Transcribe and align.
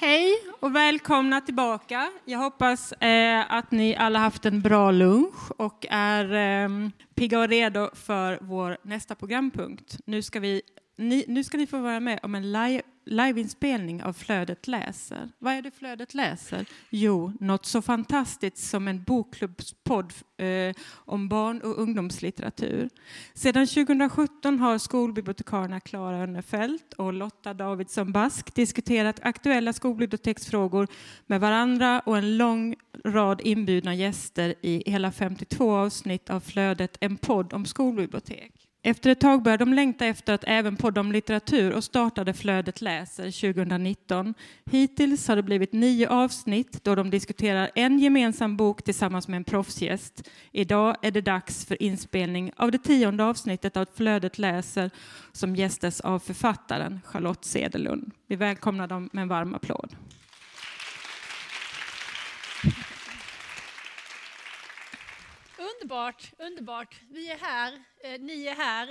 Hej 0.00 0.34
och 0.60 0.74
välkomna 0.76 1.40
tillbaka. 1.40 2.10
Jag 2.24 2.38
hoppas 2.38 2.92
eh, 2.92 3.52
att 3.52 3.70
ni 3.70 3.96
alla 3.96 4.18
haft 4.18 4.46
en 4.46 4.60
bra 4.60 4.90
lunch 4.90 5.50
och 5.56 5.86
är 5.90 6.34
eh, 6.34 6.68
pigga 7.14 7.38
och 7.38 7.48
redo 7.48 7.90
för 7.94 8.38
vår 8.40 8.78
nästa 8.82 9.14
programpunkt. 9.14 9.98
Nu 10.04 10.22
ska, 10.22 10.40
vi, 10.40 10.62
ni, 10.98 11.24
nu 11.28 11.44
ska 11.44 11.58
ni 11.58 11.66
få 11.66 11.78
vara 11.78 12.00
med 12.00 12.20
om 12.22 12.34
en 12.34 12.52
live, 12.52 12.82
liveinspelning 13.04 14.02
av 14.02 14.12
Flödet 14.12 14.68
läser. 14.68 15.28
Vad 15.38 15.54
är 15.54 15.62
det 15.62 15.70
Flödet 15.70 16.14
läser? 16.14 16.66
Jo, 16.90 17.32
något 17.40 17.66
så 17.66 17.82
fantastiskt 17.82 18.58
som 18.58 18.88
en 18.88 19.02
bokklubbspodd 19.02 20.12
eh, 20.36 20.74
om 20.94 21.28
barn 21.28 21.60
och 21.60 21.78
ungdomslitteratur. 21.78 22.88
Sedan 23.34 23.66
2017 23.66 24.58
har 24.58 24.78
skolbibliotekarierna 24.78 25.80
Klara 25.80 26.18
Önnefelt 26.18 26.92
och 26.92 27.12
Lotta 27.12 27.54
Davidsson 27.54 28.12
Bask 28.12 28.54
diskuterat 28.54 29.20
aktuella 29.22 29.72
skolbiblioteksfrågor 29.72 30.88
med 31.26 31.40
varandra 31.40 32.00
och 32.00 32.18
en 32.18 32.36
lång 32.36 32.76
rad 33.04 33.40
inbjudna 33.44 33.94
gäster 33.94 34.54
i 34.62 34.90
hela 34.90 35.12
52 35.12 35.76
avsnitt 35.76 36.30
av 36.30 36.40
Flödet, 36.40 36.96
en 37.00 37.16
podd 37.16 37.52
om 37.52 37.64
skolbibliotek. 37.64 38.57
Efter 38.82 39.10
ett 39.10 39.20
tag 39.20 39.42
började 39.42 39.64
de 39.64 39.74
längta 39.74 40.06
efter 40.06 40.34
att 40.34 40.44
även 40.46 40.76
podda 40.76 41.00
om 41.00 41.12
litteratur 41.12 41.72
och 41.72 41.84
startade 41.84 42.32
Flödet 42.34 42.80
läser 42.80 43.52
2019. 43.52 44.34
Hittills 44.70 45.28
har 45.28 45.36
det 45.36 45.42
blivit 45.42 45.72
nio 45.72 46.08
avsnitt 46.08 46.84
då 46.84 46.94
de 46.94 47.10
diskuterar 47.10 47.70
en 47.74 47.98
gemensam 47.98 48.56
bok 48.56 48.82
tillsammans 48.82 49.28
med 49.28 49.36
en 49.36 49.44
proffsgäst. 49.44 50.28
Idag 50.52 50.96
är 51.02 51.10
det 51.10 51.20
dags 51.20 51.66
för 51.66 51.82
inspelning 51.82 52.52
av 52.56 52.70
det 52.70 52.78
tionde 52.78 53.24
avsnittet 53.24 53.76
av 53.76 53.86
Flödet 53.94 54.38
läser 54.38 54.90
som 55.32 55.56
gästas 55.56 56.00
av 56.00 56.18
författaren 56.18 57.00
Charlotte 57.04 57.44
Cederlund. 57.44 58.10
Vi 58.26 58.36
välkomnar 58.36 58.86
dem 58.86 59.10
med 59.12 59.22
en 59.22 59.28
varm 59.28 59.54
applåd. 59.54 59.96
Underbart, 65.80 66.32
underbart. 66.38 67.00
Vi 67.10 67.30
är 67.30 67.38
här, 67.38 67.84
eh, 68.04 68.20
ni 68.20 68.46
är 68.46 68.54
här. 68.54 68.88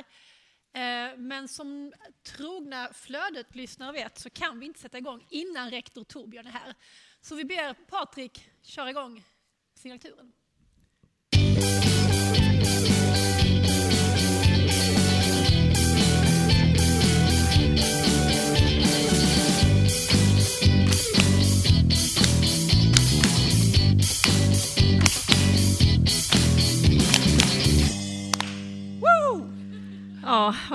Eh, 0.73 1.17
men 1.17 1.47
som 1.47 1.93
trogna 2.23 2.93
Flödet-lyssnare 2.93 3.91
vet 3.91 4.17
så 4.17 4.29
kan 4.29 4.59
vi 4.59 4.65
inte 4.65 4.79
sätta 4.79 4.97
igång 4.97 5.27
innan 5.29 5.71
rektor 5.71 6.03
Torbjörn 6.03 6.47
är 6.47 6.51
här. 6.51 6.75
Så 7.21 7.35
vi 7.35 7.45
ber 7.45 7.73
Patrik 7.73 8.49
köra 8.61 8.89
igång 8.89 9.23
signaturen. 9.75 10.33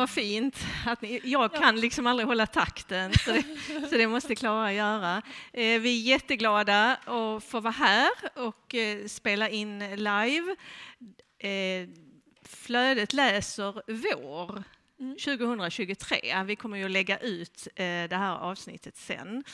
Vad 0.02 0.10
fint. 0.10 0.56
Att 0.86 1.02
ni, 1.02 1.20
jag 1.24 1.52
kan 1.54 1.80
liksom 1.80 2.06
aldrig 2.06 2.26
hålla 2.26 2.46
takten, 2.46 3.12
så 3.12 3.32
det, 3.32 3.42
så 3.90 3.96
det 3.96 4.06
måste 4.06 4.34
Klara 4.34 4.72
göra. 4.72 5.22
Eh, 5.52 5.80
vi 5.80 6.02
är 6.02 6.08
jätteglada 6.08 6.96
att 6.96 7.44
få 7.44 7.60
vara 7.60 7.72
här 7.72 8.10
och 8.34 8.74
eh, 8.74 9.06
spela 9.06 9.48
in 9.48 9.78
live. 9.96 10.56
Eh, 11.38 11.88
flödet 12.44 13.12
läser 13.12 13.82
vår 13.86 14.62
2023. 15.10 16.42
Vi 16.46 16.56
kommer 16.56 16.78
ju 16.78 16.84
att 16.84 16.90
lägga 16.90 17.18
ut 17.18 17.68
det 17.74 18.16
här 18.16 18.36
avsnittet 18.36 18.96
sen. 18.96 19.44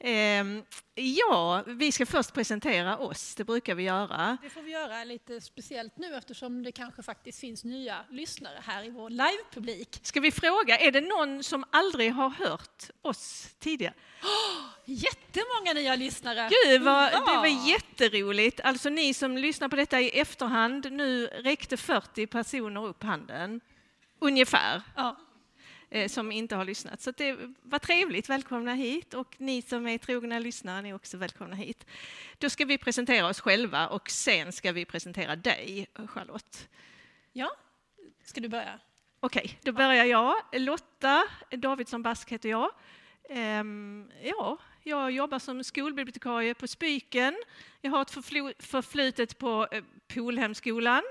Ehm, 0.00 0.62
ja, 0.94 1.62
vi 1.66 1.92
ska 1.92 2.06
först 2.06 2.34
presentera 2.34 2.96
oss, 2.98 3.34
det 3.34 3.44
brukar 3.44 3.74
vi 3.74 3.82
göra. 3.82 4.38
Det 4.42 4.50
får 4.50 4.62
vi 4.62 4.70
göra 4.70 5.04
lite 5.04 5.40
speciellt 5.40 5.96
nu 5.96 6.14
eftersom 6.14 6.62
det 6.62 6.72
kanske 6.72 7.02
faktiskt 7.02 7.40
finns 7.40 7.64
nya 7.64 7.96
lyssnare 8.10 8.58
här 8.64 8.84
i 8.84 8.90
vår 8.90 9.10
livepublik. 9.10 10.00
Ska 10.02 10.20
vi 10.20 10.30
fråga, 10.30 10.78
är 10.78 10.92
det 10.92 11.00
någon 11.00 11.42
som 11.42 11.64
aldrig 11.70 12.12
har 12.12 12.30
hört 12.30 12.90
oss 13.02 13.48
tidigare? 13.58 13.94
Oh, 14.22 14.68
jättemånga 14.84 15.72
nya 15.74 15.96
lyssnare! 15.96 16.50
Gud, 16.64 16.82
vad, 16.82 17.12
det 17.12 17.36
var 17.36 17.68
jätteroligt. 17.68 18.60
Alltså 18.60 18.88
ni 18.88 19.14
som 19.14 19.36
lyssnar 19.36 19.68
på 19.68 19.76
detta 19.76 20.00
i 20.00 20.20
efterhand, 20.20 20.92
nu 20.92 21.26
räckte 21.26 21.76
40 21.76 22.26
personer 22.26 22.86
upp 22.86 23.02
handen. 23.02 23.60
Ungefär. 24.18 24.82
Ja. 24.96 25.16
Eh, 25.90 26.08
som 26.08 26.32
inte 26.32 26.56
har 26.56 26.64
lyssnat. 26.64 27.00
Så 27.00 27.10
det 27.10 27.36
var 27.62 27.78
trevligt. 27.78 28.28
Välkomna 28.28 28.74
hit. 28.74 29.14
Och 29.14 29.34
ni 29.38 29.62
som 29.62 29.86
är 29.86 29.98
trogna 29.98 30.38
lyssnare, 30.38 30.82
ni 30.82 30.88
är 30.88 30.94
också 30.94 31.16
välkomna 31.16 31.56
hit. 31.56 31.86
Då 32.38 32.50
ska 32.50 32.64
vi 32.64 32.78
presentera 32.78 33.28
oss 33.28 33.40
själva 33.40 33.88
och 33.88 34.10
sen 34.10 34.52
ska 34.52 34.72
vi 34.72 34.84
presentera 34.84 35.36
dig, 35.36 35.86
Charlotte. 36.06 36.68
Ja, 37.32 37.50
ska 38.24 38.40
du 38.40 38.48
börja? 38.48 38.80
Okej, 39.20 39.42
okay, 39.44 39.56
då 39.62 39.72
börjar 39.72 40.04
jag. 40.04 40.34
Lotta 40.52 41.24
Davidsson 41.50 42.02
Bask 42.02 42.32
heter 42.32 42.48
jag. 42.48 42.70
Um, 43.30 44.10
ja, 44.22 44.58
jag 44.82 45.10
jobbar 45.10 45.38
som 45.38 45.64
skolbibliotekarie 45.64 46.54
på 46.54 46.68
Spyken. 46.68 47.36
Jag 47.80 47.90
har 47.90 48.02
ett 48.02 48.10
förflutet 48.58 49.38
på 49.38 49.68
eh, 49.72 49.84
Polhemskolan 50.14 51.02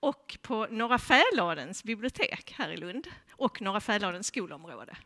och 0.00 0.38
på 0.42 0.66
Norra 0.70 0.98
Fäladens 0.98 1.84
bibliotek 1.84 2.52
här 2.56 2.70
i 2.70 2.76
Lund 2.76 3.06
och 3.30 3.62
Norra 3.62 3.80
Fäladens 3.80 4.26
skolområde. 4.26 4.96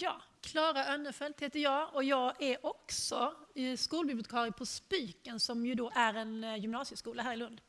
Ja, 0.00 0.22
Klara 0.40 0.86
Önnefelt 0.86 1.42
heter 1.42 1.58
jag 1.58 1.94
och 1.94 2.04
jag 2.04 2.42
är 2.42 2.66
också 2.66 3.34
eh, 3.54 3.76
skolbibliotekarie 3.76 4.52
på 4.52 4.66
Spyken 4.66 5.40
som 5.40 5.66
ju 5.66 5.74
då 5.74 5.90
är 5.94 6.14
en 6.14 6.44
eh, 6.44 6.56
gymnasieskola 6.56 7.22
här 7.22 7.32
i 7.32 7.36
Lund. 7.36 7.60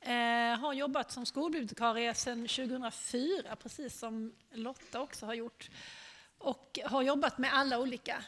Eh, 0.00 0.60
har 0.60 0.72
jobbat 0.72 1.12
som 1.12 1.26
skolbibliotekarie 1.26 2.14
sedan 2.14 2.48
2004, 2.48 3.56
precis 3.56 3.98
som 3.98 4.34
Lotta 4.52 5.00
också 5.00 5.26
har 5.26 5.34
gjort. 5.34 5.70
Och 6.38 6.78
har 6.84 7.02
jobbat 7.02 7.38
med 7.38 7.54
alla 7.54 7.78
olika 7.78 8.24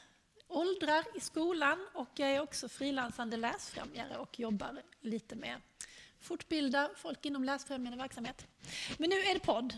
åldrar 0.48 1.04
i 1.14 1.20
skolan 1.20 1.86
och 1.92 2.08
jag 2.14 2.30
är 2.30 2.40
också 2.40 2.68
frilansande 2.68 3.36
läsfrämjare 3.36 4.16
och 4.16 4.40
jobbar 4.40 4.82
lite 5.00 5.36
med 5.36 5.60
fortbilda 6.20 6.90
folk 6.96 7.24
inom 7.24 7.44
läsfrämjande 7.44 7.98
verksamhet. 7.98 8.46
Men 8.98 9.10
nu 9.10 9.16
är 9.16 9.34
det 9.34 9.40
podd. 9.40 9.74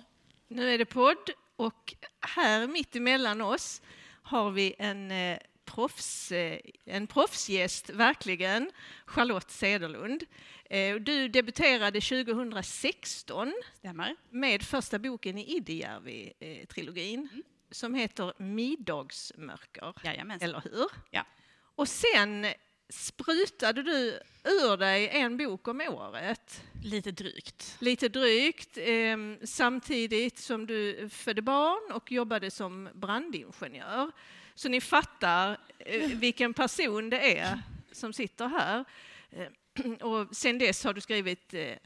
Nu 0.49 0.75
är 0.75 0.79
det 0.79 0.85
podd 0.85 1.31
och 1.57 1.95
här 2.21 2.67
mitt 2.67 2.97
emellan 2.97 3.41
oss 3.41 3.83
har 4.23 4.51
vi 4.51 4.75
en 4.79 5.11
eh, 5.11 5.39
proffs, 5.65 6.33
eh, 6.33 6.59
en 6.85 7.07
proffsgäst, 7.07 7.91
verkligen, 7.91 8.71
Charlotte 9.07 9.51
Cederlund. 9.51 10.25
Eh, 10.65 10.97
du 10.97 11.29
debuterade 11.29 12.01
2016 12.01 13.53
Stämmer. 13.79 14.17
med 14.31 14.63
första 14.63 14.99
boken 14.99 15.39
i 15.39 15.57
Idejärvi-trilogin 15.57 17.29
mm. 17.33 17.43
som 17.71 17.95
heter 17.95 18.33
Middagsmörker. 18.39 19.95
Jajamensan. 20.05 20.49
Eller 20.49 20.61
hur? 20.61 20.87
Ja. 21.11 21.27
Och 21.75 21.89
sen 21.89 22.47
sprutade 22.93 23.83
du 23.83 24.21
ur 24.45 24.77
dig 24.77 25.09
en 25.09 25.37
bok 25.37 25.69
om 25.69 25.81
året. 25.81 26.63
Lite 26.85 27.11
drygt. 27.11 27.77
Lite 27.81 28.09
drygt, 28.09 28.79
eh, 28.79 29.17
samtidigt 29.45 30.39
som 30.39 30.67
du 30.67 31.09
födde 31.09 31.43
barn 31.43 31.93
och 31.93 32.13
jobbade 32.13 32.51
som 32.51 32.89
brandingenjör. 32.95 34.11
Så 34.55 34.69
ni 34.69 34.81
fattar 34.81 35.59
eh, 35.79 36.09
vilken 36.09 36.55
person 36.55 37.11
det 37.11 37.39
är 37.39 37.59
som 37.93 38.13
sitter 38.13 38.47
här. 38.49 38.85
Eh, 39.31 39.93
och 40.01 40.37
sen 40.37 40.59
dess 40.59 40.85
har 40.85 40.95
du 40.95 41.01
skrivit 41.01 41.55
eh, 41.55 41.77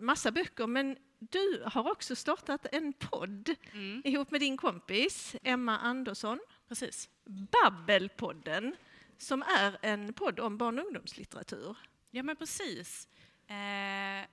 massa 0.00 0.30
böcker, 0.30 0.66
men 0.66 0.96
du 1.18 1.62
har 1.66 1.90
också 1.90 2.16
startat 2.16 2.66
en 2.72 2.92
podd 2.92 3.54
mm. 3.72 4.02
ihop 4.04 4.30
med 4.30 4.40
din 4.40 4.56
kompis 4.56 5.36
Emma 5.42 5.78
Andersson. 5.78 6.40
Precis. 6.68 7.08
Babbelpodden 7.24 8.76
som 9.22 9.42
är 9.42 9.78
en 9.82 10.12
podd 10.12 10.40
om 10.40 10.56
barn 10.56 10.78
och 10.78 10.84
ungdomslitteratur. 10.84 11.76
Ja, 12.10 12.22
men 12.22 12.36
precis. 12.36 13.08
Eh, 13.46 14.28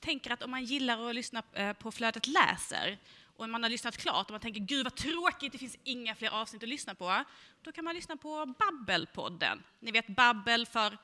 tänker 0.00 0.32
att 0.32 0.42
om 0.42 0.50
man 0.50 0.64
gillar 0.64 1.08
att 1.08 1.14
lyssna 1.14 1.42
eh, 1.52 1.72
på 1.72 1.92
Flödet 1.92 2.26
läser 2.26 2.98
och 3.36 3.48
man 3.48 3.62
har 3.62 3.70
lyssnat 3.70 3.96
klart 3.96 4.26
och 4.26 4.30
man 4.30 4.40
tänker 4.40 4.60
gud 4.60 4.84
vad 4.84 4.94
tråkigt, 4.94 5.52
det 5.52 5.58
finns 5.58 5.78
inga 5.84 6.14
fler 6.14 6.30
avsnitt 6.30 6.62
att 6.62 6.68
lyssna 6.68 6.94
på, 6.94 7.24
då 7.62 7.72
kan 7.72 7.84
man 7.84 7.94
lyssna 7.94 8.16
på 8.16 8.54
Babbelpodden. 8.58 9.62
Ni 9.80 9.90
vet 9.90 10.06
Babbel 10.06 10.66
för 10.66 10.98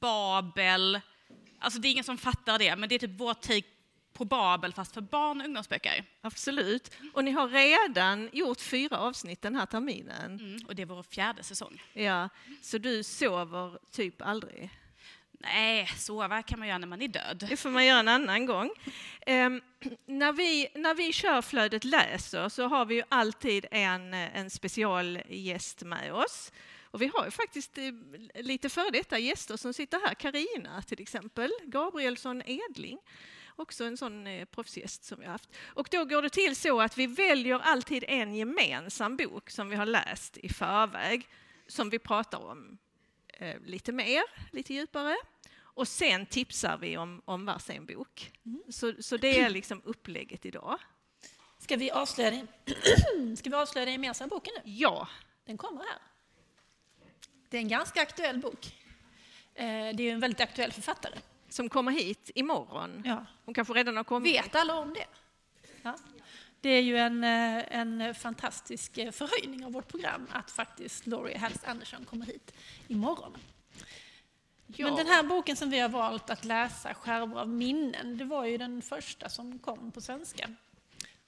Babel. 0.00 1.00
Alltså 1.58 1.80
det 1.80 1.88
är 1.88 1.92
ingen 1.92 2.04
som 2.04 2.18
fattar 2.18 2.58
det, 2.58 2.76
men 2.76 2.88
det 2.88 2.94
är 2.94 2.98
typ 2.98 3.20
vår 3.20 3.34
take 3.34 3.68
på 4.12 4.24
Babel 4.24 4.72
fast 4.72 4.94
för 4.94 5.00
barn 5.00 5.40
och 5.40 5.46
ungdomsböcker. 5.46 6.04
Absolut. 6.20 6.90
Och 7.14 7.24
ni 7.24 7.30
har 7.30 7.48
redan 7.48 8.30
gjort 8.32 8.60
fyra 8.60 8.98
avsnitt 8.98 9.42
den 9.42 9.56
här 9.56 9.66
terminen. 9.66 10.40
Mm, 10.40 10.60
och 10.66 10.74
det 10.74 10.82
är 10.82 10.86
vår 10.86 11.02
fjärde 11.02 11.42
säsong. 11.42 11.82
Ja, 11.92 12.28
så 12.62 12.78
du 12.78 13.02
sover 13.02 13.78
typ 13.90 14.22
aldrig? 14.22 14.70
Nej, 15.42 15.86
sova 15.86 16.42
kan 16.42 16.58
man 16.58 16.68
göra 16.68 16.78
när 16.78 16.86
man 16.86 17.02
är 17.02 17.08
död. 17.08 17.46
Det 17.48 17.56
får 17.56 17.70
man 17.70 17.86
göra 17.86 18.00
en 18.00 18.08
annan 18.08 18.46
gång. 18.46 18.70
Um, 19.26 19.60
när, 20.06 20.32
vi, 20.32 20.68
när 20.74 20.94
vi 20.94 21.12
kör 21.12 21.42
Flödet 21.42 21.84
läser 21.84 22.48
så 22.48 22.68
har 22.68 22.84
vi 22.84 22.94
ju 22.94 23.02
alltid 23.08 23.66
en, 23.70 24.14
en 24.14 24.50
specialgäst 24.50 25.82
med 25.82 26.14
oss. 26.14 26.52
Och 26.92 27.02
vi 27.02 27.10
har 27.14 27.24
ju 27.24 27.30
faktiskt 27.30 27.78
eh, 27.78 27.84
lite 28.34 28.68
före 28.68 28.90
detta 28.90 29.18
gäster 29.18 29.56
som 29.56 29.74
sitter 29.74 30.00
här. 30.06 30.14
Karina 30.14 30.82
till 30.82 31.02
exempel, 31.02 31.50
Gabrielsson 31.64 32.42
Edling, 32.46 32.98
också 33.56 33.84
en 33.84 33.96
sån 33.96 34.26
eh, 34.26 34.44
proffsgäst 34.44 35.04
som 35.04 35.18
vi 35.20 35.24
har 35.24 35.32
haft. 35.32 35.50
Och 35.66 35.88
då 35.90 36.04
går 36.04 36.22
det 36.22 36.30
till 36.30 36.56
så 36.56 36.80
att 36.80 36.98
vi 36.98 37.06
väljer 37.06 37.58
alltid 37.58 38.04
en 38.08 38.34
gemensam 38.34 39.16
bok 39.16 39.50
som 39.50 39.68
vi 39.68 39.76
har 39.76 39.86
läst 39.86 40.36
i 40.36 40.48
förväg, 40.48 41.28
som 41.66 41.90
vi 41.90 41.98
pratar 41.98 42.38
om 42.38 42.78
eh, 43.28 43.60
lite 43.60 43.92
mer, 43.92 44.22
lite 44.50 44.74
djupare. 44.74 45.16
Och 45.74 45.88
sen 45.88 46.26
tipsar 46.26 46.78
vi 46.78 46.96
om, 46.96 47.22
om 47.24 47.46
varsin 47.46 47.86
bok. 47.86 48.32
Mm. 48.46 48.62
Så, 48.68 48.92
så 49.00 49.16
det 49.16 49.40
är 49.40 49.50
liksom 49.50 49.82
upplägget 49.84 50.46
idag. 50.46 50.78
Ska 51.58 51.76
vi 51.76 51.90
avslöja 51.90 52.30
den, 52.30 53.36
Ska 53.36 53.50
vi 53.50 53.56
avslöja 53.56 53.84
den 53.84 53.92
gemensamma 53.92 54.28
boken 54.28 54.52
nu? 54.56 54.70
Ja, 54.72 55.08
Den 55.44 55.58
kommer 55.58 55.78
här. 55.80 55.98
Det 57.48 57.56
är 57.56 57.60
en 57.60 57.68
ganska 57.68 58.02
aktuell 58.02 58.38
bok. 58.38 58.76
Eh, 59.54 59.64
Det 59.94 60.02
är 60.02 60.12
en 60.12 60.20
väldigt 60.20 60.40
aktuell 60.40 60.72
författare. 60.72 61.18
Som 61.52 61.68
kommer 61.68 61.92
hit 61.92 62.30
imorgon. 62.34 63.02
Ja. 63.06 63.26
Hon 63.44 63.54
kanske 63.54 63.74
redan 63.74 63.96
har 63.96 64.04
kommit. 64.04 64.34
Vet 64.34 64.54
alla 64.54 64.74
om 64.78 64.94
det? 64.94 65.06
Ja. 65.82 65.96
Det 66.60 66.68
är 66.68 66.82
ju 66.82 66.96
en, 66.98 67.24
eh, 67.24 67.76
en 67.76 68.14
fantastisk 68.14 68.98
eh, 68.98 69.10
förhöjning 69.10 69.64
av 69.64 69.72
vårt 69.72 69.88
program 69.88 70.26
att 70.32 70.50
faktiskt 70.50 71.06
Laurie 71.06 71.38
Halse 71.38 71.66
Anderson 71.66 72.04
kommer 72.04 72.26
hit 72.26 72.54
imorgon. 72.88 73.36
Ja. 74.66 74.86
Men 74.86 74.96
den 74.96 75.06
här 75.06 75.22
boken 75.22 75.56
som 75.56 75.70
vi 75.70 75.78
har 75.78 75.88
valt 75.88 76.30
att 76.30 76.44
läsa, 76.44 76.94
Skärvor 76.94 77.38
av 77.40 77.48
minnen, 77.48 78.16
det 78.18 78.24
var 78.24 78.44
ju 78.44 78.58
den 78.58 78.82
första 78.82 79.28
som 79.28 79.58
kom 79.58 79.92
på 79.92 80.00
svenska. 80.00 80.54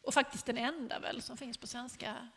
Och 0.02 0.14
faktiskt 0.14 0.46
den 0.46 0.58
enda 0.58 0.98
väl 0.98 1.22
som 1.22 1.36
finns 1.36 1.58
på 1.58 1.66
svenska 1.66 2.28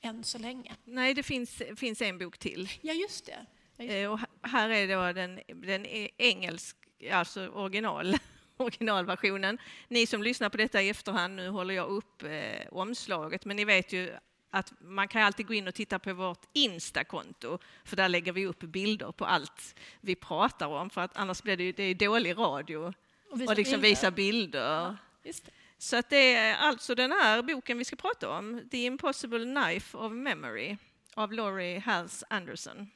än 0.00 0.24
så 0.24 0.38
länge. 0.38 0.74
Nej, 0.84 1.14
det 1.14 1.22
finns, 1.22 1.62
finns 1.76 2.02
en 2.02 2.18
bok 2.18 2.38
till. 2.38 2.68
Ja, 2.80 2.92
just 2.92 3.26
det. 3.26 3.46
Ja, 3.76 3.84
just 3.84 3.92
det. 3.92 4.02
Eh, 4.02 4.12
Och 4.12 4.20
här 4.42 4.68
är 4.68 4.88
då 4.96 5.12
den, 5.12 5.40
den 5.66 5.86
är 5.86 6.08
engelsk, 6.18 6.76
alltså 7.12 7.48
original, 7.48 8.16
originalversionen. 8.56 9.58
Ni 9.88 10.06
som 10.06 10.22
lyssnar 10.22 10.48
på 10.48 10.56
detta 10.56 10.82
i 10.82 10.88
efterhand, 10.88 11.36
nu 11.36 11.48
håller 11.48 11.74
jag 11.74 11.88
upp 11.88 12.22
eh, 12.22 12.66
omslaget, 12.70 13.44
men 13.44 13.56
ni 13.56 13.64
vet 13.64 13.92
ju 13.92 14.16
att 14.50 14.72
man 14.80 15.08
kan 15.08 15.22
alltid 15.22 15.46
gå 15.46 15.54
in 15.54 15.68
och 15.68 15.74
titta 15.74 15.98
på 15.98 16.12
vårt 16.12 16.46
Insta-konto, 16.52 17.58
för 17.84 17.96
där 17.96 18.08
lägger 18.08 18.32
vi 18.32 18.46
upp 18.46 18.60
bilder 18.60 19.12
på 19.12 19.24
allt 19.24 19.74
vi 20.00 20.14
pratar 20.14 20.66
om, 20.66 20.90
för 20.90 21.00
att 21.00 21.16
annars 21.16 21.42
blir 21.42 21.56
det 21.56 21.64
ju 21.64 21.72
det 21.72 21.82
är 21.84 21.94
dålig 21.94 22.38
radio 22.38 22.76
Och 22.76 22.92
och 23.32 23.38
liksom 23.38 23.56
bilder. 23.56 23.78
visa 23.78 24.10
bilder. 24.10 24.96
Det. 25.22 25.50
Så 25.78 25.96
att 25.96 26.10
det 26.10 26.34
är 26.34 26.56
alltså 26.56 26.94
den 26.94 27.12
här 27.12 27.42
boken 27.42 27.78
vi 27.78 27.84
ska 27.84 27.96
prata 27.96 28.30
om, 28.30 28.68
The 28.70 28.84
Impossible 28.84 29.44
Knife 29.44 29.96
of 29.96 30.12
Memory 30.12 30.76
av 31.14 31.32
Laurie 31.32 31.78
Halse 31.78 32.26
Anderson. 32.30 32.90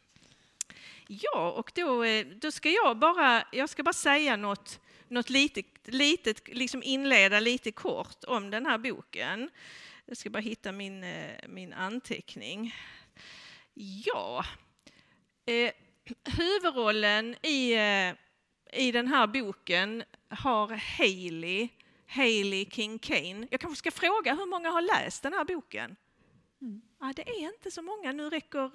Ja, 1.20 1.50
och 1.50 1.72
då, 1.74 2.04
eh, 2.04 2.26
då 2.26 2.52
ska 2.52 2.70
jag 2.70 2.98
bara, 2.98 3.44
jag 3.52 3.68
ska 3.68 3.82
bara 3.82 3.92
säga 3.92 4.36
något, 4.36 4.80
något 5.08 5.30
litet, 5.30 5.66
litet, 5.84 6.48
liksom 6.48 6.82
inleda 6.82 7.40
lite 7.40 7.72
kort 7.72 8.24
om 8.24 8.50
den 8.50 8.66
här 8.66 8.78
boken. 8.78 9.50
Jag 10.06 10.16
ska 10.16 10.30
bara 10.30 10.40
hitta 10.40 10.72
min, 10.72 11.04
eh, 11.04 11.48
min 11.48 11.72
anteckning. 11.72 12.74
Ja, 14.04 14.44
eh, 15.46 15.72
huvudrollen 16.24 17.36
i, 17.42 17.72
eh, 17.72 18.14
i 18.80 18.92
den 18.92 19.08
här 19.08 19.26
boken 19.26 20.04
har 20.28 20.68
Hailey 20.98 21.68
Hailey 22.06 22.66
King 22.70 22.98
Kane. 22.98 23.46
Jag 23.50 23.60
kanske 23.60 23.76
ska 23.76 23.90
fråga 23.90 24.34
hur 24.34 24.46
många 24.46 24.70
har 24.70 24.82
läst 24.82 25.22
den 25.22 25.32
här 25.32 25.44
boken? 25.44 25.96
Ja, 27.00 27.12
det 27.16 27.28
är 27.28 27.54
inte 27.54 27.70
så 27.70 27.82
många. 27.82 28.12
Nu 28.12 28.30
räcker 28.30 28.70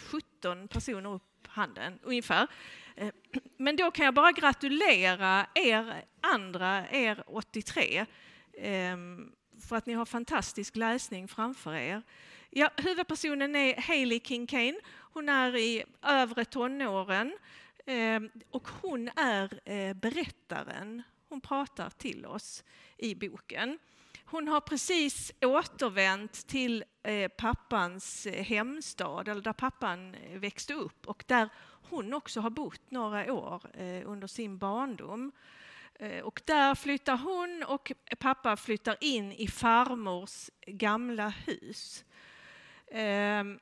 17 0.00 0.68
personer 0.68 1.14
upp 1.14 1.33
handen 1.54 1.98
ungefär. 2.02 2.46
Eh, 2.96 3.10
men 3.56 3.76
då 3.76 3.90
kan 3.90 4.04
jag 4.04 4.14
bara 4.14 4.32
gratulera 4.32 5.46
er 5.54 6.04
andra, 6.20 6.90
er 6.90 7.24
83, 7.26 8.06
ehm, 8.58 9.32
för 9.60 9.76
att 9.76 9.86
ni 9.86 9.92
har 9.92 10.04
fantastisk 10.04 10.76
läsning 10.76 11.28
framför 11.28 11.74
er. 11.74 12.02
Ja, 12.50 12.70
huvudpersonen 12.76 13.56
är 13.56 13.80
Hailey 13.80 14.20
King 14.20 14.48
Hon 15.12 15.28
är 15.28 15.56
i 15.56 15.84
övre 16.02 16.44
tonåren 16.44 17.38
ehm, 17.86 18.30
och 18.50 18.68
hon 18.82 19.10
är 19.16 19.60
eh, 19.64 19.94
berättaren. 19.94 21.02
Hon 21.28 21.40
pratar 21.40 21.90
till 21.90 22.26
oss 22.26 22.64
i 22.96 23.14
boken. 23.14 23.78
Hon 24.26 24.48
har 24.48 24.60
precis 24.60 25.32
återvänt 25.42 26.46
till 26.46 26.84
eh, 27.02 27.28
pappans 27.28 28.26
eh, 28.26 28.44
hemstad, 28.44 29.28
eller 29.28 29.42
där 29.42 29.52
pappan 29.52 30.14
eh, 30.14 30.38
växte 30.38 30.74
upp 30.74 31.08
och 31.08 31.24
där 31.26 31.48
hon 31.90 32.14
också 32.14 32.40
har 32.40 32.50
bott 32.50 32.90
några 32.90 33.32
år 33.32 33.62
under 34.04 34.26
sin 34.26 34.58
barndom. 34.58 35.32
Och 36.22 36.42
där 36.44 36.74
flyttar 36.74 37.16
hon 37.16 37.64
och 37.68 37.92
pappa 38.18 38.56
flyttar 38.56 38.96
in 39.00 39.32
i 39.32 39.48
farmors 39.48 40.50
gamla 40.66 41.28
hus. 41.28 42.04
Ehm, 42.90 43.58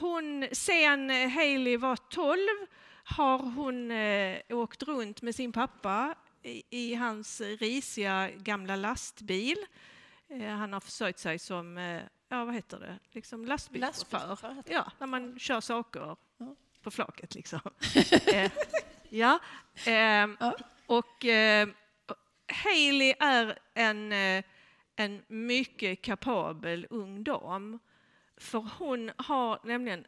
hon, 0.00 0.48
sen 0.52 1.10
Hailey 1.10 1.76
var 1.76 1.96
12 1.96 2.38
har 3.04 3.38
hon 3.38 3.92
åkt 4.58 4.82
runt 4.82 5.22
med 5.22 5.34
sin 5.34 5.52
pappa 5.52 6.14
i, 6.42 6.62
i 6.70 6.94
hans 6.94 7.40
risiga 7.40 8.30
gamla 8.30 8.76
lastbil. 8.76 9.58
Eh, 10.32 10.48
han 10.54 10.72
har 10.72 10.80
försörjt 10.80 11.18
sig 11.18 11.38
som, 11.38 11.78
eh, 11.78 12.02
ja 12.28 12.44
vad 12.44 12.54
heter 12.54 12.78
det, 12.80 12.98
liksom 13.12 13.44
lastbilschaufför. 13.44 14.62
Ja, 14.66 14.92
när 14.98 15.06
man 15.06 15.38
kör 15.38 15.60
saker 15.60 16.16
Ja. 16.38 16.56
på 16.82 16.90
flaket 16.90 17.34
liksom. 17.34 17.60
eh, 18.34 18.52
ja, 19.08 19.38
ehm, 19.86 20.36
Ja. 20.40 20.56
och 20.86 21.24
Hailey 22.64 23.14
är 23.20 23.58
en, 23.74 24.12
en 24.96 25.22
mycket 25.28 26.02
kapabel 26.02 26.86
ung 26.90 27.24
dam. 27.24 27.78
För 28.36 28.58
hon 28.78 29.10
har 29.16 29.58
nämligen 29.64 30.04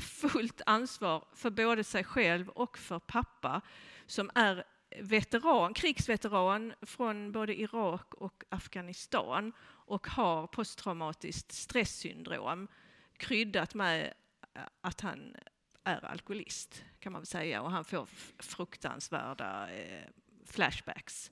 fullt 0.00 0.60
ansvar 0.66 1.24
för 1.34 1.50
både 1.50 1.84
sig 1.84 2.04
själv 2.04 2.48
och 2.48 2.78
för 2.78 2.98
pappa 2.98 3.60
som 4.06 4.30
är 4.34 4.64
veteran, 5.00 5.74
krigsveteran 5.74 6.74
från 6.82 7.32
både 7.32 7.60
Irak 7.60 8.14
och 8.14 8.44
Afghanistan 8.48 9.52
och 9.64 10.06
har 10.06 10.46
posttraumatiskt 10.46 11.52
stresssyndrom 11.52 12.68
kryddat 13.16 13.74
med 13.74 14.12
eh, 14.54 14.62
att 14.80 15.00
han 15.00 15.36
är 15.84 16.04
alkoholist 16.04 16.84
kan 17.00 17.12
man 17.12 17.20
väl 17.20 17.26
säga 17.26 17.62
och 17.62 17.70
han 17.70 17.84
får 17.84 18.06
fruktansvärda 18.38 19.70
eh, 19.70 20.08
flashbacks. 20.46 21.30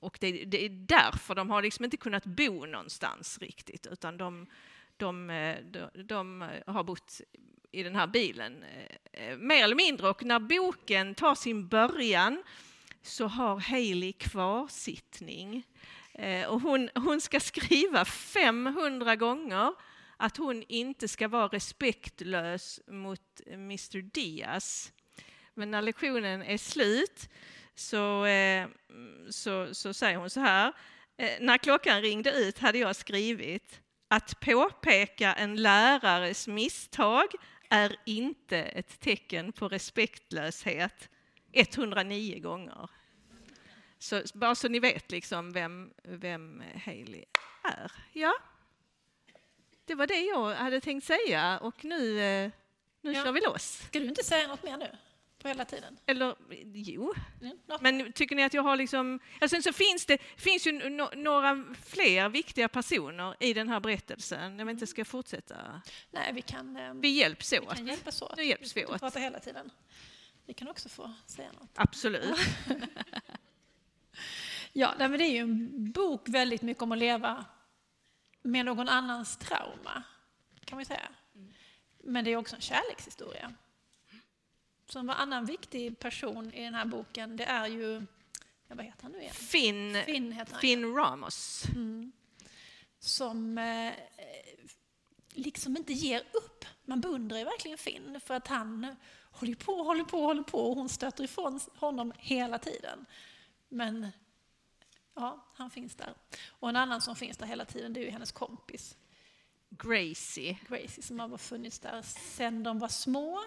Och 0.00 0.18
det, 0.20 0.44
det 0.44 0.64
är 0.64 0.68
därför 0.68 1.34
de 1.34 1.50
har 1.50 1.62
liksom 1.62 1.84
inte 1.84 1.96
kunnat 1.96 2.26
bo 2.26 2.66
någonstans 2.66 3.38
riktigt 3.38 3.86
utan 3.86 4.16
de, 4.16 4.46
de, 4.96 5.30
eh, 5.30 5.64
de, 5.64 5.90
de 6.04 6.50
har 6.66 6.84
bott 6.84 7.20
i 7.72 7.82
den 7.82 7.96
här 7.96 8.06
bilen 8.06 8.62
eh, 8.62 9.28
eh, 9.28 9.36
mer 9.36 9.64
eller 9.64 9.76
mindre 9.76 10.08
och 10.08 10.24
när 10.24 10.38
boken 10.38 11.14
tar 11.14 11.34
sin 11.34 11.68
början 11.68 12.42
så 13.02 13.26
har 13.26 13.60
Hailey 13.60 14.12
kvarsittning 14.12 15.66
eh, 16.14 16.46
och 16.46 16.60
hon, 16.60 16.90
hon 16.94 17.20
ska 17.20 17.40
skriva 17.40 18.04
500 18.04 19.16
gånger 19.16 19.72
att 20.16 20.36
hon 20.36 20.64
inte 20.68 21.08
ska 21.08 21.28
vara 21.28 21.48
respektlös 21.48 22.80
mot 22.86 23.40
Mr 23.46 24.02
Diaz. 24.02 24.92
Men 25.54 25.70
när 25.70 25.82
lektionen 25.82 26.42
är 26.42 26.58
slut 26.58 27.28
så, 27.74 28.26
så, 29.30 29.74
så 29.74 29.94
säger 29.94 30.18
hon 30.18 30.30
så 30.30 30.40
här. 30.40 30.72
När 31.40 31.58
klockan 31.58 32.02
ringde 32.02 32.32
ut 32.32 32.58
hade 32.58 32.78
jag 32.78 32.96
skrivit 32.96 33.80
att 34.08 34.40
påpeka 34.40 35.34
en 35.34 35.62
lärares 35.62 36.48
misstag 36.48 37.26
är 37.68 37.96
inte 38.06 38.58
ett 38.58 39.00
tecken 39.00 39.52
på 39.52 39.68
respektlöshet 39.68 41.08
109 41.52 42.40
gånger. 42.40 42.90
Så 43.98 44.22
bara 44.34 44.54
så 44.54 44.68
ni 44.68 44.78
vet 44.80 45.10
liksom 45.10 45.52
vem, 45.52 45.92
vem 46.04 46.62
Hailey 46.84 47.24
är. 47.64 47.92
Ja, 48.12 48.34
det 49.84 49.94
var 49.94 50.06
det 50.06 50.20
jag 50.20 50.54
hade 50.54 50.80
tänkt 50.80 51.04
säga 51.06 51.58
och 51.58 51.84
nu, 51.84 52.20
eh, 52.20 52.50
nu 53.00 53.12
Ja. 53.12 53.24
kör 53.24 53.32
vi 53.32 53.40
loss. 53.40 53.82
Ska 53.86 53.98
du 53.98 54.06
inte 54.06 54.24
säga 54.24 54.48
något 54.48 54.62
mer 54.62 54.76
nu? 54.76 54.96
På 55.42 55.48
hela 55.48 55.64
tiden? 55.64 55.98
Eller 56.06 56.36
jo, 56.74 57.14
Mm, 57.40 57.58
men 57.80 58.12
tycker 58.12 58.36
ni 58.36 58.42
att 58.44 58.54
jag 58.54 58.62
har 58.62 58.76
liksom... 58.76 59.20
Sen 59.50 59.62
så 59.62 59.72
finns 59.72 60.06
det 60.06 60.18
finns 60.36 60.66
ju 60.66 60.72
no, 60.90 61.08
några 61.16 61.64
fler 61.86 62.28
viktiga 62.28 62.68
personer 62.68 63.36
i 63.40 63.52
den 63.54 63.68
här 63.68 63.80
berättelsen. 63.80 64.58
Jag 64.58 64.66
vet 64.66 64.72
inte, 64.72 64.86
ska 64.86 65.00
jag 65.00 65.06
fortsätta? 65.06 65.82
Nej, 66.10 66.32
vi 66.32 66.42
kan, 66.42 66.76
eh, 66.76 66.94
Vi 66.94 67.08
hjälps 67.08 67.52
vi 67.52 67.58
åt. 67.60 67.74
kan 67.76 67.86
hjälpas 67.86 68.22
åt. 68.22 68.36
Nu 68.36 68.44
hjälps 68.44 68.76
vi 68.76 68.86
åt. 68.86 69.00
pratar 69.00 69.20
hela 69.20 69.40
tiden. 69.40 69.70
Vi 70.46 70.54
kan 70.54 70.68
också 70.68 70.88
få 70.88 71.12
säga 71.26 71.52
något. 71.52 71.70
Absolut. 71.74 72.38
Ja, 74.72 74.94
nej, 74.98 75.08
men 75.08 75.18
det 75.18 75.24
är 75.24 75.30
ju 75.32 75.38
en 75.38 75.92
bok 75.92 76.28
väldigt 76.28 76.62
mycket 76.62 76.82
om 76.82 76.92
att 76.92 76.98
leva 76.98 77.44
med 78.42 78.64
någon 78.64 78.88
annans 78.88 79.36
trauma, 79.36 80.02
kan 80.64 80.78
vi 80.78 80.84
säga. 80.84 81.08
Men 82.04 82.24
det 82.24 82.30
är 82.30 82.36
också 82.36 82.56
en 82.56 82.62
kärlekshistoria. 82.62 83.54
Så 84.88 84.98
en 84.98 85.10
annan 85.10 85.44
viktig 85.44 85.98
person 85.98 86.54
i 86.54 86.64
den 86.64 86.74
här 86.74 86.84
boken, 86.84 87.36
det 87.36 87.44
är 87.44 87.66
ju, 87.66 88.06
ja, 88.68 88.74
vad 88.74 88.84
heter 88.84 89.02
han 89.02 89.12
nu 89.12 89.18
igen? 89.18 89.34
Finn, 89.34 90.02
Finn 90.06 90.32
heter 90.32 90.52
han. 90.52 90.60
Finn 90.60 90.94
Ramos. 90.94 91.64
som 92.98 93.58
eh, 93.58 93.92
liksom 95.30 95.76
inte 95.76 95.92
ger 95.92 96.22
upp. 96.32 96.64
Man 96.84 97.00
beundrar 97.00 97.38
ju 97.38 97.44
verkligen 97.44 97.78
Finn 97.78 98.20
för 98.20 98.34
att 98.34 98.48
han 98.48 98.96
håller 99.30 99.54
på, 99.54 99.82
håller 99.82 100.04
på, 100.04 100.20
håller 100.20 100.42
på 100.42 100.70
och 100.70 100.76
hon 100.76 100.88
stöter 100.88 101.24
ifrån 101.24 101.60
honom 101.74 102.12
hela 102.18 102.58
tiden. 102.58 103.06
Men 103.68 104.08
ja, 105.14 105.46
han 105.54 105.70
finns 105.70 105.94
där. 105.94 106.14
Och 106.48 106.68
en 106.68 106.76
annan 106.76 107.00
som 107.00 107.16
finns 107.16 107.36
där 107.36 107.46
hela 107.46 107.64
tiden 107.64 107.92
det 107.92 108.00
är 108.00 108.04
ju 108.04 108.10
hennes 108.10 108.32
kompis 108.32 108.96
Gracie. 109.70 110.58
Gracie 110.68 111.02
som 111.02 111.20
har 111.20 111.38
funnits 111.38 111.78
där 111.78 112.02
sedan 112.02 112.62
de 112.62 112.78
var 112.78 112.88
små 112.88 113.40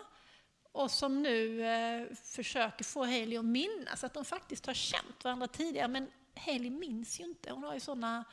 och 0.72 0.92
som 0.92 1.22
nu 1.22 1.66
eh, 1.66 2.16
försöker 2.16 2.84
få 2.84 3.06
Hailey 3.06 3.38
att 3.38 3.46
minnas 3.46 4.04
att 4.04 4.14
de 4.14 4.26
faktiskt 4.26 4.66
har 4.66 4.74
känt 4.74 5.24
varandra 5.24 5.48
tidigare. 5.48 5.88
Men 5.88 6.12
Hailey 6.36 6.70
minns 6.70 7.20
ju 7.20 7.24
inte, 7.24 7.52
hon 7.52 7.64
har 7.64 7.74
ju 7.74 7.80
sådana 7.80 8.24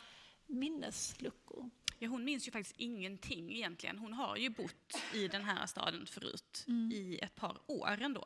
minnesluckor. 0.47 1.71
Ja, 1.99 2.09
hon 2.09 2.25
minns 2.25 2.49
ju 2.49 2.52
faktiskt 2.52 2.76
ingenting 2.78 3.52
egentligen. 3.52 3.99
Hon 3.99 4.12
har 4.12 4.37
ju 4.37 4.50
bott 4.50 5.02
i 5.14 5.28
den 5.28 5.45
här 5.45 5.66
staden 5.66 6.07
förut 6.07 6.64
i 6.92 7.18
ett 7.23 7.35
par 7.35 7.59
år 7.66 7.99
ändå. 8.00 8.25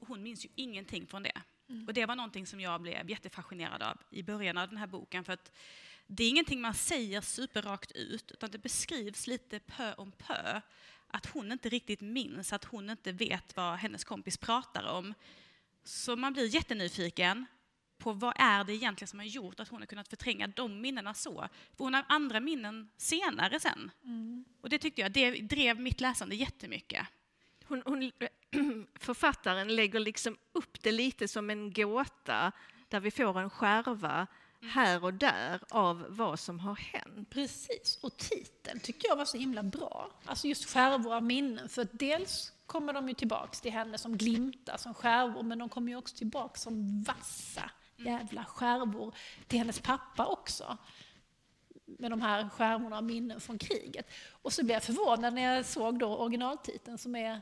Och 0.00 0.08
hon 0.08 0.22
minns 0.22 0.44
ju 0.44 0.48
ingenting 0.54 1.06
från 1.06 1.22
det. 1.22 1.42
Och 1.86 1.94
det 1.94 2.06
var 2.06 2.16
någonting 2.16 2.46
som 2.46 2.60
jag 2.60 2.80
blev 2.80 3.10
jättefascinerad 3.10 3.82
av 3.82 3.98
i 4.10 4.22
början 4.22 4.58
av 4.58 4.68
den 4.68 4.76
här 4.78 4.86
boken. 4.86 5.24
För 5.24 5.32
att 5.32 5.52
det 6.14 6.24
är 6.24 6.28
ingenting 6.28 6.60
man 6.60 6.74
säger 6.74 7.20
superrakt 7.20 7.92
ut, 7.92 8.30
utan 8.30 8.50
det 8.50 8.58
beskrivs 8.58 9.26
lite 9.26 9.60
pö 9.60 9.94
om 9.94 10.12
pö. 10.12 10.60
Att 11.06 11.26
hon 11.26 11.52
inte 11.52 11.68
riktigt 11.68 12.00
minns, 12.00 12.52
att 12.52 12.64
hon 12.64 12.90
inte 12.90 13.12
vet 13.12 13.56
vad 13.56 13.76
hennes 13.76 14.04
kompis 14.04 14.36
pratar 14.36 14.84
om. 14.84 15.14
Så 15.84 16.16
man 16.16 16.32
blir 16.32 16.54
jättenyfiken 16.54 17.46
på 17.98 18.12
vad 18.12 18.34
är 18.36 18.64
det 18.64 18.74
egentligen 18.74 19.08
som 19.08 19.18
har 19.18 19.26
gjort 19.26 19.60
att 19.60 19.68
hon 19.68 19.80
har 19.80 19.86
kunnat 19.86 20.08
förtränga 20.08 20.46
de 20.46 20.80
minnena 20.80 21.14
så. 21.14 21.48
För 21.76 21.84
hon 21.84 21.94
har 21.94 22.04
andra 22.08 22.40
minnen 22.40 22.90
senare 22.96 23.60
sen. 23.60 23.90
Och 24.60 24.68
det 24.68 24.78
tyckte 24.78 25.00
jag, 25.00 25.12
det 25.12 25.30
drev 25.30 25.80
mitt 25.80 26.00
läsande 26.00 26.34
jättemycket. 26.34 27.06
Hon, 27.64 27.82
hon, 27.86 28.12
författaren 28.94 29.76
lägger 29.76 30.00
liksom 30.00 30.36
upp 30.52 30.82
det 30.82 30.92
lite 30.92 31.28
som 31.28 31.50
en 31.50 31.72
gåta 31.72 32.52
där 32.88 33.00
vi 33.00 33.10
får 33.10 33.40
en 33.40 33.50
skärva 33.50 34.26
här 34.62 35.04
och 35.04 35.14
där 35.14 35.60
av 35.70 36.06
vad 36.08 36.38
som 36.38 36.60
har 36.60 36.74
hänt. 36.74 37.30
Precis, 37.30 37.98
och 38.02 38.16
titeln 38.16 38.80
tycker 38.80 39.08
jag 39.08 39.16
var 39.16 39.24
så 39.24 39.38
himla 39.38 39.62
bra. 39.62 40.10
Alltså 40.24 40.46
just 40.46 40.70
skärvor 40.70 41.14
av 41.14 41.22
minnen. 41.22 41.68
För 41.68 41.88
dels 41.92 42.52
kommer 42.66 42.92
de 42.92 43.08
ju 43.08 43.14
tillbaks 43.14 43.60
till 43.60 43.72
henne 43.72 43.98
som 43.98 44.16
glimtar 44.16 44.76
som 44.76 44.94
skärvor, 44.94 45.42
men 45.42 45.58
de 45.58 45.68
kommer 45.68 45.92
ju 45.92 45.96
också 45.96 46.16
tillbaks 46.16 46.62
som 46.62 47.02
vassa 47.02 47.70
jävla 47.96 48.44
skärvor 48.44 49.14
till 49.46 49.58
hennes 49.58 49.80
pappa 49.80 50.26
också. 50.26 50.78
Med 51.84 52.10
de 52.10 52.22
här 52.22 52.48
skärvorna 52.48 52.96
av 52.96 53.04
minnen 53.04 53.40
från 53.40 53.58
kriget. 53.58 54.10
Och 54.42 54.52
så 54.52 54.64
blev 54.64 54.74
jag 54.74 54.82
förvånad 54.82 55.34
när 55.34 55.54
jag 55.54 55.66
såg 55.66 55.98
då 55.98 56.16
originaltiteln 56.16 56.98
som 56.98 57.16
är 57.16 57.40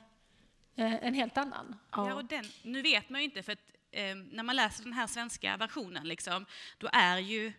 eh, 0.76 1.06
en 1.06 1.14
helt 1.14 1.38
annan. 1.38 1.76
Ja. 1.90 2.14
och 2.14 2.24
den, 2.24 2.44
nu 2.62 2.82
vet 2.82 3.10
man 3.10 3.20
ju 3.20 3.24
inte, 3.24 3.42
för 3.42 3.52
att 3.52 3.58
eh, 3.92 4.14
när 4.14 4.42
man 4.42 4.56
läser 4.56 4.85
den 4.85 4.92
här 4.92 5.06
svenska 5.06 5.56
versionen, 5.56 6.09
liksom, 6.09 6.47
då 6.78 6.88
är 6.92 7.18
ju 7.18 7.52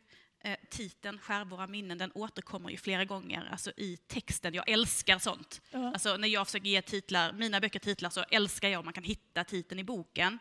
eh, 0.44 0.58
titeln 0.70 1.20
Skärvor 1.20 1.62
av 1.62 1.70
minnen, 1.70 1.98
den 1.98 2.12
återkommer 2.16 2.70
ju 2.70 2.78
flera 2.78 3.06
gånger 3.06 3.48
alltså 3.52 3.72
i 3.78 3.98
texten. 3.98 4.54
Jag 4.54 4.70
älskar 4.70 5.20
sånt. 5.20 5.62
Ja. 5.72 5.88
Alltså, 5.88 6.18
när 6.18 6.28
jag 6.28 6.48
försöker 6.48 6.70
ge 6.70 6.82
titlar, 6.82 7.34
mina 7.34 7.60
böcker 7.60 7.80
titlar 7.80 8.10
så 8.10 8.24
älskar 8.24 8.70
jag 8.70 8.80
om 8.80 8.86
man 8.86 8.94
kan 8.94 9.04
hitta 9.04 9.44
titeln 9.44 9.80
i 9.80 9.84
boken. 9.84 10.40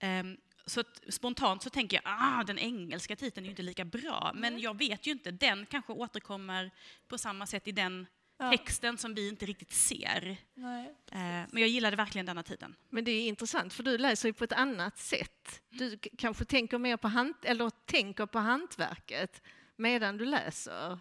Ehm, 0.00 0.36
så 0.66 0.82
spontant 1.08 1.62
så 1.62 1.70
tänker 1.70 1.96
jag 1.96 2.02
ah, 2.06 2.44
den 2.44 2.58
engelska 2.58 3.16
titeln 3.16 3.44
är 3.44 3.48
ju 3.48 3.50
inte 3.50 3.62
lika 3.62 3.84
bra, 3.84 4.32
men 4.34 4.58
jag 4.58 4.78
vet 4.78 5.06
ju 5.06 5.10
inte, 5.10 5.30
den 5.30 5.66
kanske 5.66 5.92
återkommer 5.92 6.70
på 7.08 7.18
samma 7.18 7.46
sätt 7.46 7.68
i 7.68 7.72
den 7.72 8.06
Ja. 8.38 8.50
texten 8.50 8.98
som 8.98 9.14
vi 9.14 9.28
inte 9.28 9.46
riktigt 9.46 9.72
ser. 9.72 10.36
Nej. 10.54 10.94
Eh, 11.12 11.18
men 11.20 11.60
jag 11.60 11.68
gillade 11.68 11.96
verkligen 11.96 12.26
denna 12.26 12.42
titeln. 12.42 12.74
Men 12.90 13.04
det 13.04 13.10
är 13.10 13.28
intressant 13.28 13.72
för 13.72 13.82
du 13.82 13.98
läser 13.98 14.28
ju 14.28 14.32
på 14.32 14.44
ett 14.44 14.52
annat 14.52 14.98
sätt. 14.98 15.62
Du 15.70 15.98
kanske 16.18 16.44
tänker 16.44 16.78
mer 16.78 16.96
på, 16.96 17.08
hand, 17.08 17.34
eller 17.42 17.70
tänker 17.70 18.26
på 18.26 18.38
hantverket 18.38 19.42
medan 19.76 20.16
du 20.16 20.24
läser. 20.24 21.00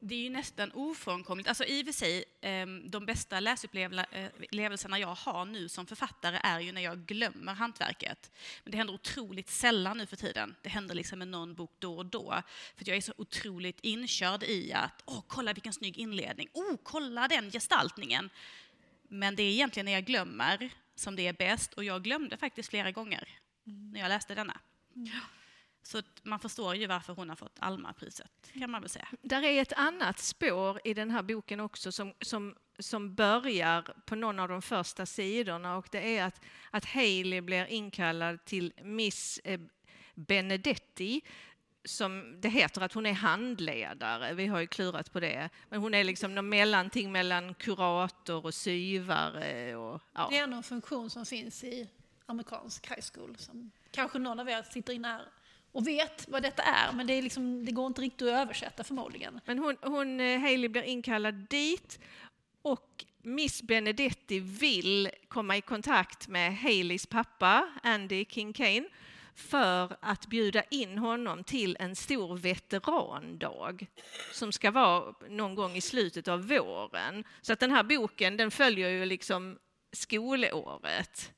Det 0.00 0.14
är 0.14 0.18
ju 0.18 0.30
nästan 0.30 0.72
ofrånkomligt. 0.72 1.48
Alltså 1.48 1.64
i 1.64 1.82
och 1.82 1.86
för 1.86 1.92
sig, 1.92 2.24
ehm, 2.40 2.90
de 2.90 3.06
bästa 3.06 3.40
läsupplevelserna 3.40 4.98
jag 4.98 5.14
har 5.14 5.44
nu 5.44 5.68
som 5.68 5.86
författare 5.86 6.40
är 6.42 6.60
ju 6.60 6.72
när 6.72 6.80
jag 6.80 6.98
glömmer 6.98 7.54
hantverket. 7.54 8.30
Men 8.64 8.70
det 8.70 8.78
händer 8.78 8.94
otroligt 8.94 9.48
sällan 9.48 9.98
nu 9.98 10.06
för 10.06 10.16
tiden. 10.16 10.54
Det 10.62 10.68
händer 10.68 10.94
liksom 10.94 11.18
med 11.18 11.28
någon 11.28 11.54
bok 11.54 11.72
då 11.78 11.96
och 11.96 12.06
då. 12.06 12.42
För 12.76 12.88
jag 12.88 12.96
är 12.96 13.00
så 13.00 13.14
otroligt 13.16 13.78
inkörd 13.82 14.42
i 14.42 14.72
att, 14.72 15.02
åh, 15.04 15.24
kolla 15.26 15.52
vilken 15.52 15.72
snygg 15.72 15.98
inledning. 15.98 16.48
Oh, 16.52 16.76
kolla 16.82 17.28
den 17.28 17.50
gestaltningen. 17.50 18.30
Men 19.08 19.36
det 19.36 19.42
är 19.42 19.52
egentligen 19.52 19.84
när 19.84 19.92
jag 19.92 20.04
glömmer 20.04 20.70
som 20.94 21.16
det 21.16 21.26
är 21.26 21.32
bäst. 21.32 21.74
Och 21.74 21.84
jag 21.84 22.02
glömde 22.02 22.36
faktiskt 22.36 22.70
flera 22.70 22.92
gånger 22.92 23.28
när 23.64 24.00
jag 24.00 24.08
läste 24.08 24.34
denna. 24.34 24.60
Så 25.88 26.02
man 26.22 26.38
förstår 26.38 26.74
ju 26.74 26.86
varför 26.86 27.14
hon 27.14 27.28
har 27.28 27.36
fått 27.36 27.56
Alma-priset, 27.58 28.52
kan 28.58 28.70
man 28.70 28.80
väl 28.80 28.90
säga. 28.90 29.08
Där 29.22 29.42
är 29.42 29.62
ett 29.62 29.72
annat 29.72 30.18
spår 30.18 30.80
i 30.84 30.94
den 30.94 31.10
här 31.10 31.22
boken 31.22 31.60
också 31.60 31.92
som, 31.92 32.12
som, 32.20 32.54
som 32.78 33.14
börjar 33.14 33.82
på 34.06 34.14
någon 34.14 34.38
av 34.38 34.48
de 34.48 34.62
första 34.62 35.06
sidorna 35.06 35.76
och 35.76 35.88
det 35.90 36.18
är 36.18 36.24
att, 36.24 36.40
att 36.70 36.84
Hailey 36.84 37.40
blir 37.40 37.66
inkallad 37.66 38.44
till 38.44 38.72
Miss 38.82 39.40
eh, 39.44 39.60
Benedetti 40.14 41.20
som 41.84 42.40
det 42.40 42.48
heter 42.48 42.80
att 42.80 42.92
hon 42.92 43.06
är 43.06 43.12
handledare, 43.12 44.34
vi 44.34 44.46
har 44.46 44.60
ju 44.60 44.66
klurat 44.66 45.12
på 45.12 45.20
det. 45.20 45.50
Men 45.68 45.80
hon 45.80 45.94
är 45.94 46.04
liksom 46.04 46.34
någon 46.34 46.48
mellanting 46.48 47.12
mellan 47.12 47.54
kurator 47.54 48.44
och 48.46 48.54
syvare. 48.54 49.76
Och, 49.76 50.02
ja. 50.12 50.28
Det 50.30 50.38
är 50.38 50.46
någon 50.46 50.62
funktion 50.62 51.10
som 51.10 51.26
finns 51.26 51.64
i 51.64 51.88
amerikansk 52.26 52.90
high 52.90 53.04
school 53.14 53.36
som 53.38 53.70
kanske 53.90 54.18
någon 54.18 54.40
av 54.40 54.48
er 54.48 54.62
sitter 54.62 54.92
inne 54.92 55.08
här 55.08 55.22
och 55.72 55.86
vet 55.86 56.28
vad 56.28 56.42
detta 56.42 56.62
är, 56.62 56.92
men 56.92 57.06
det, 57.06 57.12
är 57.12 57.22
liksom, 57.22 57.64
det 57.64 57.72
går 57.72 57.86
inte 57.86 58.00
riktigt 58.00 58.28
att 58.28 58.34
översätta 58.34 58.84
förmodligen. 58.84 59.40
Men 59.44 59.58
hon, 59.58 59.76
hon, 59.82 60.20
eh, 60.20 60.40
Hailey 60.40 60.68
blir 60.68 60.82
inkallad 60.82 61.34
dit 61.34 61.98
och 62.62 63.04
Miss 63.22 63.62
Benedetti 63.62 64.40
vill 64.40 65.10
komma 65.28 65.56
i 65.56 65.60
kontakt 65.60 66.28
med 66.28 66.56
Haileys 66.56 67.06
pappa, 67.06 67.68
Andy 67.82 68.24
King 68.24 68.52
Kane, 68.52 68.88
för 69.34 69.96
att 70.00 70.26
bjuda 70.26 70.62
in 70.62 70.98
honom 70.98 71.44
till 71.44 71.76
en 71.80 71.96
stor 71.96 72.36
veterandag 72.36 73.86
som 74.32 74.52
ska 74.52 74.70
vara 74.70 75.14
någon 75.28 75.54
gång 75.54 75.76
i 75.76 75.80
slutet 75.80 76.28
av 76.28 76.48
våren. 76.48 77.24
Så 77.40 77.52
att 77.52 77.60
den 77.60 77.70
här 77.70 77.82
boken 77.82 78.36
den 78.36 78.50
följer 78.50 78.88
ju 78.88 79.04
liksom 79.04 79.58
skolåret. 79.92 81.32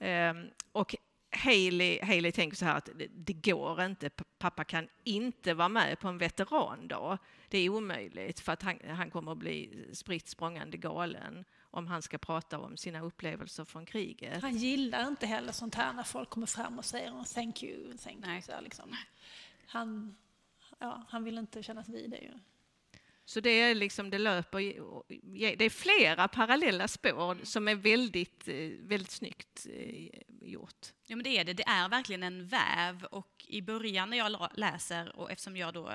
Ehm, 0.00 0.46
och 0.72 0.94
Hailey 1.32 2.32
tänker 2.32 2.56
så 2.56 2.64
här 2.64 2.76
att 2.76 2.88
det, 3.14 3.32
går 3.32 3.82
inte, 3.82 4.10
pappa 4.38 4.64
kan 4.64 4.88
inte 5.04 5.54
vara 5.54 5.68
med 5.68 6.00
på 6.00 6.08
en 6.08 6.18
veterandag. 6.18 7.18
Det 7.48 7.58
är 7.58 7.68
omöjligt 7.68 8.40
för 8.40 8.52
att 8.52 8.62
han, 8.62 8.78
han 8.88 9.10
kommer 9.10 9.32
att 9.32 9.38
bli 9.38 9.86
spritt 9.92 10.28
språngande 10.28 10.76
galen 10.76 11.44
om 11.70 11.86
han 11.86 12.02
ska 12.02 12.18
prata 12.18 12.58
om 12.58 12.76
sina 12.76 13.00
upplevelser 13.00 13.64
från 13.64 13.86
kriget. 13.86 14.42
Han 14.42 14.56
gillar 14.56 15.08
inte 15.08 15.26
heller 15.26 15.52
sånt 15.52 15.74
här 15.74 15.92
när 15.92 16.02
folk 16.02 16.30
kommer 16.30 16.46
fram 16.46 16.78
och 16.78 16.84
säger 16.84 17.34
thank 17.34 17.62
you, 17.62 17.96
thank 17.96 18.26
you. 18.26 18.42
Så 18.42 18.60
liksom. 18.60 18.96
han, 19.66 20.16
ja, 20.78 21.04
han 21.08 21.24
vill 21.24 21.38
inte 21.38 21.62
kännas 21.62 21.88
vid 21.88 22.10
det 22.10 22.18
ju. 22.18 22.32
Så 23.24 23.40
det 23.40 23.50
är 23.50 23.74
liksom, 23.74 24.10
det 24.10 24.18
löper, 24.18 24.58
det 25.56 25.64
är 25.64 25.70
flera 25.70 26.28
parallella 26.28 26.88
spår 26.88 27.38
som 27.44 27.68
är 27.68 27.74
väldigt, 27.74 28.48
eh, 28.48 28.70
väldigt 28.80 29.10
snyggt 29.10 29.66
eh, 29.70 30.08
gjort. 30.40 30.86
Ja, 31.06 31.16
men 31.16 31.24
det 31.24 31.38
är 31.38 31.44
det. 31.44 31.52
Det 31.52 31.66
är 31.66 31.88
verkligen 31.88 32.22
en 32.22 32.46
väv. 32.46 33.04
Och 33.04 33.46
i 33.48 33.62
början 33.62 34.10
när 34.10 34.16
jag 34.16 34.48
läser, 34.54 35.16
och 35.16 35.30
eftersom 35.30 35.56
jag 35.56 35.74
då 35.74 35.92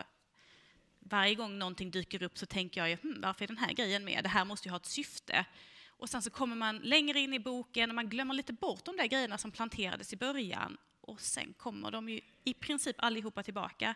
varje 1.00 1.36
gång 1.36 1.60
någonting 1.60 1.92
dyker 1.92 2.24
upp 2.24 2.38
så 2.38 2.46
tänker 2.46 2.82
jag 2.82 2.90
ju, 2.90 2.98
hm, 3.04 3.22
varför 3.22 3.44
är 3.44 3.48
den 3.48 3.58
här 3.58 3.74
grejen 3.74 4.06
med? 4.06 4.24
Det 4.24 4.30
här 4.30 4.46
måste 4.46 4.68
ju 4.68 4.72
ha 4.72 4.78
ett 4.78 4.86
syfte. 4.86 5.46
Och 5.88 6.10
sen 6.10 6.22
så 6.22 6.30
kommer 6.30 6.56
man 6.56 6.78
längre 6.78 7.20
in 7.20 7.34
i 7.34 7.40
boken 7.40 7.90
och 7.90 7.96
man 7.96 8.10
glömmer 8.10 8.34
lite 8.34 8.54
bort 8.54 8.86
de 8.86 8.98
där 8.98 9.08
grejerna 9.08 9.38
som 9.38 9.52
planterades 9.52 10.14
i 10.14 10.16
början. 10.16 10.78
Och 11.02 11.22
sen 11.22 11.54
kommer 11.54 11.92
de 11.92 12.10
ju 12.10 12.22
i 12.44 12.54
princip 12.54 12.96
allihopa 13.00 13.44
tillbaka. 13.44 13.96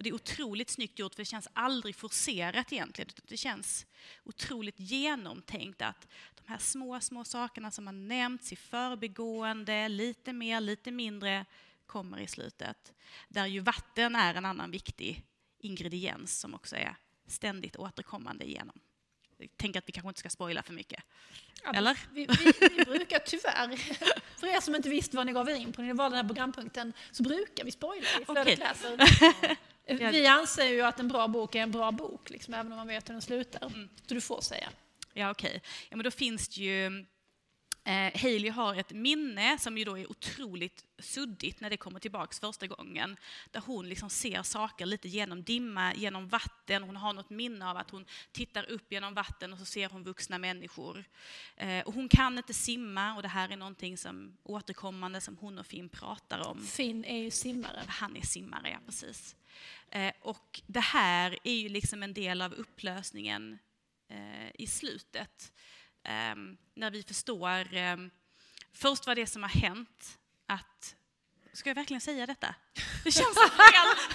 Och 0.00 0.04
det 0.04 0.10
är 0.10 0.14
otroligt 0.14 0.70
snyggt 0.70 0.98
gjort 0.98 1.14
för 1.14 1.22
det 1.22 1.26
känns 1.26 1.48
aldrig 1.52 1.96
forcerat 1.96 2.72
egentligen. 2.72 3.10
Det 3.22 3.36
känns 3.36 3.86
otroligt 4.24 4.80
genomtänkt 4.80 5.82
att 5.82 6.08
de 6.34 6.42
här 6.46 6.58
små, 6.58 7.00
små 7.00 7.24
sakerna 7.24 7.70
som 7.70 7.86
har 7.86 7.94
nämnts 7.94 8.52
i 8.52 8.56
förbigående, 8.56 9.88
lite 9.88 10.32
mer, 10.32 10.60
lite 10.60 10.90
mindre, 10.90 11.44
kommer 11.86 12.18
i 12.18 12.26
slutet. 12.26 12.92
Där 13.28 13.46
ju 13.46 13.60
vatten 13.60 14.16
är 14.16 14.34
en 14.34 14.44
annan 14.44 14.70
viktig 14.70 15.24
ingrediens 15.58 16.40
som 16.40 16.54
också 16.54 16.76
är 16.76 16.96
ständigt 17.26 17.76
återkommande 17.76 18.44
igenom. 18.44 18.80
Tänker 19.48 19.78
att 19.78 19.88
vi 19.88 19.92
kanske 19.92 20.08
inte 20.08 20.20
ska 20.20 20.30
spoila 20.30 20.62
för 20.62 20.72
mycket. 20.72 21.02
Ja, 21.64 21.72
Eller? 21.74 21.98
Vi, 22.12 22.26
vi, 22.26 22.68
vi 22.76 22.84
brukar 22.84 23.18
tyvärr, 23.18 23.76
för 24.40 24.46
er 24.46 24.60
som 24.60 24.74
inte 24.74 24.88
visste 24.88 25.16
vad 25.16 25.26
ni 25.26 25.32
gav 25.32 25.48
er 25.48 25.54
in 25.54 25.72
på 25.72 25.80
när 25.80 25.88
ni 25.88 25.94
valde 25.94 26.16
den 26.16 26.24
här 26.24 26.28
programpunkten, 26.28 26.92
så 27.10 27.22
brukar 27.22 27.64
vi 27.64 27.70
spoila 27.70 28.06
i 28.20 28.24
Flödet 28.24 28.58
läser. 28.58 29.56
Vi 30.12 30.26
anser 30.26 30.64
ju 30.64 30.80
att 30.80 31.00
en 31.00 31.08
bra 31.08 31.28
bok 31.28 31.54
är 31.54 31.60
en 31.60 31.70
bra 31.70 31.92
bok, 31.92 32.30
liksom, 32.30 32.54
även 32.54 32.72
om 32.72 32.78
man 32.78 32.88
vet 32.88 33.08
hur 33.08 33.14
den 33.14 33.22
slutar. 33.22 33.66
Mm. 33.66 33.88
Så 34.06 34.14
du 34.14 34.20
får 34.20 34.40
säga. 34.40 34.68
Ja, 35.12 35.30
okej. 35.30 35.62
Ja, 35.88 35.96
men 35.96 36.04
då 36.04 36.10
finns 36.10 36.48
det 36.48 36.60
ju... 36.60 37.06
Eh, 37.84 38.20
Hailey 38.20 38.50
har 38.50 38.74
ett 38.74 38.90
minne 38.92 39.58
som 39.58 39.78
ju 39.78 39.84
då 39.84 39.98
är 39.98 40.10
otroligt 40.10 40.84
suddigt 40.98 41.60
när 41.60 41.70
det 41.70 41.76
kommer 41.76 42.00
tillbaks 42.00 42.40
första 42.40 42.66
gången. 42.66 43.16
Där 43.50 43.60
hon 43.60 43.88
liksom 43.88 44.10
ser 44.10 44.42
saker 44.42 44.86
lite 44.86 45.08
genom 45.08 45.42
dimma, 45.42 45.94
genom 45.94 46.28
vatten. 46.28 46.82
Hon 46.82 46.96
har 46.96 47.12
något 47.12 47.30
minne 47.30 47.70
av 47.70 47.76
att 47.76 47.90
hon 47.90 48.06
tittar 48.32 48.70
upp 48.70 48.92
genom 48.92 49.14
vatten 49.14 49.52
och 49.52 49.58
så 49.58 49.64
ser 49.64 49.88
hon 49.88 50.04
vuxna 50.04 50.38
människor. 50.38 51.04
Eh, 51.56 51.84
och 51.86 51.94
hon 51.94 52.08
kan 52.08 52.38
inte 52.38 52.54
simma 52.54 53.14
och 53.14 53.22
det 53.22 53.28
här 53.28 53.48
är 53.48 53.56
någonting 53.56 53.98
som 53.98 54.36
återkommande 54.42 55.20
som 55.20 55.36
hon 55.36 55.58
och 55.58 55.66
Finn 55.66 55.88
pratar 55.88 56.48
om. 56.48 56.66
Finn 56.66 57.04
är 57.04 57.18
ju 57.18 57.30
simmare. 57.30 57.82
Han 57.86 58.16
är 58.16 58.26
simmare, 58.26 58.70
ja 58.70 58.78
precis. 58.86 59.36
Eh, 59.90 60.12
och 60.20 60.60
det 60.66 60.80
här 60.80 61.38
är 61.44 61.54
ju 61.54 61.68
liksom 61.68 62.02
en 62.02 62.14
del 62.14 62.42
av 62.42 62.52
upplösningen 62.52 63.58
eh, 64.08 64.50
i 64.54 64.66
slutet. 64.66 65.52
Ehm, 66.04 66.56
när 66.74 66.90
vi 66.90 67.02
förstår 67.02 67.74
ehm, 67.74 68.10
först 68.72 69.06
vad 69.06 69.16
det 69.16 69.22
är 69.22 69.26
som 69.26 69.42
har 69.42 69.50
hänt. 69.50 70.18
Att, 70.46 70.94
ska 71.52 71.70
jag 71.70 71.74
verkligen 71.74 72.00
säga 72.00 72.26
detta? 72.26 72.54
Det 73.04 73.10
känns 73.10 73.34
så 73.34 73.48
fel. 73.48 74.10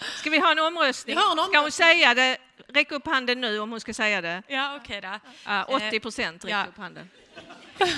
Ska 0.20 0.30
vi 0.30 0.38
ha 0.38 0.52
en 0.52 0.58
omröstning? 0.58 1.16
Har 1.16 1.22
en 1.22 1.36
Ska 1.36 1.42
hon 1.42 1.56
omröstning. 1.56 1.86
säga 1.86 2.14
det? 2.14 2.38
Räck 2.68 2.92
upp 2.92 3.06
handen 3.06 3.40
nu 3.40 3.58
om 3.58 3.70
hon 3.70 3.80
ska 3.80 3.94
säga 3.94 4.20
det. 4.20 4.42
Ja, 4.48 4.76
okej 4.76 5.00
då. 5.00 5.20
Ja, 5.44 5.64
80 5.64 6.00
procent, 6.00 6.44
räck 6.44 6.52
ja. 6.52 6.66
upp 6.66 6.76
handen. 6.76 7.10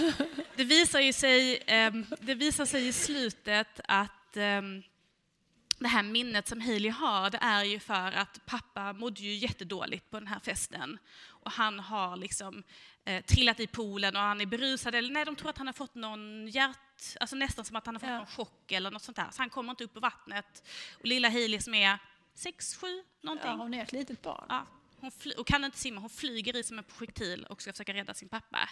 Det 0.54 0.64
visar, 0.64 1.12
sig, 1.12 1.62
ehm, 1.66 2.06
det 2.20 2.34
visar 2.34 2.66
sig 2.66 2.88
i 2.88 2.92
slutet 2.92 3.80
att 3.84 4.36
det 5.84 5.88
här 5.88 6.02
minnet 6.02 6.48
som 6.48 6.60
Hailey 6.60 6.90
har, 6.90 7.30
det 7.30 7.38
är 7.38 7.64
ju 7.64 7.80
för 7.80 8.12
att 8.12 8.46
pappa 8.46 8.92
mådde 8.92 9.20
ju 9.20 9.34
jättedåligt 9.34 10.10
på 10.10 10.18
den 10.18 10.26
här 10.26 10.40
festen. 10.40 10.98
Och 11.26 11.50
han 11.50 11.80
har 11.80 12.16
liksom 12.16 12.62
eh, 13.04 13.24
trillat 13.24 13.60
i 13.60 13.66
poolen 13.66 14.16
och 14.16 14.22
han 14.22 14.40
är 14.40 14.46
berusad, 14.46 14.94
eller 14.94 15.10
nej, 15.10 15.24
de 15.24 15.36
tror 15.36 15.50
att 15.50 15.58
han 15.58 15.66
har 15.66 15.74
fått 15.74 15.94
någon 15.94 16.48
hjärt... 16.48 16.76
Alltså 17.20 17.36
nästan 17.36 17.64
som 17.64 17.76
att 17.76 17.86
han 17.86 17.94
har 17.94 18.00
fått 18.00 18.08
Ja. 18.08 18.16
någon 18.18 18.26
chock 18.26 18.72
eller 18.72 18.90
något 18.90 19.02
sånt 19.02 19.16
där. 19.16 19.30
Så 19.30 19.42
han 19.42 19.50
kommer 19.50 19.70
inte 19.70 19.84
upp 19.84 19.94
på 19.94 20.00
vattnet. 20.00 20.68
Och 20.98 21.06
lilla 21.06 21.28
Hailey 21.28 21.60
som 21.60 21.74
är 21.74 21.98
sex, 22.34 22.76
sju, 22.76 23.02
någonting. 23.22 23.50
Ja, 23.50 23.56
hon 23.56 23.74
är 23.74 23.82
ett 23.82 23.92
litet 23.92 24.22
barn. 24.22 24.46
Ja, 24.48 24.66
hon 25.00 25.10
och 25.38 25.46
kan 25.46 25.64
inte 25.64 25.78
simma, 25.78 26.00
hon 26.00 26.10
flyger 26.10 26.56
i 26.56 26.62
som 26.62 26.78
en 26.78 26.84
projektil 26.84 27.44
och 27.44 27.62
ska 27.62 27.72
försöka 27.72 27.94
rädda 27.94 28.14
sin 28.14 28.28
pappa. 28.28 28.68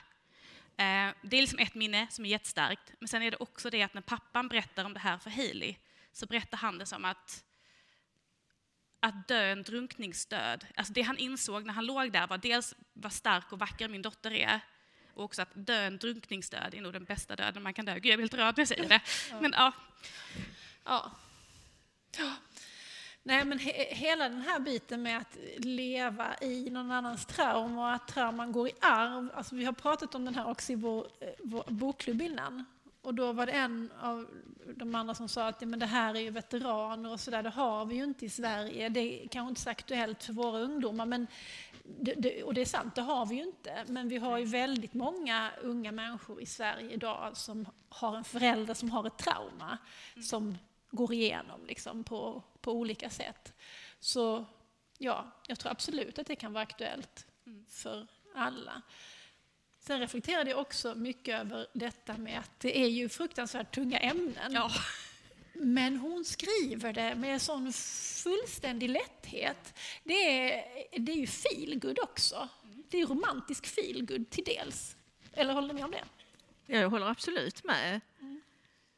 Eh, 0.79 1.15
det 1.23 1.37
är 1.37 1.41
liksom 1.41 1.59
ett 1.59 1.75
minne 1.75 2.07
som 2.11 2.25
är 2.25 2.29
jättestarkt, 2.29 2.93
men 2.99 3.09
sen 3.09 3.23
är 3.23 3.31
det 3.31 3.37
också 3.37 3.71
det 3.71 3.83
att 3.83 3.95
när 3.95 4.01
pappan 4.03 4.49
berättar 4.49 4.85
om 4.85 4.95
det 4.95 5.01
här 5.01 5.19
för 5.19 5.31
Hailey 5.31 5.75
så 6.17 6.27
berättar 6.27 6.59
han 6.59 6.79
det 6.79 6.87
som 6.87 7.05
att 7.05 7.45
att 9.01 9.29
dö 9.29 9.53
en 9.53 9.63
drunkningsdöd. 9.63 10.67
Alltså 10.75 10.93
det 10.93 11.03
han 11.03 11.19
insåg 11.19 11.67
när 11.67 11.73
han 11.73 11.87
låg 11.87 12.13
där 12.13 12.27
var 12.27 12.39
dels 12.39 12.75
vad 12.93 13.13
stark 13.13 13.53
och 13.53 13.59
vacker 13.59 13.89
min 13.89 14.03
dotter 14.03 14.33
är 14.33 14.61
och 15.15 15.25
också 15.25 15.43
att 15.43 15.51
dö 15.55 15.87
en 15.87 15.99
drunkningsdöd 15.99 16.75
är 16.75 16.81
nog 16.81 16.93
den 16.93 17.05
bästa 17.05 17.37
döden 17.37 17.63
man 17.63 17.75
kan 17.75 17.85
dö. 17.85 17.95
Gud, 17.95 18.07
jag 18.07 18.19
blir 18.19 18.25
helt 18.25 18.35
rörd 18.35 18.57
när 18.57 18.61
jag 18.61 18.69
säger 18.69 18.89
det. 18.89 19.01
Men 19.41 19.53
ja, 19.53 19.73
Ja. 20.85 21.11
Nej, 23.23 23.45
men 23.45 23.59
he 23.59 23.95
hela 23.95 24.29
den 24.29 24.41
här 24.41 24.61
biten 24.61 25.03
med 25.03 25.19
att 25.19 25.37
leva 25.57 26.37
i 26.41 26.71
någon 26.71 26.91
annans 26.91 27.27
trauma 27.27 27.87
och 27.89 27.95
att 27.95 28.09
trauman 28.09 28.53
går 28.53 28.69
i 28.69 28.73
arv. 28.81 29.31
Alltså 29.35 29.57
vi 29.57 29.65
har 29.65 29.73
pratat 29.73 30.15
om 30.15 30.25
den 30.25 30.35
här 30.35 30.49
också 30.51 30.73
i 30.73 30.75
vår, 30.75 31.07
eh, 31.21 31.29
vår 31.39 31.65
bokklubb 31.69 32.23
innan. 32.23 32.65
Och 33.07 33.15
då 33.15 33.33
var 33.33 33.47
det 33.47 33.53
en 33.53 33.93
av 34.01 34.27
de 34.77 34.95
andra 34.95 35.15
som 35.15 35.29
sa 35.29 35.49
att 35.49 35.61
ja, 35.61 35.67
men 35.67 35.79
det 35.79 35.87
här 35.87 36.15
är 36.15 36.21
ju 36.21 36.31
veteraner 36.31 37.13
och 37.13 37.21
sådär. 37.21 37.43
Det 37.43 37.51
har 37.51 37.87
vi 37.87 37.95
ju 37.95 38.05
inte 38.05 38.27
i 38.27 38.31
Sverige. 38.31 38.89
Det 38.89 39.01
är 39.01 39.29
kanske 39.29 39.49
inte 39.49 39.61
så 39.61 39.71
aktuellt 39.71 40.25
för 40.25 40.33
våra 40.33 40.59
ungdomar. 40.59 41.07
Men 41.07 41.27
det, 41.83 42.15
det, 42.15 42.43
och 42.43 42.55
det 42.55 42.61
är 42.61 42.67
sant, 42.67 42.95
det 42.95 43.03
har 43.03 43.27
vi 43.27 43.35
ju 43.35 43.43
inte. 43.43 43.85
Men 43.87 44.09
vi 44.09 44.17
har 44.17 44.39
ju 44.39 44.45
väldigt 44.45 44.95
många 44.95 45.51
unga 45.63 45.93
människor 45.93 46.41
i 46.41 46.47
Sverige 46.47 46.91
idag 46.91 47.37
som 47.37 47.69
har 47.89 48.17
en 48.17 48.25
förälder 48.25 48.75
som 48.75 48.91
har 48.91 49.07
ett 49.07 49.19
trauma. 49.19 49.79
Som 50.23 50.59
går 50.91 51.13
igenom 51.13 51.67
liksom, 51.67 52.05
på, 52.05 52.43
på 52.61 52.73
olika 52.73 53.11
sätt. 53.11 53.55
Så 54.01 54.45
ja, 54.99 55.31
jag 55.47 55.59
tror 55.59 55.73
absolut 55.73 56.19
att 56.19 56.27
det 56.27 56.37
kan 56.37 56.53
vara 56.53 56.63
aktuellt 56.63 57.27
för 57.69 58.07
alla. 58.35 58.83
Sen 59.87 60.01
reflekterade 60.01 60.51
jag 60.51 60.59
också 60.59 60.95
mycket 60.95 61.41
över 61.41 61.67
detta 61.73 62.17
med 62.17 62.39
att 62.39 62.61
det 62.61 62.79
är 62.79 62.89
ju 62.89 63.09
fruktansvärt 63.09 63.75
tunga 63.75 63.99
ämnen. 63.99 64.53
ja. 64.53 64.71
Men 65.53 65.97
hon 65.97 66.25
skriver 66.25 66.93
det 66.93 67.15
med 67.15 67.43
sån 67.43 67.73
fullständig 68.23 68.91
lätthet. 68.91 69.79
Det 70.05 70.53
är, 70.53 70.65
det 70.99 71.13
är 71.13 71.17
ju 71.17 71.27
feelgood 71.27 71.99
också. 72.03 72.49
Det 72.89 73.01
är 73.01 73.07
romantisk 73.07 73.67
feelgood 73.67 74.31
till 74.31 74.45
dels. 74.45 74.97
Eller 75.33 75.55
håller 75.55 75.69
ni 75.69 75.75
med 75.75 75.85
om 75.85 75.91
det? 75.91 76.05
Ja, 76.67 76.79
jag 76.79 76.91
håller 76.91 77.07
absolut 77.07 77.65
med. 77.65 78.01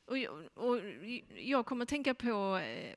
Och 0.05 0.19
jag, 0.19 0.49
och 0.55 0.81
jag 1.37 1.67
kommer 1.67 1.83
att 1.83 1.89
tänka 1.89 2.15
på, 2.15 2.57
eh, 2.57 2.95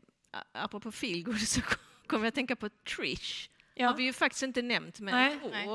apropå 0.51 0.91
feelgood, 0.91 1.39
så 1.39 1.62
kommer 2.08 2.25
jag 2.25 2.27
att 2.27 2.36
tänka 2.36 2.56
på 2.56 2.69
Trish. 2.69 3.49
Ja. 3.75 3.88
har 3.88 3.97
vi 3.97 4.04
ju 4.04 4.13
faktiskt 4.13 4.43
inte 4.43 4.62
nämnt 4.62 4.99
med 4.99 5.34
ett 5.34 5.51
Nej. 5.51 5.67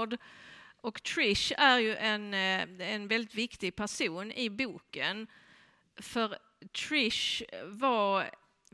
Och 0.87 1.03
Trish 1.03 1.53
är 1.57 1.79
ju 1.79 1.97
en, 1.97 2.35
eh, 2.35 2.93
en 2.95 3.09
väldigt 3.09 3.35
viktig 3.35 3.77
person 3.77 4.33
i 4.33 4.51
boken. 4.51 5.27
För 5.97 6.39
Trish 6.73 7.43
var 7.65 8.31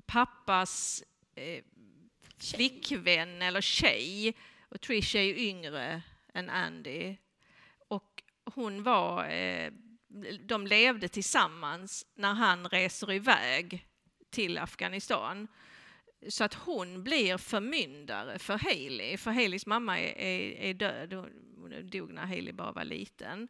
pappas 0.07 1.03
eh, 1.35 1.64
flickvän 2.38 3.42
eller 3.42 3.61
tjej. 3.61 4.37
Och 4.68 4.81
Trish 4.81 5.16
är 5.16 5.22
ju 5.22 5.37
yngre 5.37 6.03
än 6.35 6.51
Andy. 6.51 7.16
Och 7.88 8.22
hon 8.44 8.83
var, 8.83 9.29
eh, 9.29 9.72
de 10.40 10.66
levde 10.66 11.09
tillsammans 11.09 12.07
när 12.14 12.35
han 12.35 12.68
reser 12.68 13.12
iväg 13.12 13.87
till 14.31 14.59
Afghanistan. 14.59 15.48
Så 16.28 16.44
att 16.44 16.54
hon 16.54 17.02
blir 17.02 17.37
förmyndare 17.37 18.38
för 18.38 18.58
Hailey, 18.58 19.16
för 19.16 19.30
Haileys 19.30 19.66
mamma 19.66 20.00
är, 20.00 20.18
är, 20.18 20.70
är 20.70 20.74
död. 20.74 21.12
Hon 21.56 21.90
dog 21.90 22.12
när 22.12 22.26
Hailey 22.26 22.52
bara 22.52 22.72
var 22.72 22.85
liten. 22.85 23.48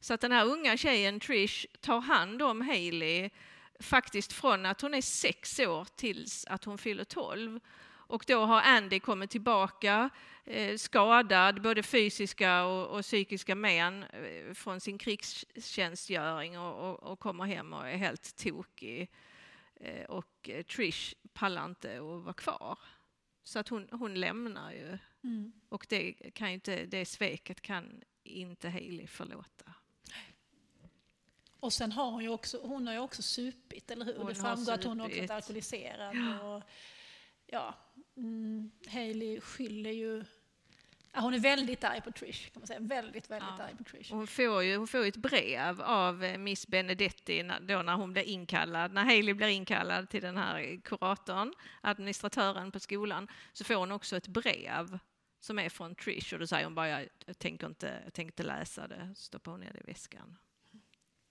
Så 0.00 0.14
att 0.14 0.20
den 0.20 0.32
här 0.32 0.46
unga 0.46 0.76
tjejen 0.76 1.20
Trish 1.20 1.66
tar 1.80 2.00
hand 2.00 2.42
om 2.42 2.60
Hailey 2.60 3.30
faktiskt 3.80 4.32
från 4.32 4.66
att 4.66 4.80
hon 4.80 4.94
är 4.94 5.02
sex 5.02 5.60
år 5.60 5.86
tills 5.96 6.44
att 6.44 6.64
hon 6.64 6.78
fyller 6.78 7.04
tolv. 7.04 7.60
Och 8.10 8.24
då 8.26 8.44
har 8.44 8.60
Andy 8.60 9.00
kommit 9.00 9.30
tillbaka 9.30 10.10
eh, 10.44 10.76
skadad, 10.76 11.62
både 11.62 11.82
fysiska 11.82 12.64
och, 12.64 12.98
och 12.98 13.02
psykiska 13.02 13.54
men 13.54 14.02
eh, 14.02 14.54
från 14.54 14.80
sin 14.80 14.98
krigstjänstgöring 14.98 16.58
och, 16.58 16.90
och, 16.90 17.02
och 17.02 17.20
kommer 17.20 17.44
hem 17.44 17.72
och 17.72 17.88
är 17.88 17.96
helt 17.96 18.36
tokig. 18.36 19.10
Eh, 19.80 20.04
och 20.04 20.48
eh, 20.48 20.62
Trish 20.62 21.14
pallar 21.32 21.64
inte 21.64 21.96
att 21.96 22.22
vara 22.22 22.32
kvar. 22.32 22.78
Så 23.42 23.58
att 23.58 23.68
hon, 23.68 23.88
hon 23.92 24.14
lämnar 24.14 24.72
ju. 24.72 24.98
Och 25.68 25.86
det, 25.88 26.12
kan 26.12 26.48
ju 26.48 26.54
inte, 26.54 26.86
det 26.86 27.06
sveket 27.06 27.60
kan 27.60 28.02
inte 28.22 28.68
Hailey 28.68 29.06
förlåta. 29.06 29.74
Och 31.60 31.72
sen 31.72 31.92
har 31.92 32.10
hon 32.10 32.22
ju 32.22 32.28
också, 32.28 32.60
hon 32.62 32.86
har 32.86 32.94
ju 32.94 33.00
också 33.00 33.22
supit, 33.22 33.90
eller 33.90 34.04
hur? 34.04 34.16
Hon 34.16 34.26
det 34.26 34.34
framgår 34.34 34.72
att 34.72 34.84
hon 34.84 35.00
också 35.00 35.18
är 35.18 35.30
alkoholiserad. 35.30 36.42
Och, 36.42 36.62
ja, 37.46 37.74
mm, 38.16 38.70
Hailey 38.88 39.40
skyller 39.40 39.90
ju... 39.90 40.24
Ja, 41.12 41.20
hon 41.20 41.34
är 41.34 41.38
väldigt 41.38 41.84
arg 41.84 42.00
på 42.00 42.10
Trish, 42.12 42.50
kan 42.52 42.60
man 42.60 42.66
säga. 42.66 42.80
Väldigt, 42.80 43.30
väldigt 43.30 43.48
Ja. 43.58 43.64
arg 43.64 43.76
på 43.76 43.84
Trish. 43.84 44.10
Hon 44.12 44.26
får 44.26 44.62
ju 44.62 44.76
hon 44.76 44.86
får 44.88 45.04
ett 45.06 45.16
brev 45.16 45.80
av 45.82 46.24
eh, 46.24 46.38
Miss 46.38 46.66
Benedetti 46.66 47.42
när- 47.42 47.60
då 47.60 47.82
när 47.82 47.94
hon 47.94 48.12
blir 48.12 48.22
inkallad. 48.22 48.92
När 48.92 49.04
Hailey 49.04 49.34
blir 49.34 49.48
inkallad 49.48 50.08
till 50.10 50.22
den 50.22 50.36
här 50.36 50.80
kuratorn, 50.84 51.54
administratören 51.80 52.72
på 52.72 52.80
skolan, 52.80 53.28
så 53.52 53.64
får 53.64 53.74
hon 53.74 53.92
också 53.92 54.16
ett 54.16 54.28
brev 54.28 54.98
som 55.40 55.58
är 55.58 55.68
från 55.68 55.94
Trish 55.94 56.32
och 56.32 56.38
då 56.40 56.46
säger 56.46 56.64
hon 56.64 56.74
bara 56.74 56.88
jag, 56.88 57.08
jag, 57.26 57.38
tänker, 57.38 57.66
inte, 57.66 58.00
jag 58.04 58.12
tänker 58.14 58.32
inte 58.32 58.42
läsa 58.42 58.88
det, 58.88 59.14
stoppar 59.16 59.50
hon 59.52 59.60
ner 59.60 59.72
det 59.72 59.80
i 59.80 59.86
väskan. 59.86 60.36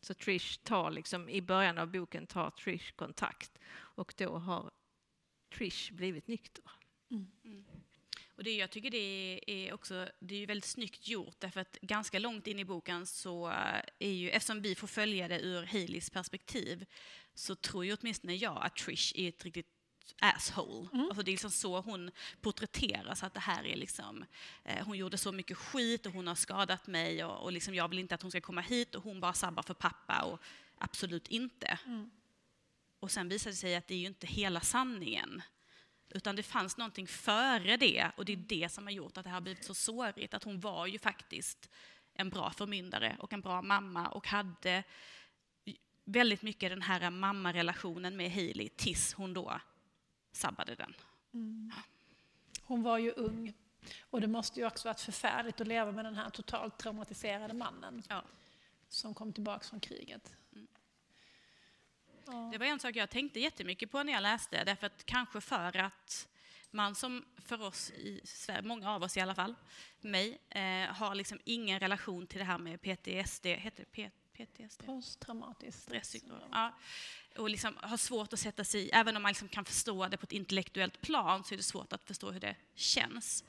Så 0.01 0.13
Trish 0.13 0.57
tar 0.63 0.91
liksom, 0.91 1.29
i 1.29 1.41
början 1.41 1.77
av 1.77 1.91
boken 1.91 2.27
tar 2.27 2.49
Trish 2.49 2.91
kontakt 2.95 3.59
och 3.75 4.13
då 4.17 4.37
har 4.37 4.71
Trish 5.57 5.91
blivit 5.91 6.27
nykter. 6.27 6.63
Och 8.39 8.45
det, 8.45 8.55
jag 8.55 8.69
tycker 8.69 8.91
det 8.91 9.39
är 9.47 9.73
också 9.73 10.09
det 10.19 10.35
är 10.35 10.39
ju 10.39 10.45
väldigt 10.45 10.69
snyggt 10.69 11.07
gjort 11.07 11.35
därför 11.39 11.59
att 11.61 11.77
ganska 11.81 12.19
långt 12.19 12.47
in 12.47 12.59
i 12.59 12.65
boken 12.65 13.05
så 13.05 13.49
eh, 13.49 13.81
är 13.99 14.11
ju, 14.11 14.29
eftersom 14.29 14.61
vi 14.61 14.75
får 14.75 14.87
följa 14.87 15.27
det 15.27 15.39
ur 15.39 15.65
Haileys 15.65 16.09
perspektiv, 16.09 16.85
så 17.33 17.55
tror 17.55 17.85
ju 17.85 17.97
åtminstone 18.01 18.35
jag 18.35 18.57
att 18.61 18.75
Trish 18.75 19.13
är 19.15 19.29
ett 19.29 19.45
riktigt 19.45 19.67
asshole. 20.19 20.87
Alltså 20.93 21.23
det 21.23 21.29
är 21.31 21.33
liksom 21.33 21.51
så 21.51 21.81
hon 21.81 22.11
porträtteras, 22.41 23.23
att 23.23 23.33
det 23.33 23.39
här 23.39 23.65
är 23.65 23.75
liksom, 23.75 24.25
eh, 24.63 24.85
hon 24.85 24.97
gjorde 24.97 25.17
så 25.17 25.31
mycket 25.31 25.57
skit 25.57 26.05
och 26.05 26.13
hon 26.13 26.27
har 26.27 26.35
skadat 26.35 26.87
mig 26.87 27.23
och, 27.23 27.43
och 27.43 27.51
liksom 27.51 27.75
jag 27.75 27.87
vill 27.87 27.99
inte 27.99 28.15
att 28.15 28.21
hon 28.21 28.31
ska 28.31 28.41
komma 28.41 28.61
hit 28.61 28.95
och 28.95 29.03
hon 29.03 29.19
bara 29.19 29.33
sabbar 29.33 29.63
för 29.63 29.73
pappa 29.73 30.23
och 30.23 30.41
absolut 30.77 31.27
inte. 31.27 31.79
Och 32.99 33.11
sen 33.11 33.29
visar 33.29 33.49
det 33.49 33.55
sig 33.55 33.75
att 33.75 33.87
det 33.87 33.93
är 33.93 33.99
ju 33.99 34.07
inte 34.07 34.27
hela 34.27 34.61
sanningen. 34.61 35.41
Utan 36.09 36.35
det 36.35 36.43
fanns 36.43 36.77
någonting 36.77 37.07
före 37.07 37.77
det 37.77 38.11
och 38.17 38.25
det 38.25 38.33
är 38.33 38.37
det 38.37 38.69
som 38.71 38.83
har 38.83 38.91
gjort 38.91 39.17
att 39.17 39.23
det 39.23 39.29
har 39.29 39.41
blivit 39.41 39.63
så 39.63 39.73
sårigt. 39.73 40.33
Att 40.33 40.43
hon 40.43 40.59
var 40.59 40.87
ju 40.87 40.99
faktiskt 40.99 41.69
en 42.13 42.29
bra 42.29 42.51
förmyndare 42.51 43.15
och 43.19 43.33
en 43.33 43.41
bra 43.41 43.61
mamma 43.61 44.07
och 44.07 44.27
hade 44.27 44.83
väldigt 46.03 46.41
mycket 46.41 46.69
den 46.69 46.81
här 46.81 47.09
mammarelationen 47.09 48.17
med 48.17 48.31
Hailey 48.31 48.69
tills 48.69 49.13
hon 49.13 49.33
då 49.33 49.61
sabbade 50.31 50.75
den. 50.75 50.93
Hon 52.63 52.83
var 52.83 52.97
ju 52.97 53.11
ung. 53.11 53.53
Och 54.01 54.21
det 54.21 54.27
måste 54.27 54.59
ju 54.59 54.65
också 54.67 54.87
varit 54.87 54.99
förfärligt 55.01 55.61
att 55.61 55.67
leva 55.67 55.91
med 55.91 56.05
den 56.05 56.15
här 56.15 56.29
totalt 56.29 56.77
traumatiserade 56.77 57.53
mannen 57.53 58.03
Ja. 58.09 58.23
som 58.89 59.13
kom 59.13 59.33
tillbaka 59.33 59.67
från 59.67 59.79
kriget. 59.79 60.33
Det 62.51 62.57
var 62.57 62.65
en 62.65 62.79
sak 62.79 62.95
jag 62.95 63.09
tänkte 63.09 63.39
jättemycket 63.39 63.91
på 63.91 64.03
när 64.03 64.13
jag 64.13 64.21
läste, 64.21 64.63
därför 64.63 64.87
att 64.87 65.05
kanske 65.05 65.41
för 65.41 65.77
att 65.77 66.27
man 66.71 66.95
som 66.95 67.25
för 67.37 67.61
oss 67.61 67.91
i 67.91 68.21
Sverige, 68.23 68.61
många 68.61 68.91
av 68.91 69.03
oss 69.03 69.17
i 69.17 69.19
alla 69.19 69.35
fall, 69.35 69.55
mig, 70.01 70.37
eh, 70.49 70.95
har 70.95 71.15
liksom 71.15 71.39
ingen 71.43 71.79
relation 71.79 72.27
till 72.27 72.39
det 72.39 72.45
här 72.45 72.57
med 72.57 72.81
PTSD, 72.81 73.45
heter 73.45 73.85
det 73.91 74.11
PTSD? 74.33 74.85
Posttraumatiskt 74.85 75.81
Stresssyndrom. 75.81 76.39
Ja. 76.51 76.73
Och 77.37 77.49
liksom 77.49 77.77
har 77.81 77.97
svårt 77.97 78.33
att 78.33 78.39
sätta 78.39 78.63
sig 78.63 78.81
i, 78.81 78.89
även 78.89 79.15
om 79.15 79.21
man 79.21 79.29
liksom 79.29 79.47
kan 79.47 79.65
förstå 79.65 80.07
det 80.07 80.17
på 80.17 80.23
ett 80.23 80.31
intellektuellt 80.31 81.01
plan, 81.01 81.43
så 81.43 81.53
är 81.53 81.57
det 81.57 81.63
svårt 81.63 81.93
att 81.93 82.03
förstå 82.03 82.31
hur 82.31 82.39
det 82.39 82.55
känns. 82.75 83.43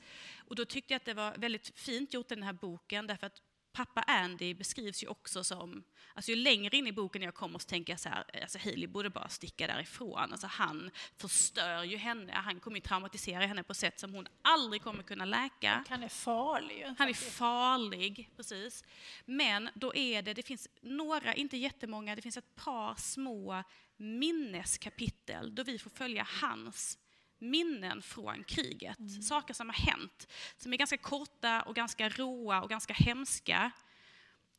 Och 0.47 0.55
då 0.55 0.65
tyckte 0.65 0.93
jag 0.93 0.99
att 0.99 1.05
det 1.05 1.13
var 1.13 1.37
väldigt 1.37 1.71
fint 1.75 2.13
gjort 2.13 2.31
i 2.31 2.35
den 2.35 2.43
här 2.43 2.53
boken, 2.53 3.07
därför 3.07 3.27
att 3.27 3.41
pappa 3.73 4.01
Andy 4.01 4.53
beskrivs 4.53 5.03
ju 5.03 5.07
också 5.07 5.43
som, 5.43 5.83
alltså 6.13 6.31
ju 6.31 6.35
längre 6.35 6.77
in 6.77 6.87
i 6.87 6.91
boken 6.91 7.21
jag 7.21 7.33
kommer 7.33 7.59
så 7.59 7.67
tänker 7.67 7.93
jag 7.93 7.99
så 7.99 8.09
här, 8.09 8.25
alltså 8.41 8.57
Hailey 8.57 8.87
borde 8.87 9.09
bara 9.09 9.29
sticka 9.29 9.67
därifrån. 9.67 10.31
Alltså 10.31 10.47
han 10.47 10.91
förstör 11.17 11.83
ju 11.83 11.97
henne, 11.97 12.33
han 12.33 12.59
kommer 12.59 12.77
ju 12.77 12.81
traumatisera 12.81 13.45
henne 13.45 13.63
på 13.63 13.73
sätt 13.73 13.99
som 13.99 14.13
hon 14.13 14.27
aldrig 14.41 14.81
kommer 14.81 15.03
kunna 15.03 15.25
läka. 15.25 15.83
Han 15.89 16.03
är 16.03 16.09
farlig. 16.09 16.85
Han 16.97 17.09
är 17.09 17.13
farlig, 17.13 18.29
precis. 18.35 18.83
Men 19.25 19.69
då 19.73 19.95
är 19.95 20.21
det, 20.21 20.33
det 20.33 20.43
finns 20.43 20.67
några, 20.81 21.33
inte 21.33 21.57
jättemånga, 21.57 22.15
det 22.15 22.21
finns 22.21 22.37
ett 22.37 22.55
par 22.55 22.95
små 22.95 23.63
minneskapitel 23.97 25.55
då 25.55 25.63
vi 25.63 25.79
får 25.79 25.89
följa 25.89 26.27
hans 26.41 26.97
minnen 27.41 28.01
från 28.01 28.43
kriget. 28.43 28.97
Saker 29.23 29.53
som 29.53 29.69
har 29.69 29.75
hänt, 29.75 30.27
som 30.57 30.73
är 30.73 30.77
ganska 30.77 30.97
korta 30.97 31.61
och 31.61 31.75
ganska 31.75 32.09
råa 32.09 32.61
och 32.61 32.69
ganska 32.69 32.93
hemska. 32.93 33.71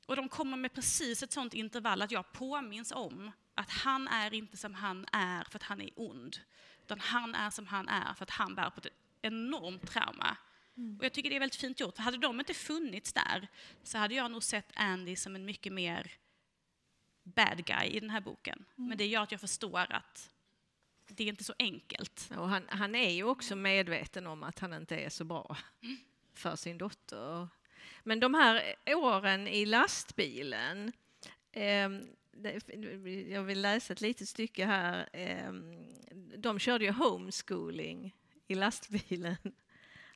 Och 0.06 0.16
de 0.16 0.28
kommer 0.28 0.56
med 0.56 0.74
precis 0.74 1.22
ett 1.22 1.32
sånt 1.32 1.54
intervall 1.54 2.02
att 2.02 2.10
jag 2.10 2.32
påminns 2.32 2.92
om 2.92 3.30
att 3.54 3.70
han 3.70 4.08
är 4.08 4.34
inte 4.34 4.56
som 4.56 4.74
han 4.74 5.06
är 5.12 5.44
för 5.44 5.58
att 5.58 5.62
han 5.62 5.80
är 5.80 5.90
ond. 5.96 6.36
Utan 6.84 7.00
han 7.00 7.34
är 7.34 7.50
som 7.50 7.66
han 7.66 7.88
är 7.88 8.14
för 8.14 8.22
att 8.22 8.30
han 8.30 8.54
bär 8.54 8.70
på 8.70 8.80
ett 8.80 8.86
enormt 9.22 9.86
trauma. 9.90 10.36
Och 10.98 11.04
jag 11.04 11.12
tycker 11.12 11.30
det 11.30 11.36
är 11.36 11.40
väldigt 11.40 11.60
fint 11.60 11.80
gjort. 11.80 11.96
För 11.96 12.02
hade 12.02 12.18
de 12.18 12.40
inte 12.40 12.54
funnits 12.54 13.12
där 13.12 13.48
så 13.82 13.98
hade 13.98 14.14
jag 14.14 14.30
nog 14.30 14.42
sett 14.42 14.72
Andy 14.74 15.16
som 15.16 15.34
en 15.34 15.44
mycket 15.44 15.72
mer 15.72 16.12
bad 17.22 17.64
guy 17.64 17.86
i 17.86 18.00
den 18.00 18.10
här 18.10 18.20
boken. 18.20 18.64
Men 18.74 18.98
det 18.98 19.06
gör 19.06 19.22
att 19.22 19.32
jag 19.32 19.40
förstår 19.40 19.92
att 19.92 20.30
det 21.06 21.24
är 21.24 21.28
inte 21.28 21.44
så 21.44 21.54
enkelt. 21.58 22.30
Och 22.36 22.48
han, 22.48 22.62
han 22.68 22.94
är 22.94 23.10
ju 23.10 23.24
också 23.24 23.56
medveten 23.56 24.26
om 24.26 24.42
att 24.42 24.58
han 24.58 24.74
inte 24.74 24.96
är 24.96 25.08
så 25.08 25.24
bra 25.24 25.56
för 26.34 26.56
sin 26.56 26.78
dotter. 26.78 27.48
Men 28.02 28.20
de 28.20 28.34
här 28.34 28.74
åren 28.86 29.48
i 29.48 29.66
lastbilen, 29.66 30.92
det, 32.32 32.60
jag 33.28 33.42
vill 33.42 33.60
läsa 33.60 33.92
ett 33.92 34.00
litet 34.00 34.28
stycke 34.28 34.66
här. 34.66 35.08
ehm, 35.12 35.86
de 36.36 36.58
körde 36.58 36.84
ju 36.84 36.90
homeschooling 36.90 38.14
i 38.46 38.54
lastbilen. 38.54 39.36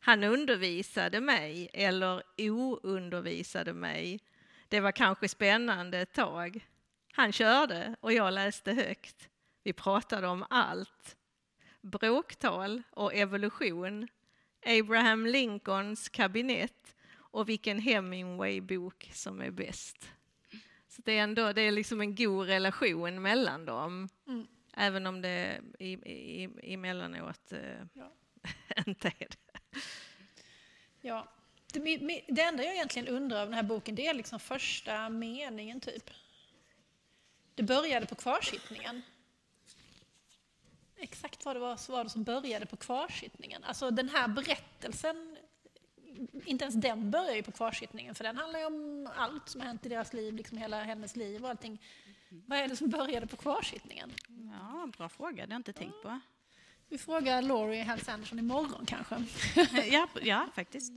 Han 0.01 0.25
undervisade 0.25 1.20
mig, 1.20 1.70
eller 1.72 2.22
oundervisade 2.38 3.72
mig. 3.72 4.20
Det 4.68 4.81
var 4.81 4.92
kanske 4.92 5.29
spännande 5.29 5.99
ett 5.99 6.12
tag. 6.12 6.66
Han 7.12 7.33
körde 7.33 7.96
och 8.01 8.12
jag 8.12 8.33
läste 8.33 8.72
högt. 8.72 9.29
Vi 9.66 9.72
pratade 9.72 10.26
om 10.26 10.44
allt. 10.50 11.16
Bråktal 11.81 12.83
och 12.90 13.14
evolution, 13.14 14.09
Abraham 14.66 15.26
Lincolns 15.26 16.09
kabinett 16.09 16.96
och 17.14 17.48
vilken 17.48 17.79
Hemingway-bok 17.79 19.11
som 19.12 19.40
är 19.40 19.50
bäst. 19.50 20.11
Så 20.88 21.02
det 21.05 21.18
är 21.18 21.22
ändå 21.22 21.52
det 21.52 21.62
är 21.62 21.72
liksom 21.72 22.00
en 22.00 22.14
god 22.14 22.46
relation 22.46 23.22
mellan 23.22 23.64
dem. 23.64 24.09
Mm. 24.26 24.46
Även 24.76 25.07
om 25.07 25.22
det 25.22 25.61
i, 25.79 25.92
i, 25.92 26.50
emellanåt 26.74 27.52
eh, 27.52 27.61
Ja. 27.92 28.12
inte 28.87 29.09
är 29.09 29.29
det. 29.29 29.61
Ja. 31.00 31.29
Det, 31.72 31.81
det 32.29 32.42
enda 32.42 32.64
jag 32.64 32.74
egentligen 32.74 33.09
undrar 33.09 33.40
av 33.40 33.46
den 33.46 33.55
här 33.55 33.62
boken 33.62 33.94
det 33.94 34.07
är 34.07 34.14
liksom 34.14 34.40
första 34.40 35.09
meningen 35.09 35.81
typ. 35.81 36.11
Det 37.55 37.62
började 37.62 38.07
på 38.07 38.14
kvarsittningen. 38.14 39.02
Exakt 40.99 41.45
vad 41.45 41.57
det 41.57 41.61
var, 41.61 41.77
så 41.77 41.93
var 41.93 42.05
det 42.05 42.11
som 42.11 42.25
började 42.25 42.67
på 42.67 42.77
kvarsittningen. 42.77 43.65
Alltså 43.65 43.91
den 43.91 44.09
här 44.09 44.29
berättelsen, 44.29 45.37
inte 46.45 46.65
ens 46.65 46.75
den 46.75 47.11
börjar 47.11 47.35
ju 47.35 47.43
på 47.43 47.53
kvarsittningen 47.53 48.15
för 48.15 48.25
den 48.25 48.37
handlar 48.37 48.61
ju 48.61 48.67
om 48.67 49.09
allt 49.17 49.49
som 49.49 49.61
har 49.61 49.69
hänt 49.69 49.87
i 49.87 49.89
deras 49.89 50.13
liv, 50.13 50.35
liksom 50.35 50.59
hela 50.59 50.83
hennes 50.83 51.17
liv 51.17 51.45
och 51.45 51.51
allting. 51.51 51.83
Vad 52.47 52.59
är 52.59 52.69
det 52.69 52.77
som 52.77 52.91
började 52.91 53.27
på 53.27 53.37
kvarsittningen? 53.37 54.13
Ja, 54.29 54.89
bra 54.97 55.09
fråga, 55.09 55.31
det 55.31 55.41
har 55.43 55.49
jag 55.49 55.59
inte 55.59 55.73
tänkt 55.73 56.03
på. 56.03 56.21
Vi 56.89 56.99
frågar 56.99 57.43
Laurie 57.43 57.83
Hals 57.83 58.09
Anderson 58.09 58.39
imorgon 58.39 58.87
kanske. 58.87 59.25
ja, 59.91 60.09
ja, 60.23 60.49
faktiskt. 60.55 60.93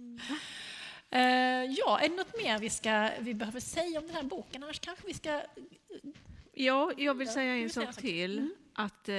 Eh, 1.10 1.22
ja, 1.64 2.00
är 2.00 2.10
det 2.10 2.16
något 2.16 2.38
mer 2.44 2.60
vi, 2.60 2.70
ska, 2.70 3.12
vi 3.20 3.34
behöver 3.34 3.60
säga 3.60 4.00
om 4.00 4.08
den 4.08 4.16
här 4.16 4.24
boken? 4.24 4.64
Annars 4.64 4.80
kanske 4.80 5.08
vi 5.08 5.14
ska... 5.14 5.42
Ja, 6.54 6.92
jag 6.98 7.14
vill 7.14 7.28
säga 7.28 7.70
sak 7.70 7.86
en 7.86 7.94
sak. 7.94 8.02
till. 8.02 8.38
Mm. 8.38 8.54
Att, 8.74 9.10
eh, 9.10 9.16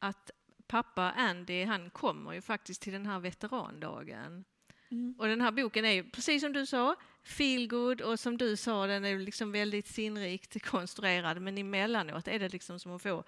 att 0.00 0.30
pappa 0.66 1.12
Andy, 1.16 1.64
han 1.64 1.90
kommer 1.90 2.32
ju 2.32 2.40
faktiskt 2.40 2.82
till 2.82 2.92
den 2.92 3.06
här 3.06 3.20
veterandagen. 3.20 4.44
Mm. 4.90 5.14
Och 5.18 5.26
den 5.26 5.40
här 5.40 5.50
boken 5.50 5.84
är 5.84 5.90
ju, 5.90 6.10
precis 6.10 6.42
som 6.42 6.52
du 6.52 6.66
sa, 6.66 6.96
feel 7.22 7.68
good 7.68 8.00
och 8.00 8.20
som 8.20 8.38
du 8.38 8.56
sa, 8.56 8.86
den 8.86 9.04
är 9.04 9.18
liksom 9.18 9.52
väldigt 9.52 9.86
sinnrikt 9.86 10.66
konstruerad. 10.66 11.42
Men 11.42 11.58
emellanåt 11.58 12.28
är 12.28 12.38
det 12.38 12.48
liksom 12.48 12.78
som 12.78 12.92
att 12.92 13.02
få 13.02 13.24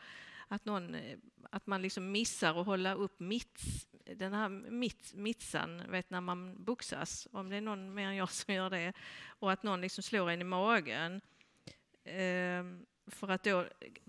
att, 0.48 0.64
någon, 0.64 0.94
eh, 0.94 1.18
att 1.50 1.66
man 1.66 1.82
liksom 1.82 2.12
missar 2.12 2.60
att 2.60 2.66
hålla 2.66 2.94
upp 2.94 3.20
mitt, 3.20 3.60
den 4.16 4.32
här 4.32 4.48
mitt, 4.48 5.12
mitsan, 5.14 5.82
vet 5.90 6.10
när 6.10 6.20
man 6.20 6.64
boxas, 6.64 7.28
om 7.32 7.48
det 7.48 7.56
är 7.56 7.60
någon 7.60 7.94
mer 7.94 8.08
än 8.08 8.16
jag 8.16 8.30
som 8.30 8.54
gör 8.54 8.70
det, 8.70 8.92
och 9.26 9.52
att 9.52 9.62
någon 9.62 9.80
liksom 9.80 10.02
slår 10.02 10.30
en 10.30 10.40
i 10.40 10.44
magen. 10.44 11.20
Ehm, 12.04 12.86
för 13.06 13.28
att 13.28 13.44
då, 13.44 13.66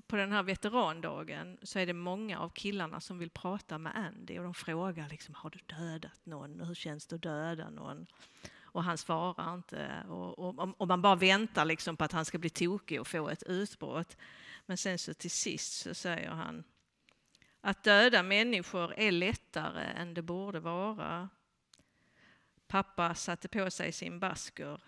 på 0.07 0.15
den 0.15 0.31
här 0.31 0.43
veterandagen 0.43 1.57
så 1.63 1.79
är 1.79 1.85
det 1.85 1.93
många 1.93 2.39
av 2.39 2.49
killarna 2.49 2.99
som 2.99 3.19
vill 3.19 3.29
prata 3.29 3.77
med 3.77 3.95
Andy 3.95 4.37
och 4.37 4.43
de 4.43 4.53
frågar 4.53 5.09
liksom, 5.09 5.35
har 5.35 5.49
du 5.49 5.59
dödat 5.75 6.25
någon? 6.25 6.59
Hur 6.59 6.75
känns 6.75 7.07
det 7.07 7.15
att 7.15 7.21
döda 7.21 7.69
någon? 7.69 8.07
Och 8.61 8.83
han 8.83 8.97
svarar 8.97 9.53
inte 9.53 10.03
och, 10.09 10.39
och, 10.39 10.81
och 10.81 10.87
man 10.87 11.01
bara 11.01 11.15
väntar 11.15 11.65
liksom 11.65 11.97
på 11.97 12.03
att 12.03 12.11
han 12.11 12.25
ska 12.25 12.37
bli 12.37 12.49
tokig 12.49 13.01
och 13.01 13.07
få 13.07 13.29
ett 13.29 13.43
utbrott. 13.43 14.17
Men 14.65 14.77
sen 14.77 14.99
så 14.99 15.13
till 15.13 15.31
sist 15.31 15.73
så 15.73 15.93
säger 15.93 16.29
han 16.29 16.63
att 17.61 17.83
döda 17.83 18.23
människor 18.23 18.93
är 18.97 19.11
lättare 19.11 19.83
än 19.83 20.13
det 20.13 20.21
borde 20.21 20.59
vara. 20.59 21.29
Pappa 22.67 23.15
satte 23.15 23.47
på 23.47 23.71
sig 23.71 23.91
sin 23.91 24.19
basker. 24.19 24.81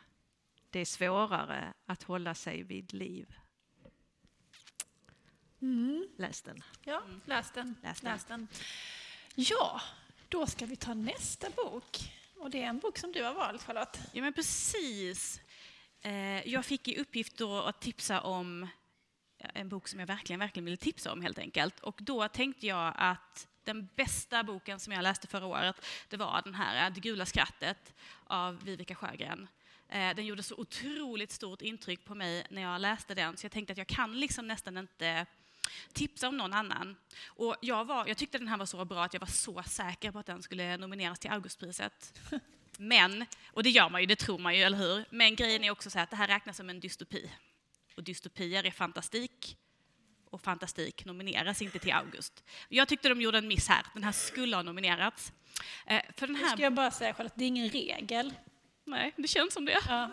Det 0.70 0.80
är 0.80 0.86
svårare 0.86 1.74
att 1.86 2.04
hålla 2.04 2.36
sig 2.36 2.63
vid 2.63 2.94
liv. 2.94 3.36
Läs 6.17 6.41
den. 6.41 6.63
Ja, 6.84 7.01
läs 7.25 7.51
den. 7.51 7.75
Läs 7.84 8.01
den. 8.01 8.12
Läs 8.12 8.25
den. 8.25 8.47
Ja, 9.36 9.82
då 10.30 10.47
ska 10.47 10.65
vi 10.65 10.75
ta 10.75 10.93
nästa 10.93 11.49
bok. 11.49 11.97
Och 12.36 12.49
det 12.49 12.63
är 12.63 12.67
en 12.67 12.80
bok 12.80 12.97
som 12.97 13.12
du 13.12 13.23
har 13.23 13.34
valt, 13.34 13.63
Charlotte. 13.63 13.99
Ja, 14.12 14.21
men 14.21 14.34
precis. 14.34 15.41
Eh, 16.01 16.47
jag 16.47 16.65
fick 16.65 16.88
i 16.88 16.97
uppgift 16.97 17.38
då 17.38 17.62
att 17.62 17.82
tipsa 17.82 18.21
om 18.21 18.67
ja, 19.38 19.49
en 19.54 19.69
bok 19.69 19.88
som 19.88 19.99
jag 19.99 20.08
verkligen, 20.08 20.39
verkligen 20.39 20.65
ville 20.65 20.78
tipsa 20.78 21.12
om 21.12 21.21
helt 21.21 21.39
enkelt. 21.39 21.80
Och 21.80 21.97
då 22.01 22.28
tänkte 22.28 22.67
jag 22.67 22.93
att 22.97 23.47
den 23.63 23.89
bästa 23.95 24.43
boken 24.43 24.80
som 24.80 24.93
jag 24.93 25.04
läste 25.04 25.28
förra 25.28 25.45
året, 25.45 25.86
det 26.10 26.17
var 26.17 26.41
den 26.43 26.56
här, 26.56 26.89
Det 26.89 26.99
gula 26.99 27.25
skrattet 27.25 27.93
av 28.23 28.63
Vivica 28.63 28.95
Sjögren. 28.95 29.47
Eh, 29.89 30.15
Den 30.15 30.25
gjorde 30.25 30.43
så 30.43 30.56
otroligt 30.56 31.32
stort 31.32 31.62
intryck 31.62 32.06
på 32.06 32.15
mig 32.15 32.45
när 32.49 32.62
jag 32.62 32.82
läste 32.82 33.15
den, 33.15 33.38
så 33.38 33.45
jag 33.45 33.51
tänkte 33.51 33.71
att 33.71 33.78
jag 33.78 33.88
kan 33.88 34.19
liksom 34.19 34.47
nästan 34.47 34.78
inte 34.78 35.25
tipsa 35.93 36.28
om 36.28 36.38
någon 36.38 36.54
annan. 36.54 36.95
Och 37.25 37.56
jag, 37.62 37.86
var, 37.86 38.08
jag 38.08 38.17
tyckte 38.17 38.38
den 38.38 38.47
här 38.47 38.58
var 38.58 38.65
så 38.65 38.86
bra 38.86 39.04
att 39.04 39.13
jag 39.13 39.19
var 39.19 39.28
så 39.28 39.63
säker 39.63 40.12
på 40.12 40.19
att 40.19 40.25
den 40.25 40.43
skulle 40.43 40.78
nomineras 40.78 41.19
till 41.19 41.32
Augustpriset. 41.32 42.19
Men, 42.78 43.25
och 43.54 43.63
det 43.63 43.69
gör 43.69 43.89
man 43.89 44.01
ju, 44.01 44.08
det 44.08 44.15
tror 44.15 44.38
man 44.38 44.56
ju, 44.56 44.62
eller 44.62 44.78
hur? 44.78 45.06
Men 45.10 45.36
grejen 45.36 45.63
är 45.63 45.71
också 45.71 45.89
så 45.89 45.99
att 45.99 46.10
det 46.10 46.15
här 46.15 46.28
räknas 46.28 46.58
som 46.58 46.69
en 46.69 46.80
dystopi. 46.80 47.32
Och 47.95 48.04
dystopier 48.04 48.63
är 48.63 48.71
fantastik. 48.71 49.58
Och 50.30 50.41
fantastik 50.41 51.06
nomineras 51.06 51.62
inte 51.62 51.80
till 51.80 51.93
August. 51.93 52.43
Jag 52.69 52.88
tyckte 52.88 53.10
de 53.10 53.21
gjorde 53.21 53.38
en 53.38 53.47
miss 53.47 53.67
här. 53.67 53.86
Den 53.93 54.04
här 54.04 54.12
skulle 54.12 54.56
ha 54.56 54.63
nominerats. 54.63 55.34
Eh, 55.86 56.01
för 56.17 56.28
den 56.28 56.36
här... 56.36 56.49
ska 56.49 56.62
jag 56.62 56.73
bara 56.73 56.91
säga 56.91 57.13
själv 57.13 57.28
att 57.28 57.36
det 57.36 57.43
är 57.43 57.47
ingen 57.47 57.69
regel. 57.69 58.34
Nej, 58.88 59.13
det 59.15 59.28
känns 59.28 59.54
som 59.54 59.65
det. 59.65 59.80
Ja. 59.89 60.10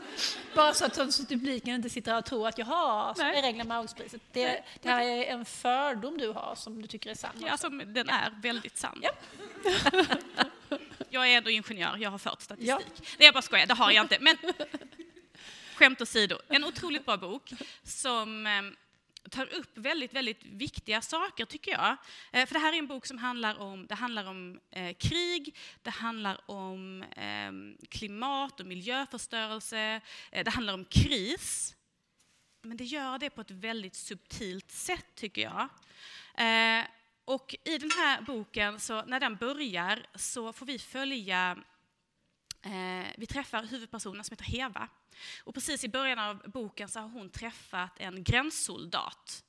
Bara 0.54 0.74
så 0.74 0.84
att, 0.84 1.12
så 1.14 1.26
publiken 1.26 1.74
inte 1.74 1.90
sitter 1.90 2.18
och 2.18 2.24
tror 2.24 2.48
att 2.48 2.58
jaha, 2.58 3.14
så 3.14 3.22
är 3.22 3.42
reglerna 3.42 3.64
med 3.68 3.76
Augustpriset. 3.76 4.22
Det, 4.32 4.64
det 4.82 4.88
här 4.88 5.02
är 5.02 5.24
en 5.24 5.44
fördom 5.44 6.18
du 6.18 6.28
har 6.28 6.54
som 6.54 6.82
du 6.82 6.88
tycker 6.88 7.10
är 7.10 7.14
sann. 7.14 7.30
Ja, 7.38 7.50
alltså, 7.50 7.68
den 7.68 8.08
är 8.08 8.40
väldigt 8.42 8.76
sann. 8.76 9.02
Ja. 9.02 9.12
jag 11.10 11.28
är 11.28 11.36
ändå 11.36 11.50
ingenjör, 11.50 11.96
jag 11.96 12.10
har 12.10 12.18
fört 12.18 12.42
statistik. 12.42 12.68
Ja. 12.68 12.80
Det 13.18 13.26
är 13.26 13.32
bara 13.32 13.42
skojar, 13.42 13.66
det 13.66 13.74
har 13.74 13.90
jag 13.90 14.04
inte. 14.04 14.18
Men 14.20 14.36
skämt 15.74 16.00
åsido, 16.00 16.38
en 16.48 16.64
otroligt 16.64 17.06
bra 17.06 17.16
bok 17.16 17.52
som 17.84 18.46
ehm, 18.46 18.76
tar 19.32 19.54
upp 19.54 19.78
väldigt, 19.78 20.14
väldigt 20.14 20.44
viktiga 20.44 21.02
saker, 21.02 21.44
tycker 21.44 21.70
jag. 21.72 21.96
Eh, 22.32 22.46
för 22.46 22.54
det 22.54 22.58
här 22.58 22.72
är 22.72 22.78
en 22.78 22.86
bok 22.86 23.06
som 23.06 23.18
handlar 23.18 23.58
om, 23.58 23.86
det 23.86 23.94
handlar 23.94 24.24
om 24.24 24.60
eh, 24.70 24.96
krig, 24.96 25.56
det 25.82 25.90
handlar 25.90 26.50
om 26.50 27.02
eh, 27.02 27.86
klimat 27.88 28.60
och 28.60 28.66
miljöförstörelse, 28.66 30.00
eh, 30.30 30.44
det 30.44 30.50
handlar 30.50 30.74
om 30.74 30.84
kris. 30.84 31.76
Men 32.62 32.76
det 32.76 32.84
gör 32.84 33.18
det 33.18 33.30
på 33.30 33.40
ett 33.40 33.50
väldigt 33.50 33.94
subtilt 33.94 34.70
sätt, 34.70 35.06
tycker 35.14 35.42
jag. 35.42 35.68
Eh, 36.46 36.84
och 37.24 37.56
i 37.64 37.78
den 37.78 37.90
här 37.90 38.20
boken, 38.20 38.80
så 38.80 39.02
när 39.02 39.20
den 39.20 39.36
börjar, 39.36 40.06
så 40.14 40.52
får 40.52 40.66
vi 40.66 40.78
följa 40.78 41.58
Eh, 42.62 43.06
vi 43.16 43.26
träffar 43.26 43.64
huvudpersonen 43.64 44.24
som 44.24 44.34
heter 44.34 44.44
Heva. 44.44 44.88
Och 45.44 45.54
precis 45.54 45.84
i 45.84 45.88
början 45.88 46.18
av 46.18 46.50
boken 46.50 46.88
så 46.88 47.00
har 47.00 47.08
hon 47.08 47.30
träffat 47.30 48.00
en 48.00 48.24
gränssoldat. 48.24 49.44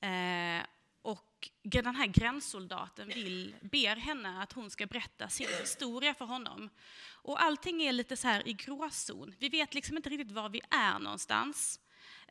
Eh, 0.00 0.66
och 1.02 1.50
den 1.62 1.96
här 1.96 2.06
gränssoldaten 2.06 3.08
vill, 3.08 3.54
ber 3.60 3.96
henne 3.96 4.42
att 4.42 4.52
hon 4.52 4.70
ska 4.70 4.86
berätta 4.86 5.28
sin 5.28 5.48
historia 5.60 6.14
för 6.14 6.24
honom. 6.24 6.70
Och 7.10 7.42
allting 7.42 7.82
är 7.82 7.92
lite 7.92 8.16
så 8.16 8.28
här 8.28 8.48
i 8.48 8.52
gråzon. 8.52 9.34
Vi 9.38 9.48
vet 9.48 9.74
liksom 9.74 9.96
inte 9.96 10.10
riktigt 10.10 10.32
var 10.32 10.48
vi 10.48 10.60
är 10.70 10.98
någonstans. 10.98 11.80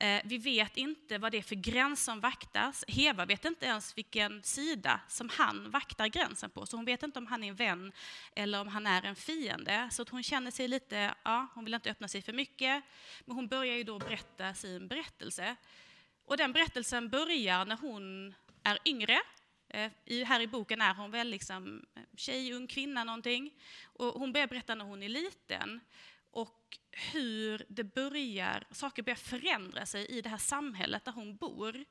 Eh, 0.01 0.21
vi 0.23 0.37
vet 0.37 0.77
inte 0.77 1.17
vad 1.17 1.31
det 1.31 1.37
är 1.37 1.41
för 1.41 1.55
gräns 1.55 2.03
som 2.03 2.19
vaktas. 2.19 2.85
Heva 2.87 3.25
vet 3.25 3.45
inte 3.45 3.65
ens 3.65 3.97
vilken 3.97 4.43
sida 4.43 5.01
som 5.07 5.29
han 5.29 5.71
vaktar 5.71 6.07
gränsen 6.07 6.49
på, 6.49 6.65
så 6.65 6.77
hon 6.77 6.85
vet 6.85 7.03
inte 7.03 7.19
om 7.19 7.27
han 7.27 7.43
är 7.43 7.47
en 7.47 7.55
vän 7.55 7.91
eller 8.35 8.61
om 8.61 8.67
han 8.67 8.87
är 8.87 9.03
en 9.03 9.15
fiende. 9.15 9.89
Så 9.91 10.01
att 10.01 10.09
hon 10.09 10.23
känner 10.23 10.51
sig 10.51 10.67
lite, 10.67 11.13
ja, 11.23 11.47
hon 11.53 11.65
vill 11.65 11.73
inte 11.73 11.91
öppna 11.91 12.07
sig 12.07 12.21
för 12.21 12.33
mycket, 12.33 12.83
men 13.25 13.35
hon 13.35 13.47
börjar 13.47 13.75
ju 13.75 13.83
då 13.83 13.99
berätta 13.99 14.53
sin 14.53 14.87
berättelse. 14.87 15.55
Och 16.25 16.37
den 16.37 16.53
berättelsen 16.53 17.09
börjar 17.09 17.65
när 17.65 17.77
hon 17.77 18.35
är 18.63 18.79
yngre, 18.85 19.19
eh, 19.69 19.91
I, 20.05 20.23
här 20.23 20.39
i 20.39 20.47
boken 20.47 20.81
är 20.81 20.93
hon 20.93 21.11
väl 21.11 21.27
liksom 21.27 21.85
eh, 21.95 22.01
tjej, 22.17 22.53
ung 22.53 22.67
kvinna 22.67 23.03
någonting. 23.03 23.53
Och 23.83 24.07
hon 24.07 24.33
börjar 24.33 24.47
berätta 24.47 24.75
när 24.75 24.85
hon 24.85 25.03
är 25.03 25.09
liten 25.09 25.79
och 26.31 26.77
hur 26.91 27.65
det 27.69 27.83
börjar, 27.83 28.63
saker 28.71 29.03
börjar 29.03 29.15
förändra 29.15 29.85
sig 29.85 30.05
i 30.05 30.21
det 30.21 30.29
här 30.29 30.37
samhället 30.37 31.05
där 31.05 31.11
hon 31.11 31.35
bor. 31.35 31.85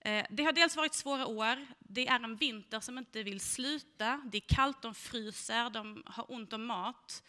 Eh, 0.00 0.26
det 0.30 0.44
har 0.44 0.52
dels 0.52 0.76
varit 0.76 0.94
svåra 0.94 1.26
år, 1.26 1.66
det 1.78 2.08
är 2.08 2.24
en 2.24 2.36
vinter 2.36 2.80
som 2.80 2.98
inte 2.98 3.22
vill 3.22 3.40
sluta, 3.40 4.22
det 4.32 4.38
är 4.38 4.54
kallt, 4.54 4.82
de 4.82 4.94
fryser, 4.94 5.70
de 5.70 6.02
har 6.06 6.32
ont 6.32 6.52
om 6.52 6.64
mat. 6.64 7.22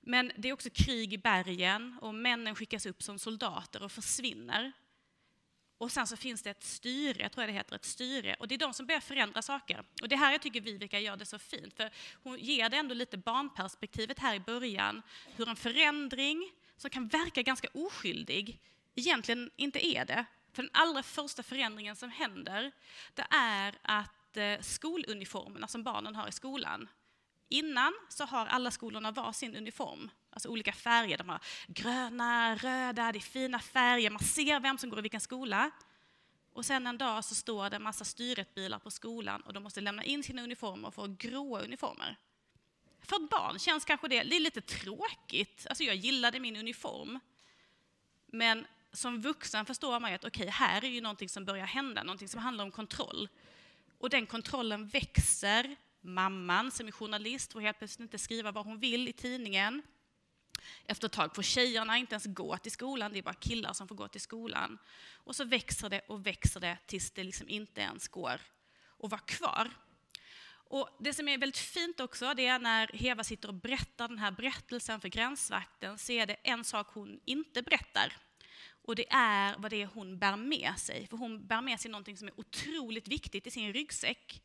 Men 0.00 0.32
det 0.36 0.48
är 0.48 0.52
också 0.52 0.70
krig 0.70 1.12
i 1.12 1.18
bergen 1.18 1.98
och 2.00 2.14
männen 2.14 2.54
skickas 2.54 2.86
upp 2.86 3.02
som 3.02 3.18
soldater 3.18 3.82
och 3.82 3.92
försvinner. 3.92 4.72
Och 5.78 5.92
sen 5.92 6.06
så 6.06 6.16
finns 6.16 6.42
det 6.42 6.50
ett 6.50 6.64
styre, 6.64 7.28
tror 7.28 7.42
jag 7.42 7.48
det 7.48 7.58
heter 7.58 7.76
ett 7.76 7.84
styre, 7.84 8.36
och 8.38 8.48
det 8.48 8.54
är 8.54 8.58
de 8.58 8.74
som 8.74 8.86
börjar 8.86 9.00
förändra 9.00 9.42
saker. 9.42 9.84
Och 10.02 10.08
det 10.08 10.16
här 10.16 10.32
jag 10.32 10.42
tycker 10.42 10.60
Vivica 10.60 10.98
gör 10.98 11.16
det 11.16 11.26
så 11.26 11.38
fint, 11.38 11.74
för 11.76 11.90
hon 12.22 12.38
ger 12.38 12.68
det 12.68 12.76
ändå 12.76 12.94
lite 12.94 13.16
barnperspektivet 13.18 14.18
här 14.18 14.34
i 14.34 14.40
början, 14.40 15.02
hur 15.36 15.48
en 15.48 15.56
förändring 15.56 16.52
som 16.76 16.90
kan 16.90 17.08
verka 17.08 17.42
ganska 17.42 17.68
oskyldig, 17.74 18.60
egentligen 18.94 19.50
inte 19.56 19.86
är 19.86 20.04
det. 20.04 20.24
För 20.52 20.62
den 20.62 20.70
allra 20.72 21.02
första 21.02 21.42
förändringen 21.42 21.96
som 21.96 22.10
händer, 22.10 22.72
det 23.14 23.26
är 23.30 23.74
att 23.82 24.36
eh, 24.36 24.60
skoluniformerna 24.60 25.68
som 25.68 25.82
barnen 25.82 26.14
har 26.14 26.28
i 26.28 26.32
skolan, 26.32 26.88
innan 27.48 27.94
så 28.08 28.24
har 28.24 28.46
alla 28.46 28.70
skolorna 28.70 29.10
var 29.10 29.32
sin 29.32 29.56
uniform 29.56 30.10
alltså 30.38 30.48
olika 30.48 30.72
färger. 30.72 31.18
De 31.18 31.28
har 31.28 31.40
gröna, 31.66 32.56
röda, 32.56 33.12
det 33.12 33.18
är 33.18 33.20
fina 33.20 33.58
färger, 33.58 34.10
man 34.10 34.22
ser 34.22 34.60
vem 34.60 34.78
som 34.78 34.90
går 34.90 34.98
i 34.98 35.02
vilken 35.02 35.20
skola. 35.20 35.70
Och 36.52 36.64
sen 36.64 36.86
en 36.86 36.98
dag 36.98 37.24
så 37.24 37.34
står 37.34 37.70
det 37.70 37.76
en 37.76 37.82
massa 37.82 38.04
styretbilar 38.04 38.78
på 38.78 38.90
skolan 38.90 39.40
och 39.40 39.52
de 39.52 39.62
måste 39.62 39.80
lämna 39.80 40.04
in 40.04 40.22
sina 40.22 40.42
uniformer 40.42 40.88
och 40.88 40.94
få 40.94 41.06
gråa 41.18 41.60
uniformer. 41.60 42.16
För 43.00 43.24
ett 43.24 43.30
barn 43.30 43.58
känns 43.58 43.84
kanske 43.84 44.08
det, 44.08 44.22
det 44.22 44.36
är 44.36 44.40
lite 44.40 44.60
tråkigt. 44.60 45.66
Alltså 45.68 45.84
jag 45.84 45.96
gillade 45.96 46.40
min 46.40 46.56
uniform. 46.56 47.20
Men 48.26 48.66
som 48.92 49.20
vuxen 49.20 49.66
förstår 49.66 50.00
man 50.00 50.10
ju 50.10 50.14
att 50.14 50.24
okej, 50.24 50.42
okay, 50.42 50.50
här 50.50 50.84
är 50.84 50.88
ju 50.88 51.00
någonting 51.00 51.28
som 51.28 51.44
börjar 51.44 51.66
hända, 51.66 52.02
någonting 52.02 52.28
som 52.28 52.40
handlar 52.40 52.64
om 52.64 52.70
kontroll. 52.70 53.28
Och 53.98 54.10
den 54.10 54.26
kontrollen 54.26 54.86
växer. 54.86 55.76
Mamman 56.00 56.70
som 56.70 56.86
är 56.86 56.92
journalist 56.92 57.52
får 57.52 57.60
helt 57.60 57.78
plötsligt 57.78 58.04
inte 58.04 58.18
skriva 58.18 58.52
vad 58.52 58.66
hon 58.66 58.80
vill 58.80 59.08
i 59.08 59.12
tidningen. 59.12 59.82
Efter 60.84 61.06
ett 61.06 61.12
tag 61.12 61.34
får 61.34 61.42
tjejerna 61.42 61.98
inte 61.98 62.14
ens 62.14 62.26
gå 62.26 62.56
till 62.56 62.72
skolan, 62.72 63.12
det 63.12 63.18
är 63.18 63.22
bara 63.22 63.34
killar 63.34 63.72
som 63.72 63.88
får 63.88 63.94
gå 63.94 64.08
till 64.08 64.20
skolan. 64.20 64.78
Och 65.14 65.36
så 65.36 65.44
växer 65.44 65.90
det 65.90 66.00
och 66.00 66.26
växer 66.26 66.60
det 66.60 66.78
tills 66.86 67.10
det 67.10 67.24
liksom 67.24 67.48
inte 67.48 67.80
ens 67.80 68.08
går 68.08 68.40
att 68.98 69.10
vara 69.10 69.20
kvar. 69.20 69.70
Och 70.70 70.96
det 71.00 71.14
som 71.14 71.28
är 71.28 71.38
väldigt 71.38 71.58
fint 71.58 72.00
också, 72.00 72.34
det 72.34 72.46
är 72.46 72.58
när 72.58 72.90
Heva 72.94 73.24
sitter 73.24 73.48
och 73.48 73.54
berättar 73.54 74.08
den 74.08 74.18
här 74.18 74.30
berättelsen 74.30 75.00
för 75.00 75.08
gränsvakten, 75.08 75.98
så 75.98 76.12
är 76.12 76.26
det 76.26 76.36
en 76.42 76.64
sak 76.64 76.86
hon 76.90 77.20
inte 77.24 77.62
berättar. 77.62 78.16
Och 78.82 78.96
det 78.96 79.06
är 79.10 79.54
vad 79.58 79.70
det 79.70 79.82
är 79.82 79.86
hon 79.86 80.18
bär 80.18 80.36
med 80.36 80.72
sig. 80.78 81.06
För 81.06 81.16
hon 81.16 81.46
bär 81.46 81.60
med 81.60 81.80
sig 81.80 81.90
någonting 81.90 82.16
som 82.16 82.28
är 82.28 82.40
otroligt 82.40 83.08
viktigt 83.08 83.46
i 83.46 83.50
sin 83.50 83.72
ryggsäck. 83.72 84.42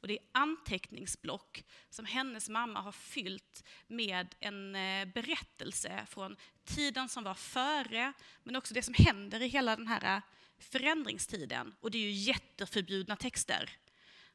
Och 0.00 0.08
det 0.08 0.18
är 0.18 0.24
anteckningsblock 0.32 1.64
som 1.90 2.04
hennes 2.04 2.48
mamma 2.48 2.80
har 2.80 2.92
fyllt 2.92 3.64
med 3.86 4.34
en 4.40 4.76
eh, 4.76 5.04
berättelse 5.04 6.06
från 6.08 6.36
tiden 6.64 7.08
som 7.08 7.24
var 7.24 7.34
före, 7.34 8.12
men 8.42 8.56
också 8.56 8.74
det 8.74 8.82
som 8.82 8.94
händer 8.94 9.42
i 9.42 9.48
hela 9.48 9.76
den 9.76 9.86
här 9.86 10.16
eh, 10.16 10.22
förändringstiden. 10.58 11.74
Och 11.80 11.90
det 11.90 11.98
är 11.98 12.02
ju 12.02 12.10
jätteförbjudna 12.10 13.16
texter. 13.16 13.70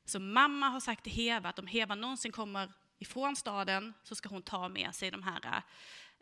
Så 0.06 0.19
mamma 0.19 0.69
har 0.69 0.80
sagt 0.80 1.04
till 1.04 1.13
Heva 1.13 1.49
att 1.49 1.60
om 1.60 1.67
Heva 1.67 1.95
någonsin 1.95 2.32
kommer 2.32 2.71
ifrån 2.99 3.36
staden 3.36 3.93
så 4.04 4.15
ska 4.15 4.30
hon 4.30 4.41
ta 4.41 4.69
med 4.69 4.95
sig 4.95 5.12
de 5.12 5.23
här 5.23 5.45
eh, 5.45 5.62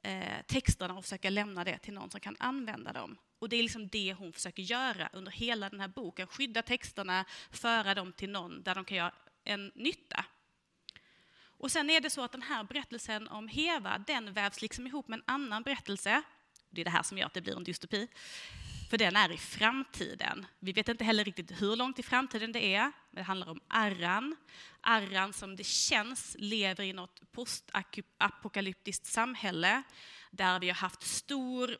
eh, 0.03 0.41
texterna 0.47 0.93
och 0.93 1.03
försöka 1.03 1.29
lämna 1.29 1.63
det 1.63 1.77
till 1.77 1.93
någon 1.93 2.09
som 2.09 2.19
kan 2.19 2.35
använda 2.39 2.93
dem. 2.93 3.17
Och 3.39 3.49
det 3.49 3.55
är 3.55 3.63
liksom 3.63 3.87
det 3.87 4.13
hon 4.13 4.33
försöker 4.33 4.63
göra 4.63 5.09
under 5.13 5.31
hela 5.31 5.69
den 5.69 5.79
här 5.79 5.87
boken. 5.87 6.27
Skydda 6.27 6.61
texterna, 6.61 7.25
föra 7.51 7.95
dem 7.95 8.13
till 8.13 8.29
någon 8.29 8.63
där 8.63 8.75
de 8.75 8.85
kan 8.85 8.97
göra 8.97 9.13
en 9.43 9.71
nytta. 9.75 10.25
Och 11.63 11.71
sen 11.71 11.89
är 11.89 12.01
det 12.01 12.09
så 12.09 12.23
att 12.23 12.31
den 12.31 12.41
här 12.41 12.63
berättelsen 12.63 13.27
om 13.27 13.47
Heva, 13.47 14.03
den 14.07 14.33
vävs 14.33 14.61
liksom 14.61 14.87
ihop 14.87 15.07
med 15.07 15.17
en 15.17 15.23
annan 15.27 15.63
berättelse. 15.63 16.21
Det 16.69 16.81
är 16.81 16.85
det 16.85 16.91
här 16.91 17.03
som 17.03 17.17
gör 17.17 17.25
att 17.25 17.33
det 17.33 17.41
blir 17.41 17.57
en 17.57 17.63
dystopi. 17.63 18.07
För 18.89 18.97
den 18.97 19.15
är 19.15 19.31
i 19.31 19.37
framtiden. 19.37 20.45
Vi 20.59 20.71
vet 20.71 20.89
inte 20.89 21.03
heller 21.03 21.25
riktigt 21.25 21.61
hur 21.61 21.75
långt 21.75 21.99
i 21.99 22.03
framtiden 22.03 22.51
det 22.51 22.75
är. 22.75 22.91
Det 23.11 23.21
handlar 23.21 23.49
om 23.49 23.59
Arran. 23.67 24.35
Arran 24.81 25.33
som 25.33 25.55
det 25.55 25.63
känns 25.63 26.35
lever 26.39 26.83
i 26.83 26.93
något 26.93 27.31
postapokalyptiskt 27.31 29.05
samhälle 29.05 29.83
där 30.31 30.59
vi 30.59 30.67
har 30.67 30.75
haft 30.75 31.03
stor 31.03 31.77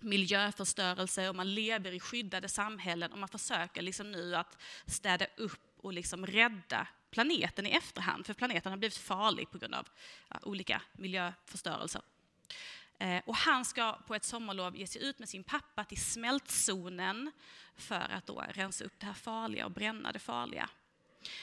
miljöförstörelse 0.00 1.28
och 1.28 1.36
man 1.36 1.54
lever 1.54 1.92
i 1.92 2.00
skyddade 2.00 2.48
samhällen 2.48 3.12
och 3.12 3.18
man 3.18 3.28
försöker 3.28 3.82
liksom 3.82 4.12
nu 4.12 4.36
att 4.36 4.58
städa 4.86 5.26
upp 5.36 5.69
och 5.82 5.92
liksom 5.92 6.26
rädda 6.26 6.86
planeten 7.10 7.66
i 7.66 7.70
efterhand, 7.70 8.26
för 8.26 8.34
planeten 8.34 8.72
har 8.72 8.76
blivit 8.76 8.96
farlig 8.96 9.50
på 9.50 9.58
grund 9.58 9.74
av 9.74 9.88
ja, 10.28 10.38
olika 10.42 10.82
miljöförstörelser. 10.92 12.02
Eh, 12.98 13.22
och 13.26 13.36
han 13.36 13.64
ska 13.64 13.92
på 13.92 14.14
ett 14.14 14.24
sommarlov 14.24 14.76
ge 14.76 14.86
sig 14.86 15.02
ut 15.02 15.18
med 15.18 15.28
sin 15.28 15.44
pappa 15.44 15.84
till 15.84 16.00
smältzonen 16.00 17.32
för 17.76 18.06
att 18.10 18.26
då 18.26 18.44
rensa 18.48 18.84
upp 18.84 19.00
det 19.00 19.06
här 19.06 19.14
farliga 19.14 19.64
och 19.64 19.70
bränna 19.70 20.12
det 20.12 20.18
farliga. 20.18 20.68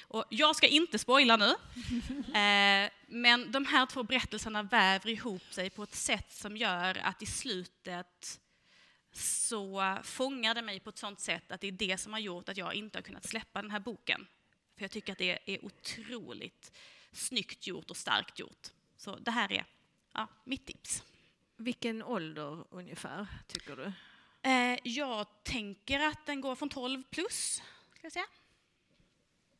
Och 0.01 0.25
jag 0.29 0.55
ska 0.55 0.67
inte 0.67 0.99
spoila 0.99 1.37
nu, 1.37 1.49
eh, 2.39 2.89
men 3.07 3.51
de 3.51 3.65
här 3.65 3.85
två 3.85 4.03
berättelserna 4.03 4.63
väver 4.63 5.09
ihop 5.09 5.53
sig 5.53 5.69
på 5.69 5.83
ett 5.83 5.95
sätt 5.95 6.31
som 6.31 6.57
gör 6.57 6.97
att 7.03 7.21
i 7.21 7.25
slutet 7.25 8.39
så 9.17 9.97
fångar 10.03 10.55
det 10.55 10.61
mig 10.61 10.79
på 10.79 10.89
ett 10.89 10.97
sånt 10.97 11.19
sätt 11.19 11.51
att 11.51 11.61
det 11.61 11.67
är 11.67 11.71
det 11.71 11.97
som 11.97 12.13
har 12.13 12.19
gjort 12.19 12.49
att 12.49 12.57
jag 12.57 12.73
inte 12.73 12.97
har 12.97 13.03
kunnat 13.03 13.25
släppa 13.25 13.61
den 13.61 13.71
här 13.71 13.79
boken. 13.79 14.27
För 14.75 14.83
jag 14.83 14.91
tycker 14.91 15.11
att 15.11 15.17
det 15.17 15.39
är 15.45 15.65
otroligt 15.65 16.71
snyggt 17.11 17.67
gjort 17.67 17.89
och 17.89 17.97
starkt 17.97 18.39
gjort. 18.39 18.67
Så 18.97 19.15
det 19.15 19.31
här 19.31 19.51
är 19.51 19.65
ja, 20.13 20.27
mitt 20.43 20.65
tips. 20.65 21.03
Vilken 21.55 22.03
ålder 22.03 22.63
ungefär, 22.69 23.27
tycker 23.47 23.75
du? 23.75 23.93
Eh, 24.49 24.79
jag 24.83 25.43
tänker 25.43 25.99
att 25.99 26.25
den 26.25 26.41
går 26.41 26.55
från 26.55 26.69
12 26.69 27.03
plus, 27.03 27.61
ska 27.93 28.05
jag 28.05 28.11
säga. 28.11 28.25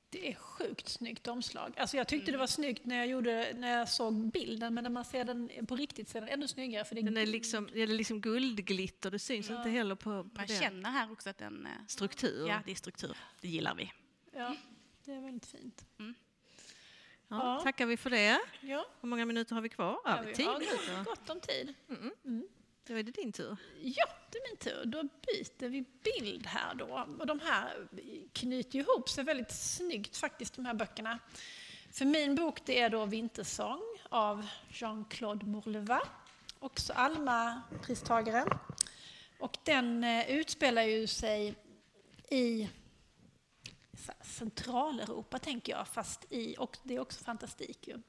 Det 0.10 0.32
är 0.32 0.36
sjukt 0.36 0.90
snyggt 0.90 1.28
omslag. 1.28 1.74
Alltså 1.78 1.98
jag 1.98 2.08
tyckte 2.08 2.32
det 2.32 2.38
var 2.38 2.48
snyggt 2.48 2.86
när 2.86 2.96
jag, 2.98 3.08
gjorde, 3.08 3.54
när 3.56 3.78
jag 3.78 3.90
såg 3.90 4.32
bilden, 4.32 4.74
men 4.74 4.84
när 4.84 4.92
man 4.92 5.06
ser 5.06 5.24
den 5.26 5.50
på 5.68 5.76
riktigt 5.76 6.10
så 6.10 6.18
är 6.18 6.22
den 6.22 6.30
ännu 6.30 6.48
snyggare. 6.48 6.86
För 6.86 6.96
det 6.96 7.02
Den 7.02 7.18
är 7.18 7.26
liksom, 7.26 7.70
det 7.74 7.82
är 7.82 7.88
liksom 7.88 8.22
guldglitter, 8.22 9.12
det 9.12 9.20
syns 9.20 9.50
inte 9.50 9.70
heller 9.70 9.96
på, 9.96 10.04
på 10.04 10.30
Man 10.34 10.46
den. 10.48 10.60
känner 10.60 10.90
här 10.92 11.12
också 11.12 11.30
att 11.30 11.38
den... 11.38 11.66
eh, 11.66 11.72
Struktur. 11.88 12.48
Ja, 12.48 12.60
det 12.66 12.72
är 12.72 12.76
struktur. 12.76 13.18
Det 13.42 13.48
gillar 13.48 13.76
vi. 13.76 13.92
Ja, 14.34 14.56
det 15.06 15.12
är 15.12 15.22
väldigt 15.22 15.46
fint. 15.46 15.86
Ja, 15.98 16.14
Ja. 17.30 17.60
Tackar 17.64 17.86
vi 17.86 17.98
för 17.98 18.10
det. 18.10 18.40
Ja, 18.62 18.86
Hur 19.02 19.10
många 19.10 19.26
minuter 19.26 19.56
har 19.56 19.62
vi 19.62 19.70
kvar? 19.70 20.00
Ja, 20.06 20.22
vi 20.26 20.34
tio 20.34 20.46
har 20.48 20.60
minuter. 20.60 21.04
gott 21.04 21.30
om 21.30 21.40
tid. 21.40 21.74
Då 22.88 22.94
är 22.94 23.04
det 23.04 23.12
din 23.12 23.32
tur. 23.32 23.58
Ja, 23.82 24.06
det 24.32 24.38
är 24.38 24.50
min 24.50 24.58
tur. 24.58 24.86
Då 24.86 25.04
byter 25.04 25.70
vi 25.70 25.86
bild 26.04 26.48
här 26.48 26.76
då. 26.76 27.08
Och 27.20 27.28
de 27.28 27.40
här 27.40 27.88
knyter 28.34 28.80
ihop 28.80 29.10
sig 29.10 29.24
väldigt 29.24 29.52
snyggt 29.52 30.18
faktiskt, 30.18 30.56
de 30.56 30.66
här 30.66 30.74
böckerna. 30.74 31.20
För 31.92 32.06
min 32.06 32.36
bok 32.36 32.66
det 32.66 32.80
är 32.80 32.90
då 32.90 33.06
Vintersång 33.06 33.82
av 34.10 34.48
Jean-Claude 34.70 35.46
Mourleva, 35.46 36.02
också 36.60 36.94
Alma-pristagare. 36.94 38.60
Och 39.40 39.58
den 39.64 40.04
eh, 40.04 40.32
utspelar 40.32 40.84
ju 40.84 41.08
sig 41.08 41.56
i 42.32 42.70
Centraleuropa, 44.22 45.40
tänker 45.40 45.72
jag, 45.74 45.88
fast 45.88 46.26
i, 46.30 46.56
och 46.58 46.78
det 46.84 46.96
är 46.96 47.00
också 47.00 47.24
fantastik 47.24 47.88
ju. 47.88 48.02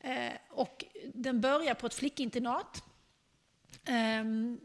Eh, 0.00 0.32
och 0.50 0.84
den 1.14 1.40
börjar 1.40 1.74
på 1.74 1.86
ett 1.86 1.94
flickinternat 1.94 2.84
Ehm, 3.84 4.60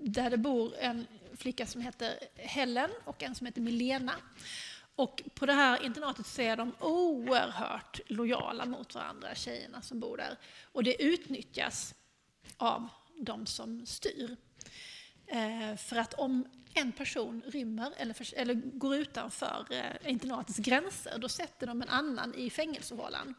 där 0.00 0.30
det 0.30 0.38
bor 0.38 0.76
en 0.76 1.06
flicka 1.36 1.66
som 1.66 1.80
heter 1.80 2.18
Helen 2.34 2.90
och 3.04 3.22
en 3.22 3.34
som 3.34 3.46
heter 3.46 3.60
Milena. 3.60 4.12
Och 4.94 5.22
på 5.34 5.46
det 5.46 5.52
här 5.52 5.84
internatet 5.84 6.26
så 6.26 6.42
är 6.42 6.56
de 6.56 6.72
oerhört 6.80 8.00
lojala 8.06 8.66
mot 8.66 8.94
varandra, 8.94 9.34
tjejerna 9.34 9.82
som 9.82 10.00
bor 10.00 10.16
där. 10.16 10.36
Och 10.72 10.84
det 10.84 11.02
utnyttjas 11.02 11.94
av 12.56 12.88
de 13.18 13.46
som 13.46 13.86
styr. 13.86 14.36
Ehm, 15.26 15.76
för 15.76 15.96
att 15.96 16.14
om 16.14 16.46
en 16.74 16.92
person 16.92 17.42
rymmer 17.46 17.92
eller, 17.96 18.14
för, 18.14 18.34
eller 18.36 18.54
går 18.54 18.96
utanför 18.96 19.66
eh, 19.70 20.10
internatets 20.10 20.58
gränser, 20.58 21.18
då 21.18 21.28
sätter 21.28 21.66
de 21.66 21.82
en 21.82 21.88
annan 21.88 22.34
i 22.34 22.50
fängelsehålan. 22.50 23.34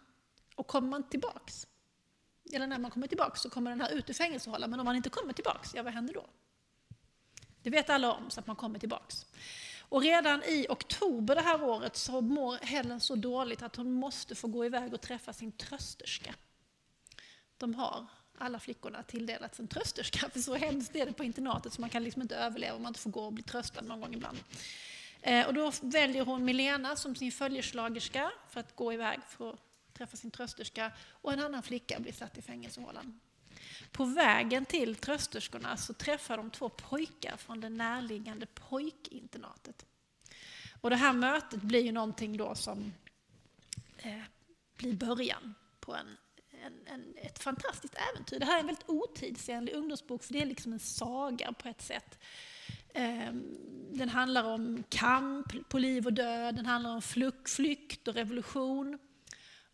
Och 0.55 0.67
kommer 0.67 0.89
man 0.89 1.09
tillbaks, 1.09 1.67
eller 2.53 2.67
när 2.67 2.79
man 2.79 2.91
kommer 2.91 3.07
tillbaka 3.07 3.35
så 3.35 3.49
kommer 3.49 3.71
den 3.71 3.81
här 3.81 3.91
ut 3.91 4.09
ur 4.09 4.13
fängelsehålan, 4.13 4.69
men 4.69 4.79
om 4.79 4.85
man 4.85 4.95
inte 4.95 5.09
kommer 5.09 5.33
tillbaka, 5.33 5.69
ja 5.73 5.83
vad 5.83 5.93
händer 5.93 6.13
då? 6.13 6.25
Det 7.63 7.69
vet 7.69 7.89
alla 7.89 8.13
om, 8.13 8.29
så 8.29 8.39
att 8.39 8.47
man 8.47 8.55
kommer 8.55 8.79
tillbaks. 8.79 9.25
Och 9.79 10.01
redan 10.01 10.43
i 10.43 10.65
oktober 10.69 11.35
det 11.35 11.41
här 11.41 11.63
året 11.63 11.95
så 11.95 12.21
mår 12.21 12.57
Helen 12.61 12.99
så 12.99 13.15
dåligt 13.15 13.61
att 13.61 13.75
hon 13.75 13.93
måste 13.93 14.35
få 14.35 14.47
gå 14.47 14.65
iväg 14.65 14.93
och 14.93 15.01
träffa 15.01 15.33
sin 15.33 15.51
trösterska. 15.51 16.35
De 17.57 17.75
har, 17.75 18.05
alla 18.37 18.59
flickorna, 18.59 19.03
tilldelats 19.03 19.59
en 19.59 19.67
trösterska, 19.67 20.29
för 20.29 20.39
så 20.39 20.55
hemskt 20.55 20.95
är 20.95 21.05
det 21.05 21.13
på 21.13 21.23
internatet 21.23 21.73
så 21.73 21.81
man 21.81 21.89
kan 21.89 22.03
liksom 22.03 22.21
inte 22.21 22.35
överleva 22.35 22.75
om 22.75 22.83
man 22.83 22.89
inte 22.89 22.99
får 22.99 23.11
gå 23.11 23.25
och 23.25 23.33
bli 23.33 23.43
tröstad 23.43 23.81
någon 23.81 24.01
gång 24.01 24.13
ibland. 24.13 24.37
Eh, 25.21 25.47
och 25.47 25.53
då 25.53 25.71
väljer 25.81 26.25
hon 26.25 26.45
Milena 26.45 26.95
som 26.95 27.15
sin 27.15 27.31
följeslagerska 27.31 28.31
för 28.49 28.59
att 28.59 28.75
gå 28.75 28.93
iväg 28.93 29.19
för 29.27 29.53
att 29.53 29.59
träffa 30.01 30.17
sin 30.17 30.31
trösterska 30.31 30.91
och 31.11 31.33
en 31.33 31.39
annan 31.39 31.63
flicka 31.63 31.99
blir 31.99 32.13
satt 32.13 32.37
i 32.37 32.41
fängelsehålan. 32.41 33.19
På 33.91 34.05
vägen 34.05 34.65
till 34.65 34.95
trösterskorna 34.95 35.77
så 35.77 35.93
träffar 35.93 36.37
de 36.37 36.49
två 36.49 36.69
pojkar 36.69 37.37
från 37.37 37.61
det 37.61 37.69
närliggande 37.69 38.45
pojkinternatet. 38.45 39.85
Och 40.81 40.89
det 40.89 40.95
här 40.95 41.13
mötet 41.13 41.61
blir 41.61 41.81
ju 41.81 41.91
någonting 41.91 42.37
då 42.37 42.55
som 42.55 42.93
eh, 43.97 44.21
blir 44.77 44.93
början 44.93 45.55
på 45.79 45.95
en, 45.95 46.17
en, 46.65 46.73
en, 46.85 47.13
ett 47.17 47.39
fantastiskt 47.39 47.95
äventyr. 47.95 48.39
Det 48.39 48.45
här 48.45 48.55
är 48.55 48.59
en 48.59 48.67
väldigt 48.67 48.89
otidsenlig 48.89 49.73
ungdomsbok 49.73 50.23
för 50.23 50.33
det 50.33 50.41
är 50.41 50.45
liksom 50.45 50.73
en 50.73 50.79
saga 50.79 51.53
på 51.53 51.69
ett 51.69 51.81
sätt. 51.81 52.19
Eh, 52.93 53.33
den 53.91 54.09
handlar 54.09 54.43
om 54.43 54.83
kamp 54.89 55.69
på 55.69 55.79
liv 55.79 56.05
och 56.05 56.13
död, 56.13 56.55
den 56.55 56.65
handlar 56.65 56.91
om 56.91 57.01
flykt 57.45 58.07
och 58.07 58.15
revolution. 58.15 58.99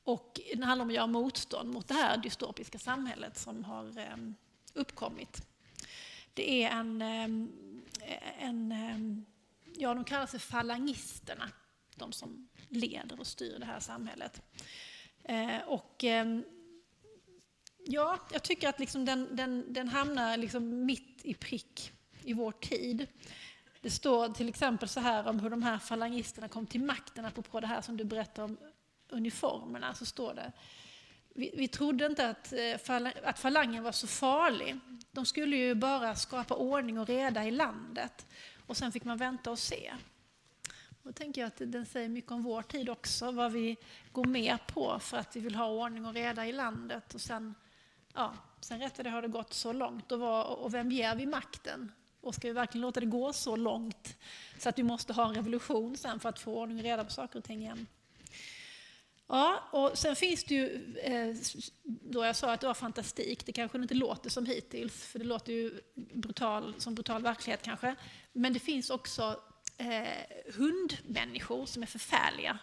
Och 0.08 0.40
den 0.54 0.64
handlar 0.64 0.84
om 0.84 0.90
att 0.90 0.96
göra 0.96 1.08
motstånd 1.08 1.74
mot 1.74 1.88
det 1.88 1.94
här 1.94 2.18
dystopiska 2.18 2.80
samhället 2.80 3.38
som 3.38 3.64
har 3.64 4.00
ehm, 4.00 4.36
uppkommit. 4.74 5.48
Det 6.34 6.64
är 6.64 6.72
en, 6.72 7.02
ehm, 7.02 7.52
en 8.40 8.72
ehm, 8.72 9.26
ja 9.76 9.94
de 9.94 10.04
kallar 10.04 10.26
sig 10.26 10.40
falangisterna, 10.40 11.50
de 11.96 12.12
som 12.12 12.50
leder 12.70 13.20
och 13.20 13.28
styr 13.28 13.60
det 13.60 13.66
här 13.66 13.80
samhället. 13.80 14.42
Eh, 15.24 15.62
och 15.68 16.04
ja, 17.78 18.20
jag 18.32 18.44
tycker 18.44 18.70
att 18.70 18.80
liksom 18.80 19.06
den, 19.06 19.36
den, 19.36 19.74
den 19.74 19.88
hamnar 19.88 20.38
liksom 20.38 20.86
mitt 20.86 21.22
i 21.24 21.34
prick 21.34 21.92
i 22.24 22.34
vår 22.34 22.52
tid. 22.52 23.08
Det 23.82 23.90
står 23.90 24.30
till 24.30 24.50
exempel 24.50 24.90
så 24.90 25.00
här 25.00 25.28
om 25.28 25.40
hur 25.40 25.50
de 25.50 25.64
här 25.64 25.78
falangisterna 25.78 26.48
kom 26.48 26.68
till 26.68 26.82
makten, 26.82 27.26
apropå 27.26 27.60
det 27.60 27.68
här 27.68 27.82
som 27.82 27.98
du 27.98 28.04
berättade 28.04 28.46
om 28.46 28.58
uniformerna, 29.10 29.94
så 29.94 30.06
står 30.06 30.34
det 30.34 30.52
vi, 31.38 31.52
vi 31.54 31.68
trodde 31.68 32.06
inte 32.06 32.30
att, 32.30 32.54
eh, 32.54 33.04
att 33.24 33.40
falangen 33.40 33.84
var 33.84 33.92
så 33.92 34.08
farlig. 34.08 34.80
De 35.12 35.26
skulle 35.26 35.56
ju 35.56 35.76
bara 35.76 36.16
skapa 36.16 36.56
ordning 36.56 37.00
och 37.00 37.08
reda 37.08 37.46
i 37.46 37.52
landet. 37.52 38.26
Och 38.68 38.78
sen 38.78 38.92
fick 38.92 39.04
man 39.04 39.18
vänta 39.18 39.52
och 39.52 39.60
se. 39.60 39.94
Då 41.04 41.12
tänker 41.12 41.42
jag 41.42 41.48
att 41.48 41.72
den 41.72 41.86
säger 41.86 42.10
mycket 42.10 42.32
om 42.32 42.44
vår 42.44 42.62
tid 42.62 42.90
också, 42.90 43.32
vad 43.32 43.52
vi 43.52 43.78
går 44.12 44.26
med 44.26 44.58
på 44.68 45.00
för 45.00 45.18
att 45.18 45.36
vi 45.36 45.40
vill 45.40 45.56
ha 45.56 45.68
ordning 45.68 46.06
och 46.06 46.14
reda 46.14 46.46
i 46.46 46.52
landet. 46.52 47.14
Och 47.14 47.22
sen, 47.22 47.56
ja, 48.14 48.34
sen 48.62 48.80
rätt 48.80 48.96
det 48.96 49.10
har 49.10 49.22
det 49.22 49.28
gått 49.28 49.54
så 49.54 49.74
långt. 49.74 50.12
Och, 50.12 50.20
vad, 50.20 50.46
och 50.46 50.74
vem 50.74 50.92
ger 50.92 51.16
vi 51.16 51.26
makten? 51.26 51.92
Och 52.22 52.36
ska 52.36 52.48
vi 52.48 52.54
verkligen 52.54 52.82
låta 52.82 53.00
det 53.00 53.06
gå 53.06 53.34
så 53.34 53.56
långt 53.56 54.18
så 54.58 54.70
att 54.70 54.80
vi 54.80 54.84
måste 54.84 55.14
ha 55.14 55.28
en 55.28 55.36
revolution 55.36 55.98
sen 55.98 56.20
för 56.20 56.30
att 56.30 56.40
få 56.40 56.62
ordning 56.62 56.78
och 56.78 56.84
reda 56.84 57.04
på 57.04 57.12
saker 57.12 57.40
och 57.40 57.46
ting 57.46 57.62
igen? 57.62 57.88
Ja, 59.30 59.64
och 59.72 59.98
sen 59.98 60.16
finns 60.16 60.44
det 60.44 60.56
ju, 60.56 60.96
eh, 60.98 61.36
då 61.84 62.26
jag 62.26 62.36
sa 62.36 62.54
att 62.54 62.62
det 62.62 62.68
var 62.68 62.74
fantastik, 62.74 63.46
det 63.46 63.52
kanske 63.52 63.78
inte 63.78 63.94
låter 63.94 64.30
som 64.30 64.46
hittills, 64.46 65.06
för 65.06 65.20
det 65.20 65.26
låter 65.26 65.54
ju 65.54 65.82
brutal, 65.96 66.74
som 66.78 66.96
brutal 66.96 67.24
verklighet 67.24 67.62
kanske. 67.64 67.96
Men 68.34 68.54
det 68.54 68.60
finns 68.60 68.90
också 68.90 69.40
eh, 69.78 70.54
hundmänniskor 70.54 71.66
som 71.66 71.84
är 71.84 71.88
förfärliga, 71.88 72.58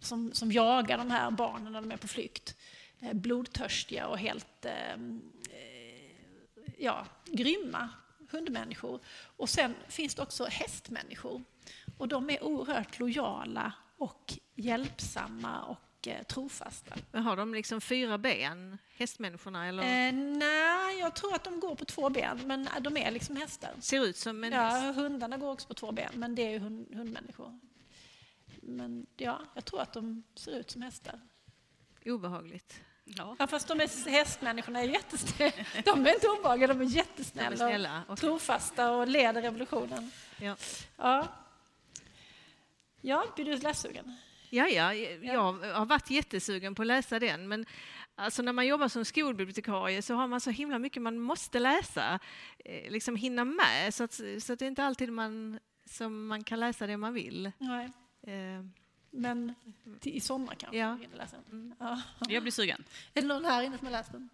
som, 0.00 0.32
som 0.32 0.52
jagar 0.52 0.98
de 0.98 1.10
här 1.10 1.30
barnen 1.30 1.72
när 1.72 1.80
de 1.80 1.92
är 1.92 1.96
på 1.96 2.08
flykt. 2.08 2.56
Eh, 3.00 3.12
blodtörstiga 3.12 4.06
och 4.06 4.18
helt 4.18 4.64
ehm, 4.64 5.22
eh, 5.50 6.72
ja, 6.78 7.06
grymma 7.24 7.88
hundmänniskor. 8.30 9.00
Och 9.36 9.50
sen 9.50 9.74
finns 9.88 10.14
det 10.14 10.22
också 10.22 10.44
hästmänniskor. 10.44 11.42
Och 11.98 12.08
de 12.08 12.30
är 12.30 12.44
oerhört 12.44 12.98
lojala 12.98 13.72
och 13.96 14.34
hjälpsamma 14.54 15.64
och 15.64 15.78
eh, 16.06 16.22
trofasta. 16.22 16.94
Men 17.12 17.22
har 17.22 17.36
de 17.36 17.54
liksom 17.54 17.80
fyra 17.80 18.18
ben, 18.18 18.78
hästmänniskorna? 18.96 19.66
Eller? 19.66 19.82
Eh, 19.82 20.12
nej, 20.14 20.98
jag 20.98 21.14
tror 21.14 21.34
att 21.34 21.44
de 21.44 21.60
går 21.60 21.74
på 21.74 21.84
två 21.84 22.10
ben, 22.10 22.40
men 22.44 22.68
de 22.80 22.96
är 22.96 23.10
liksom 23.10 23.36
hästar. 23.36 23.70
Ser 23.80 24.04
ut 24.04 24.16
som 24.16 24.44
en 24.44 24.52
ja, 24.52 24.62
häst? 24.62 24.96
hundarna 24.96 25.36
går 25.36 25.50
också 25.52 25.68
på 25.68 25.74
två 25.74 25.92
ben, 25.92 26.10
men 26.14 26.34
det 26.34 26.42
är 26.42 26.50
ju 26.50 26.58
hund, 26.58 26.94
hundmänniskor. 26.94 27.60
Men 28.62 29.06
ja, 29.16 29.40
jag 29.54 29.64
tror 29.64 29.80
att 29.80 29.92
de 29.92 30.22
ser 30.34 30.58
ut 30.58 30.70
som 30.70 30.82
hästar. 30.82 31.20
Obehagligt. 32.04 32.80
Ja. 33.04 33.36
Ja, 33.38 33.46
fast 33.46 33.68
de 33.68 33.80
är, 33.80 34.10
hästmänniskorna 34.10 34.80
är 34.80 34.88
jättesnälla. 34.88 35.52
De 35.84 36.06
är 36.06 36.14
inte 36.14 36.28
obehagliga, 36.28 36.68
de 36.68 36.80
är 36.80 36.84
jättesnälla. 36.84 37.56
De 37.56 37.64
är 37.64 37.68
snälla, 37.68 38.02
och. 38.08 38.18
Trofasta 38.18 38.90
och 38.90 39.08
leder 39.08 39.42
revolutionen. 39.42 40.10
Ja. 40.40 40.56
Ja, 40.96 41.28
ja 43.00 43.24
blir 43.36 43.44
du 43.44 43.56
lässugen? 43.56 44.16
Ja, 44.50 44.68
ja, 44.68 44.94
jag 45.22 45.52
har 45.52 45.86
varit 45.86 46.10
jättesugen 46.10 46.74
på 46.74 46.82
att 46.82 46.86
läsa 46.88 47.18
den, 47.18 47.48
men 47.48 47.66
alltså 48.14 48.42
när 48.42 48.52
man 48.52 48.66
jobbar 48.66 48.88
som 48.88 49.04
skolbibliotekarie 49.04 50.02
så 50.02 50.14
har 50.14 50.26
man 50.26 50.40
så 50.40 50.50
himla 50.50 50.78
mycket 50.78 51.02
man 51.02 51.18
måste 51.18 51.58
läsa, 51.58 52.18
eh, 52.64 52.90
liksom 52.90 53.16
hinna 53.16 53.44
med, 53.44 53.94
så 53.94 54.04
att, 54.04 54.12
så 54.40 54.52
att 54.52 54.58
det 54.58 54.64
är 54.64 54.68
inte 54.68 54.84
alltid 54.84 55.12
man, 55.12 55.58
som 55.84 56.26
man 56.26 56.44
kan 56.44 56.60
läsa 56.60 56.86
det 56.86 56.96
man 56.96 57.14
vill. 57.14 57.52
Nej. 57.58 57.84
Eh, 58.22 58.64
Men 59.10 59.54
till, 60.00 60.12
i 60.16 60.20
sommar 60.20 60.54
kanske 60.54 60.78
Ja. 60.78 60.94
hinner 60.94 61.16
läsa 61.16 61.36
den. 61.50 61.74
Ja. 61.78 62.02
Jag 62.28 62.42
blir 62.42 62.52
sugen. 62.52 62.84
Är 63.14 63.22
det 63.22 63.28
någon 63.28 63.44
här 63.44 63.62
inne 63.62 63.78
som 63.78 63.86
har 63.86 63.92
läst 63.92 64.12
den? 64.12 64.28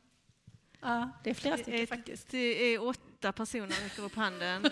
Ja, 0.81 1.11
det 1.25 1.31
är 1.31 1.35
flera 1.35 1.57
stycken 1.59 1.87
faktiskt. 1.87 2.29
Det 2.29 2.39
är 2.75 2.83
åtta 2.83 3.33
personer 3.33 3.85
räcker 3.85 4.03
upp 4.05 4.15
handen. 4.15 4.65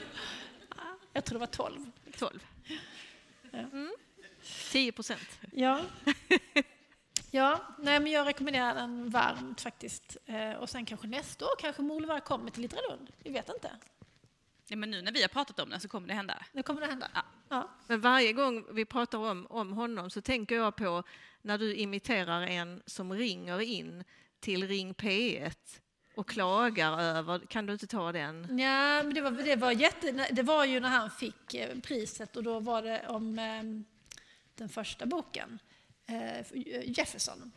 Jag 1.13 1.25
tror 1.25 1.35
det 1.39 1.41
var 1.41 1.47
12. 1.47 1.91
12. 2.19 2.47
Ja. 3.51 3.59
Mm. 3.59 3.93
10 4.73 4.93
procent. 4.93 5.41
Ja. 5.53 5.81
Ja, 7.35 7.61
nej, 7.79 8.01
men 8.01 8.13
jag 8.13 8.27
rekommenderar 8.27 8.75
den 8.75 9.11
varmt 9.11 9.61
faktiskt. 9.61 10.17
Eh, 10.27 10.53
och 10.53 10.71
sen 10.71 10.85
kanske 10.85 11.07
nästa 11.07 11.45
år 11.45 11.57
kanske 11.59 11.83
Molvar 11.83 12.21
kommer 12.21 12.51
till 12.51 12.63
Litteralund. 12.63 13.11
Vi 13.19 13.31
vet 13.31 13.49
inte. 13.49 13.71
Ja, 14.69 14.77
men 14.77 14.91
nu 14.91 15.03
när 15.03 15.13
vi 15.13 15.23
har 15.23 15.29
pratat 15.29 15.61
om 15.61 15.71
den 15.71 15.81
så 15.81 15.89
kommer 15.89 16.09
det 16.09 16.15
hända. 16.15 16.45
Det 16.53 16.63
kommer 16.63 16.81
det 16.81 16.87
hända. 16.87 17.09
Ja. 17.15 17.23
Ja. 17.49 17.71
Men 17.87 18.01
varje 18.01 18.33
gång 18.33 18.65
vi 18.75 18.85
pratar 18.85 19.19
om, 19.19 19.47
om 19.51 19.73
honom 19.73 20.11
så 20.11 20.21
tänker 20.21 20.55
jag 20.55 20.77
på 20.77 21.03
när 21.43 21.59
du 21.59 21.75
imiterar 21.75 22.43
en 22.43 22.83
som 22.87 23.13
ringer 23.13 23.61
in 23.61 24.05
till 24.41 24.69
Ring 24.69 24.95
P1 24.95 25.57
och 26.17 26.29
klagar 26.29 27.01
över, 27.01 27.39
kan 27.39 27.67
du 27.67 27.73
inte 27.73 27.87
ta 27.87 28.13
den? 28.13 28.59
Ja, 28.59 29.03
men 29.03 29.15
det 29.15 29.21
var, 29.21 29.31
det, 29.31 29.57
var 29.57 29.73
jätte, 29.73 30.29
det 30.33 30.43
var 30.43 30.65
ju 30.65 30.81
när 30.81 30.89
han 30.89 31.11
fick 31.11 31.55
eh, 31.55 31.79
priset 31.81 32.37
och 32.37 32.43
då 32.43 32.61
var 32.61 32.83
det 32.83 33.07
om 33.09 33.39
eh, 33.39 33.63
den 34.63 34.69
första 34.69 35.07
boken, 35.07 35.59
eh, 36.07 36.47
Jefferson. 36.99 37.53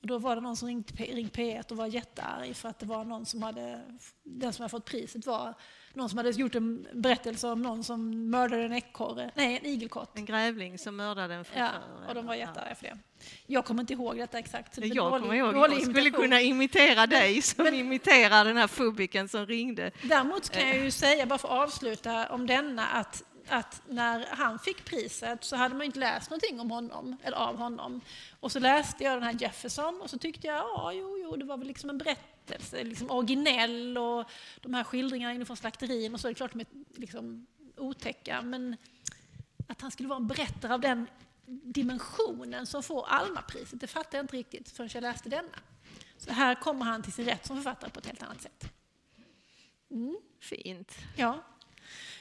Och 0.00 0.06
då 0.06 0.18
var 0.18 0.34
det 0.36 0.42
någon 0.42 0.56
som 0.56 0.68
ringde 0.68 0.92
P- 0.92 1.10
Ring 1.14 1.28
P1 1.28 1.70
och 1.70 1.76
var 1.76 1.86
jättearg 1.86 2.56
för 2.56 2.68
att 2.68 2.78
det 2.78 2.86
var 2.86 3.04
någon 3.04 3.26
som 3.26 3.42
hade, 3.42 3.80
den 4.22 4.52
som 4.52 4.62
hade 4.62 4.70
fått 4.70 4.84
priset 4.84 5.26
var 5.26 5.54
någon 5.94 6.08
som 6.08 6.16
hade 6.18 6.30
gjort 6.30 6.54
en 6.54 6.86
berättelse 6.94 7.48
om 7.48 7.62
någon 7.62 7.84
som 7.84 8.30
mördade 8.30 8.62
en 8.62 8.72
ekorre, 8.72 9.30
nej 9.34 9.56
en 9.58 9.66
igelkott. 9.66 10.10
En 10.18 10.24
grävling 10.24 10.78
som 10.78 10.96
mördade 10.96 11.34
en 11.34 11.38
Ja, 11.38 11.44
frisör. 11.44 12.08
och 12.08 12.14
de 12.14 12.26
var 12.26 12.34
jättearga 12.34 12.74
för 12.74 12.84
det. 12.84 12.98
Jag 13.46 13.64
kommer 13.64 13.80
inte 13.82 13.92
ihåg 13.92 14.16
detta 14.16 14.38
exakt. 14.38 14.78
Jag 14.78 14.96
dålig- 14.96 15.22
kommer 15.22 15.34
ihåg, 15.34 15.54
jag 15.56 15.82
skulle 15.82 16.00
imitation. 16.00 16.22
kunna 16.24 16.40
imitera 16.40 17.06
dig 17.06 17.42
som 17.42 17.66
imiterar 17.66 18.44
den 18.44 18.56
här 18.56 18.66
fubiken 18.66 19.28
som 19.28 19.46
ringde. 19.46 19.90
Däremot 20.02 20.50
kan 20.50 20.68
jag 20.68 20.78
ju 20.78 20.90
säga, 20.90 21.26
bara 21.26 21.38
för 21.38 21.48
att 21.48 21.68
avsluta 21.68 22.28
om 22.32 22.46
denna, 22.46 22.86
att, 22.86 23.22
att 23.48 23.82
när 23.88 24.26
han 24.30 24.58
fick 24.58 24.84
priset 24.84 25.44
så 25.44 25.56
hade 25.56 25.74
man 25.74 25.86
inte 25.86 25.98
läst 25.98 26.30
någonting 26.30 26.60
om 26.60 26.70
honom, 26.70 27.16
eller 27.22 27.36
av 27.36 27.56
honom. 27.56 28.00
Och 28.40 28.52
så 28.52 28.58
läste 28.58 29.04
jag 29.04 29.16
den 29.16 29.22
här 29.22 29.36
Jefferson 29.40 30.00
och 30.00 30.10
så 30.10 30.18
tyckte 30.18 30.46
jag, 30.46 30.56
ja, 30.56 30.92
jo, 30.92 31.18
jo, 31.22 31.36
det 31.36 31.44
var 31.44 31.56
väl 31.56 31.66
liksom 31.66 31.90
en 31.90 31.98
berättelse, 31.98 32.84
liksom 32.84 33.10
originell 33.10 33.98
och 33.98 34.24
de 34.60 34.74
här 34.74 34.84
skildringarna 34.84 35.34
inifrån 35.34 35.56
slakterin 35.56 36.14
och 36.14 36.20
så, 36.20 36.28
är 36.28 36.30
det 36.30 36.34
klart 36.34 36.52
de 36.52 36.60
är 36.60 36.66
liksom 36.94 37.46
otäcka, 37.76 38.42
men 38.42 38.76
att 39.68 39.80
han 39.80 39.90
skulle 39.90 40.08
vara 40.08 40.16
en 40.16 40.26
berättare 40.26 40.74
av 40.74 40.80
den 40.80 41.06
dimensionen 41.46 42.66
som 42.66 42.82
får 42.82 43.06
Almapriset, 43.08 43.80
det 43.80 43.86
fattade 43.86 44.16
jag 44.16 44.24
inte 44.24 44.36
riktigt 44.36 44.70
förrän 44.70 44.90
jag 44.94 45.02
läste 45.02 45.28
denna. 45.28 45.58
Så 46.18 46.32
här 46.32 46.54
kommer 46.54 46.84
han 46.84 47.02
till 47.02 47.12
sin 47.12 47.24
rätt 47.24 47.46
som 47.46 47.56
författare 47.56 47.90
på 47.90 47.98
ett 47.98 48.06
helt 48.06 48.22
annat 48.22 48.42
sätt. 48.42 48.72
Mm. 49.90 50.16
Fint. 50.40 50.92
Ja. 51.16 51.42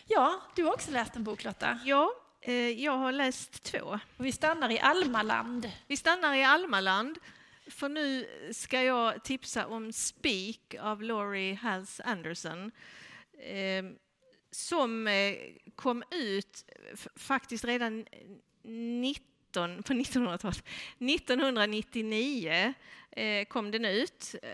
Ja, 0.05 0.41
du 0.55 0.63
har 0.63 0.73
också 0.73 0.91
läst 0.91 1.15
en 1.15 1.23
bok 1.23 1.43
Lotta. 1.43 1.79
Ja, 1.85 2.11
eh, 2.41 2.69
jag 2.69 2.97
har 2.97 3.11
läst 3.11 3.63
två. 3.63 3.99
Och 4.17 4.25
vi 4.25 4.31
stannar 4.31 4.71
i 4.71 4.79
Almaland. 4.79 5.71
Vi 5.87 5.97
stannar 5.97 6.35
i 6.35 6.43
Almaland, 6.43 7.17
för 7.67 7.89
nu 7.89 8.27
ska 8.53 8.83
jag 8.83 9.23
tipsa 9.23 9.67
om 9.67 9.93
Speak 9.93 10.75
av 10.79 11.03
Laurie 11.03 11.55
Hals 11.55 11.99
Anderson. 11.99 12.71
Eh, 13.39 13.85
som 14.51 15.09
kom 15.75 16.03
ut 16.11 16.65
faktiskt 17.15 17.65
redan 17.65 18.05
19, 18.63 19.34
på 19.63 19.93
1900-talet. 19.93 20.63
1999 20.99 22.73
eh, 23.11 23.45
kom 23.45 23.71
den 23.71 23.85
ut, 23.85 24.35
eh, 24.43 24.49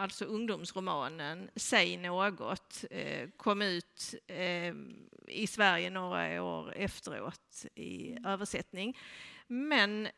alltså 0.00 0.24
ungdomsromanen 0.24 1.50
Säg 1.56 1.96
något, 1.96 2.84
eh, 2.90 3.28
kom 3.36 3.62
ut 3.62 4.14
eh, 4.26 4.74
i 5.28 5.46
Sverige 5.46 5.90
några 5.90 6.42
år 6.42 6.72
efteråt 6.76 7.66
i 7.74 8.16
översättning. 8.26 8.98
Men 9.46 10.08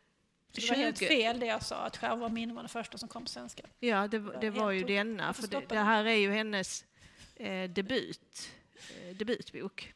Så 0.52 0.60
det 0.60 0.68
var 0.68 0.76
helt 0.76 0.98
20 0.98 1.06
fel 1.06 1.40
det 1.40 1.46
jag 1.46 1.62
sa, 1.62 1.76
att 1.76 1.96
Skärv 1.96 2.18
var 2.18 2.28
min 2.28 2.54
var 2.54 2.62
den 2.62 2.68
första 2.68 2.98
som 2.98 3.08
kom 3.08 3.24
på 3.24 3.30
svenska. 3.30 3.62
Ja, 3.78 4.08
det, 4.08 4.18
det 4.40 4.50
var 4.50 4.70
ju 4.70 4.84
denna. 4.84 5.34
För 5.34 5.46
det, 5.48 5.62
det 5.68 5.78
här 5.78 6.04
är 6.04 6.16
ju 6.16 6.30
hennes 6.30 6.84
eh, 7.36 7.70
debut, 7.70 8.50
eh, 8.90 9.16
debutbok. 9.16 9.92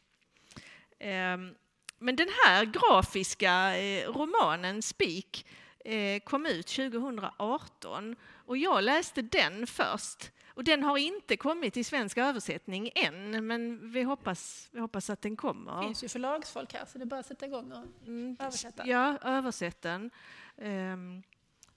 Ehm, 0.99 1.55
men 2.03 2.17
den 2.17 2.29
här 2.45 2.65
grafiska 2.65 3.77
eh, 3.79 4.09
romanen, 4.13 4.83
Speak, 4.83 5.47
eh, 5.85 6.21
kom 6.25 6.47
ut 6.47 6.67
2018 6.67 8.17
och 8.47 8.57
jag 8.57 8.85
läste 8.85 9.23
den 9.23 9.67
först. 9.67 10.31
Och 10.55 10.65
den 10.65 10.83
har 10.83 10.99
inte 10.99 11.37
kommit 11.37 11.77
i 11.77 11.85
svensk 11.85 12.19
översättning 12.19 12.91
än, 12.95 13.47
men 13.47 13.93
vi 13.93 14.03
hoppas, 14.03 14.69
vi 14.73 14.81
hoppas 14.81 15.11
att 15.11 15.23
den 15.23 15.33
Det 15.33 15.37
kommer. 15.37 15.83
finns 15.83 16.05
ju 16.05 16.09
förlagsfolk 16.09 16.73
här, 16.73 16.85
så 16.85 16.99
det 16.99 17.05
är 17.05 17.07
bara 17.07 17.21
att 17.21 17.27
sätta 17.27 17.47
igång 17.47 17.73
och 17.73 18.07
Mm, 18.07 18.37
översätta. 18.41 18.87
Ja, 18.87 19.19
översätt 19.25 19.83
den. 19.83 20.11
Ehm, 20.59 21.23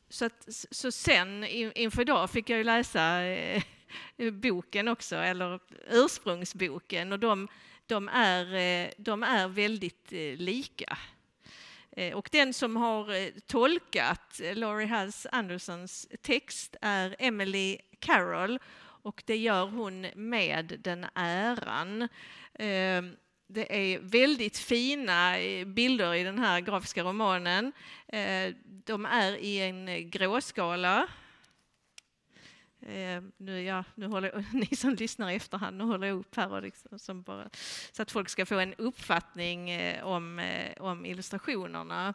så, 0.09 0.25
att, 0.25 0.47
så 0.71 0.91
sen 0.91 1.43
in- 1.43 1.71
inför 1.75 2.01
idag 2.01 2.29
fick 2.29 2.49
jag 2.49 2.57
ju 2.57 2.63
läsa 2.63 3.21
eh, 3.23 3.63
boken 4.31 4.87
också, 4.87 5.15
eller 5.15 5.59
ursprungsboken, 5.89 7.11
och 7.11 7.19
de, 7.19 7.47
de, 7.87 8.09
är, 8.09 8.55
eh, 8.55 8.91
de 8.97 9.23
är 9.23 9.47
väldigt 9.47 10.13
eh, 10.13 10.37
lika. 10.37 10.97
Eh, 11.91 12.13
och 12.13 12.29
den 12.31 12.53
som 12.53 12.75
har 12.75 13.31
tolkat 13.47 14.41
Laurie 14.53 14.87
Hals 14.87 15.27
Andersons 15.31 16.07
text 16.21 16.75
är 16.81 17.15
Emily 17.19 17.77
Carroll 17.99 18.59
och 18.77 19.23
det 19.25 19.37
gör 19.37 19.65
hon 19.65 20.07
med 20.15 20.79
den 20.83 21.05
äran. 21.15 22.07
Ehm, 22.53 23.15
det 23.47 23.93
är 23.93 23.99
väldigt 23.99 24.57
fina 24.57 25.35
bilder 25.65 26.13
i 26.13 26.23
den 26.23 26.39
här 26.39 26.59
grafiska 26.59 27.03
romanen. 27.03 27.71
De 28.85 29.05
är 29.05 29.37
i 29.37 29.61
en 29.61 30.09
gråskala. 30.09 31.07
Eh, 32.85 33.21
Nu, 33.37 33.61
ja, 33.61 33.83
nu 33.95 34.07
håller, 34.07 34.45
ni 34.53 34.75
som 34.75 34.95
lyssnar 34.95 35.29
i 35.31 35.35
efterhand, 35.35 35.77
nu 35.77 35.83
håller 35.83 36.07
jag 36.07 36.17
upp 36.17 36.35
här 36.35 36.51
och 36.51 36.61
liksom, 36.61 36.99
som 36.99 37.21
bara, 37.21 37.49
så 37.91 38.01
att 38.01 38.11
folk 38.11 38.29
ska 38.29 38.45
få 38.45 38.59
en 38.59 38.73
uppfattning 38.73 39.69
eh, 39.69 40.05
om, 40.05 40.39
eh, 40.39 40.81
om 40.81 41.05
illustrationerna. 41.05 42.13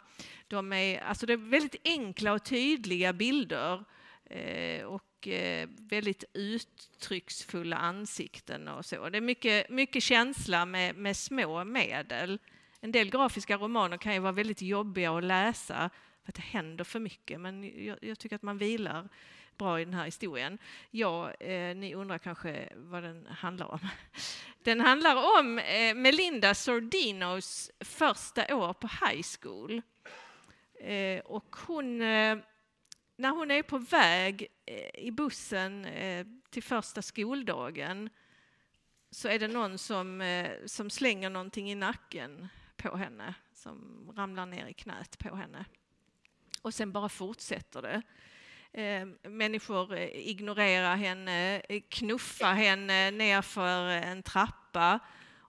De 0.49 0.73
är, 0.73 1.01
alltså 1.01 1.27
det 1.27 1.33
är 1.33 1.51
väldigt 1.51 1.77
enkla 1.85 2.33
och 2.33 2.45
tydliga 2.45 3.13
bilder 3.13 3.85
eh, 4.25 4.85
och 4.85 5.29
eh, 5.29 5.69
väldigt 5.79 6.25
uttrycksfulla 6.33 7.77
ansikten 7.77 8.69
och 8.69 8.85
så. 8.85 9.09
Det 9.09 9.19
är 9.19 9.23
mycket, 9.23 9.71
mycket 9.71 10.03
känsla 10.03 10.67
med, 10.67 10.97
med 10.97 11.17
små 11.17 11.65
medel. 11.65 12.39
En 12.81 12.93
del 12.93 13.11
grafiska 13.11 13.57
romaner 13.57 13.97
kan 13.97 14.15
ju 14.15 14.19
vara 14.21 14.33
väldigt 14.33 14.63
jobbiga 14.63 15.13
att 15.13 15.25
läsa 15.25 15.91
för 16.25 16.29
att 16.31 16.35
det 16.35 16.43
händer 16.43 16.85
för 16.85 17.01
mycket, 17.01 17.41
men 17.41 17.85
jag, 17.85 17.99
jag 18.03 18.19
tycker 18.19 18.37
att 18.37 18.43
man 18.43 18.59
vilar 18.59 19.09
bra 19.61 19.81
i 19.81 19.85
den 19.85 19.95
här 19.95 20.05
historien. 20.05 20.59
Ja, 20.91 21.33
eh, 21.33 21.77
ni 21.77 21.95
undrar 21.95 22.19
kanske 22.19 22.73
vad 22.77 23.03
den 23.03 23.27
handlar 23.27 23.67
om. 23.67 23.79
Den 24.63 24.81
handlar 24.81 25.39
om 25.41 25.59
eh, 25.59 25.95
Melinda 25.95 26.55
Sordinos 26.55 27.71
första 27.81 28.57
år 28.57 28.73
på 28.73 28.87
high 28.87 29.23
school. 29.41 29.83
Eh, 30.81 31.21
och 31.21 31.57
hon, 31.67 32.03
eh, 32.03 32.39
när 33.17 33.31
hon 33.31 33.51
är 33.51 33.63
på 33.63 33.79
väg 33.79 34.47
eh, 34.67 35.05
i 35.05 35.11
bussen 35.11 35.85
eh, 35.85 36.27
till 36.51 36.63
första 36.63 37.03
skoldagen 37.03 38.11
så 39.11 39.29
är 39.29 39.39
det 39.39 39.49
någon 39.49 39.79
som, 39.79 40.21
eh, 40.21 40.51
som 40.67 40.91
slänger 40.91 41.31
någonting 41.31 41.71
i 41.71 41.75
nacken 41.75 42.49
på 42.77 42.97
henne, 42.97 43.35
som 43.53 44.09
ramlar 44.17 44.47
ner 44.47 44.67
i 44.67 44.75
knät 44.75 45.19
på 45.19 45.37
henne. 45.37 45.65
Och 46.63 46.75
sen 46.75 46.93
bara 46.93 47.09
fortsätter 47.09 47.83
det. 47.83 48.03
Eh, 48.73 49.07
människor 49.23 49.95
eh, 49.95 50.29
ignorerar 50.29 50.97
henne, 50.97 51.63
eh, 51.69 51.83
knuffar 51.89 52.55
henne 52.55 53.11
nerför 53.11 53.89
en 53.89 54.23
trappa 54.23 55.01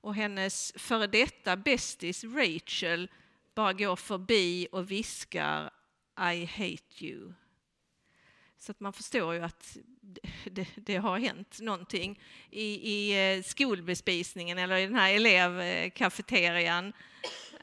och 0.02 0.16
hennes 0.16 0.74
före 0.76 1.08
detta 1.08 1.58
bästis 1.58 2.24
Rachel 2.24 3.12
bara 3.56 3.74
går 3.74 3.96
förbi 3.96 4.68
och 4.72 4.92
viskar 4.92 5.72
I 6.34 6.46
hate 6.46 7.06
you. 7.06 7.34
Så 8.58 8.72
att 8.72 8.80
man 8.80 8.94
förstår 8.94 9.34
ju 9.34 9.42
att 9.42 9.78
det, 10.52 10.68
det 10.76 10.96
har 10.96 11.20
hänt 11.20 11.60
någonting 11.62 12.22
i, 12.50 12.92
i 12.92 13.36
eh, 13.38 13.44
skolbespisningen 13.44 14.58
eller 14.58 14.78
i 14.78 14.86
den 14.86 14.96
här 14.96 15.14
elevkafeterian. 15.14 16.94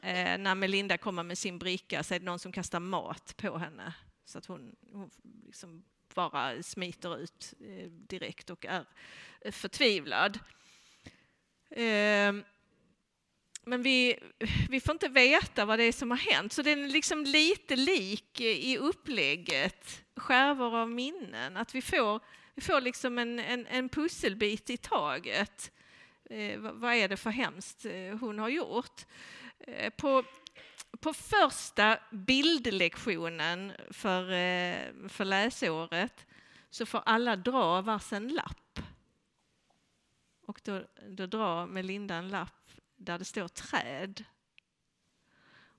Eh, 0.01 0.37
när 0.37 0.55
Melinda 0.55 0.97
kommer 0.97 1.23
med 1.23 1.37
sin 1.37 1.59
bricka 1.59 2.03
så 2.03 2.13
är 2.13 2.19
det 2.19 2.25
någon 2.25 2.39
som 2.39 2.51
kastar 2.51 2.79
mat 2.79 3.37
på 3.37 3.57
henne. 3.57 3.93
Så 4.29 4.37
att 4.37 4.45
hon, 4.45 4.75
hon 4.91 5.09
liksom 5.45 5.83
bara 6.13 6.63
smiter 6.63 7.17
ut 7.17 7.53
eh, 7.59 7.89
direkt 7.91 8.49
och 8.49 8.65
är 8.65 8.85
eh, 9.41 9.51
förtvivlad. 9.51 10.39
Eh, 11.69 12.33
men 13.63 13.83
vi, 13.83 14.19
vi 14.69 14.79
får 14.79 14.93
inte 14.93 15.07
veta 15.07 15.65
vad 15.65 15.79
det 15.79 15.83
är 15.83 15.91
som 15.91 16.11
har 16.11 16.17
hänt, 16.17 16.53
så 16.53 16.61
den 16.61 16.83
är 16.83 16.87
liksom 16.87 17.23
lite 17.23 17.75
lik 17.75 18.39
eh, 18.39 18.47
i 18.47 18.77
upplägget, 18.77 20.03
skärvor 20.15 20.75
av 20.75 20.91
minnen. 20.91 21.57
Att 21.57 21.75
vi 21.75 21.81
får, 21.81 22.19
vi 22.55 22.61
får 22.61 22.81
liksom 22.81 23.17
en, 23.17 23.39
en, 23.39 23.67
en 23.67 23.89
pusselbit 23.89 24.69
i 24.69 24.77
taget. 24.77 25.71
Eh, 26.29 26.59
vad 26.59 26.93
är 26.93 27.07
det 27.07 27.17
för 27.17 27.29
hemskt 27.29 27.85
eh, 27.85 28.17
hon 28.19 28.39
har 28.39 28.49
gjort? 28.49 29.05
På, 29.97 30.23
på 30.99 31.13
första 31.13 31.99
bildlektionen 32.11 33.73
för, 33.91 34.31
eh, 34.31 35.07
för 35.09 35.25
läsåret 35.25 36.25
så 36.69 36.85
får 36.85 37.01
alla 37.05 37.35
dra 37.35 37.81
varsin 37.81 38.27
lapp. 38.27 38.79
Och 40.47 40.61
då, 40.63 40.83
då 41.07 41.25
drar 41.25 41.67
Melinda 41.67 42.15
en 42.15 42.29
lapp 42.29 42.71
där 42.95 43.19
det 43.19 43.25
står 43.25 43.47
träd. 43.47 44.23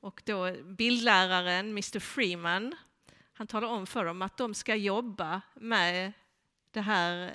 Och 0.00 0.22
då 0.26 0.62
bildläraren, 0.62 1.70
Mr 1.70 1.98
Freeman, 1.98 2.74
han 3.32 3.46
talar 3.46 3.68
om 3.68 3.86
för 3.86 4.04
dem 4.04 4.22
att 4.22 4.36
de 4.36 4.54
ska 4.54 4.74
jobba 4.74 5.40
med 5.54 6.12
det 6.70 6.80
här, 6.80 7.32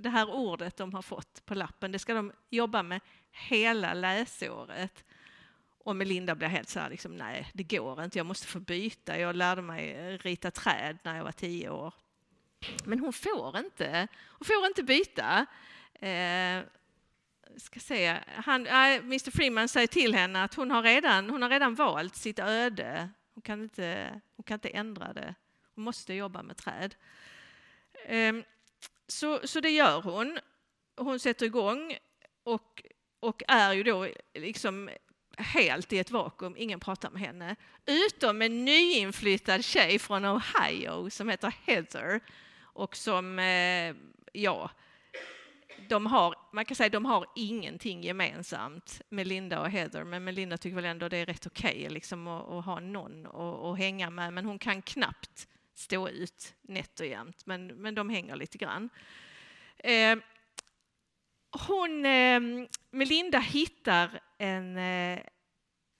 det 0.00 0.08
här 0.08 0.30
ordet 0.30 0.76
de 0.76 0.94
har 0.94 1.02
fått 1.02 1.46
på 1.46 1.54
lappen. 1.54 1.92
Det 1.92 1.98
ska 1.98 2.14
de 2.14 2.32
jobba 2.50 2.82
med 2.82 3.00
hela 3.30 3.94
läsåret. 3.94 5.04
Och 5.86 5.96
Melinda 5.96 6.34
blir 6.34 6.48
helt 6.48 6.68
så 6.68 6.80
här, 6.80 6.90
liksom, 6.90 7.16
nej 7.16 7.50
det 7.52 7.62
går 7.62 8.04
inte, 8.04 8.18
jag 8.18 8.26
måste 8.26 8.46
få 8.46 8.60
byta. 8.60 9.18
Jag 9.18 9.36
lärde 9.36 9.62
mig 9.62 10.16
rita 10.16 10.50
träd 10.50 10.98
när 11.02 11.16
jag 11.16 11.24
var 11.24 11.32
tio 11.32 11.70
år. 11.70 11.94
Men 12.84 12.98
hon 13.00 13.12
får 13.12 13.58
inte, 13.58 14.08
hon 14.24 14.44
får 14.44 14.66
inte 14.66 14.82
byta. 14.82 15.46
Eh, 15.94 16.62
ska 17.56 17.80
se, 17.80 18.18
han, 18.26 18.66
äh, 18.66 18.96
Mr 18.96 19.30
Freeman 19.30 19.68
säger 19.68 19.86
till 19.86 20.14
henne 20.14 20.44
att 20.44 20.54
hon 20.54 20.70
har, 20.70 20.82
redan, 20.82 21.30
hon 21.30 21.42
har 21.42 21.50
redan 21.50 21.74
valt 21.74 22.16
sitt 22.16 22.38
öde. 22.38 23.08
Hon 23.34 23.42
kan, 23.42 23.62
inte, 23.62 24.20
hon 24.36 24.44
kan 24.44 24.54
inte 24.54 24.68
ändra 24.68 25.12
det. 25.12 25.34
Hon 25.74 25.84
måste 25.84 26.14
jobba 26.14 26.42
med 26.42 26.56
träd. 26.56 26.94
Eh, 28.06 28.34
så, 29.06 29.40
så 29.44 29.60
det 29.60 29.70
gör 29.70 30.00
hon. 30.00 30.38
Hon 30.96 31.20
sätter 31.20 31.46
igång 31.46 31.96
och, 32.42 32.82
och 33.20 33.42
är 33.48 33.72
ju 33.72 33.82
då 33.82 34.08
liksom 34.34 34.90
helt 35.36 35.92
i 35.92 35.98
ett 35.98 36.10
vakuum, 36.10 36.54
ingen 36.56 36.80
pratar 36.80 37.10
med 37.10 37.22
henne. 37.22 37.56
Utom 37.86 38.42
en 38.42 38.64
nyinflyttad 38.64 39.64
tjej 39.64 39.98
från 39.98 40.24
Ohio 40.24 41.10
som 41.10 41.28
heter 41.28 41.54
Heather 41.66 42.20
och 42.60 42.96
som, 42.96 43.38
eh, 43.38 43.94
ja, 44.32 44.70
de 45.88 46.06
har, 46.06 46.34
man 46.52 46.64
kan 46.64 46.76
säga 46.76 46.88
de 46.88 47.04
har 47.04 47.26
ingenting 47.34 48.02
gemensamt 48.02 49.00
Melinda 49.08 49.60
och 49.60 49.70
Heather, 49.70 50.04
men 50.04 50.24
Melinda 50.24 50.56
tycker 50.56 50.76
väl 50.76 50.84
ändå 50.84 51.08
det 51.08 51.16
är 51.16 51.26
rätt 51.26 51.46
okej 51.46 51.76
okay, 51.76 51.88
liksom, 51.88 52.28
att, 52.28 52.48
att, 52.48 52.64
ha 52.64 52.80
någon 52.80 53.26
att, 53.26 53.78
hänga 53.78 54.10
med, 54.10 54.32
men 54.32 54.44
hon 54.44 54.58
kan 54.58 54.82
knappt 54.82 55.48
stå 55.74 56.08
ut 56.08 56.54
nätt 56.62 57.00
och 57.00 57.06
jämnt, 57.06 57.46
men, 57.46 57.66
men 57.66 57.94
de 57.94 58.10
hänger 58.10 58.36
lite 58.36 58.58
grann. 58.58 58.88
Eh, 59.78 60.16
hon, 61.60 62.06
eh, 62.06 62.68
Melinda 62.90 63.38
hittar 63.38 64.20
en, 64.38 64.76
eh, 64.76 65.20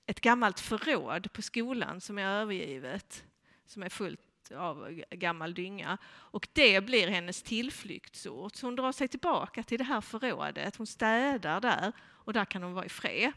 ett 0.07 0.21
gammalt 0.21 0.61
förråd 0.61 1.33
på 1.33 1.43
skolan 1.43 2.01
som 2.01 2.19
är 2.19 2.27
övergivet, 2.27 3.25
som 3.67 3.83
är 3.83 3.89
fullt 3.89 4.21
av 4.57 5.03
gammal 5.11 5.55
dynga. 5.55 5.99
Och 6.07 6.49
det 6.53 6.81
blir 6.81 7.09
hennes 7.09 7.43
tillflyktsort. 7.43 8.57
Så 8.57 8.67
hon 8.67 8.77
drar 8.77 8.93
sig 8.93 9.09
tillbaka 9.09 9.63
till 9.63 9.79
det 9.79 9.85
här 9.85 10.01
förrådet, 10.01 10.77
hon 10.77 10.87
städar 10.87 11.61
där 11.61 11.93
och 12.03 12.33
där 12.33 12.45
kan 12.45 12.63
hon 12.63 12.75
vara 12.75 12.85
i 12.85 12.89
fred. 12.89 13.33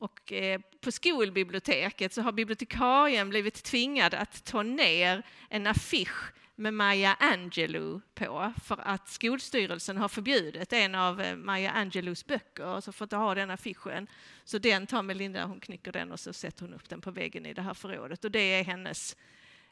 Och 0.00 0.32
eh, 0.32 0.60
på 0.80 0.92
skolbiblioteket 0.92 2.12
så 2.12 2.22
har 2.22 2.32
bibliotekarien 2.32 3.28
blivit 3.28 3.64
tvingad 3.64 4.14
att 4.14 4.44
ta 4.44 4.62
ner 4.62 5.22
en 5.48 5.66
affisch 5.66 6.32
med 6.58 6.74
Maya 6.74 7.16
Angelou 7.20 8.00
på 8.14 8.52
för 8.64 8.80
att 8.80 9.08
Skolstyrelsen 9.08 9.96
har 9.96 10.08
förbjudit 10.08 10.72
en 10.72 10.94
av 10.94 11.20
eh, 11.20 11.36
Maya 11.36 11.70
Angelous 11.70 12.26
böcker, 12.26 12.80
så 12.80 12.92
får 12.92 13.04
inte 13.04 13.16
ha 13.16 13.34
den 13.34 13.50
affischen. 13.50 14.06
Så 14.44 14.58
den 14.58 14.86
tar 14.86 15.02
Melinda, 15.02 15.44
hon 15.44 15.60
knycker 15.60 15.92
den 15.92 16.12
och 16.12 16.20
så 16.20 16.32
sätter 16.32 16.62
hon 16.62 16.74
upp 16.74 16.88
den 16.88 17.00
på 17.00 17.10
väggen 17.10 17.46
i 17.46 17.54
det 17.54 17.62
här 17.62 17.74
förrådet 17.74 18.24
och 18.24 18.30
det 18.30 18.54
är 18.54 18.64
hennes 18.64 19.16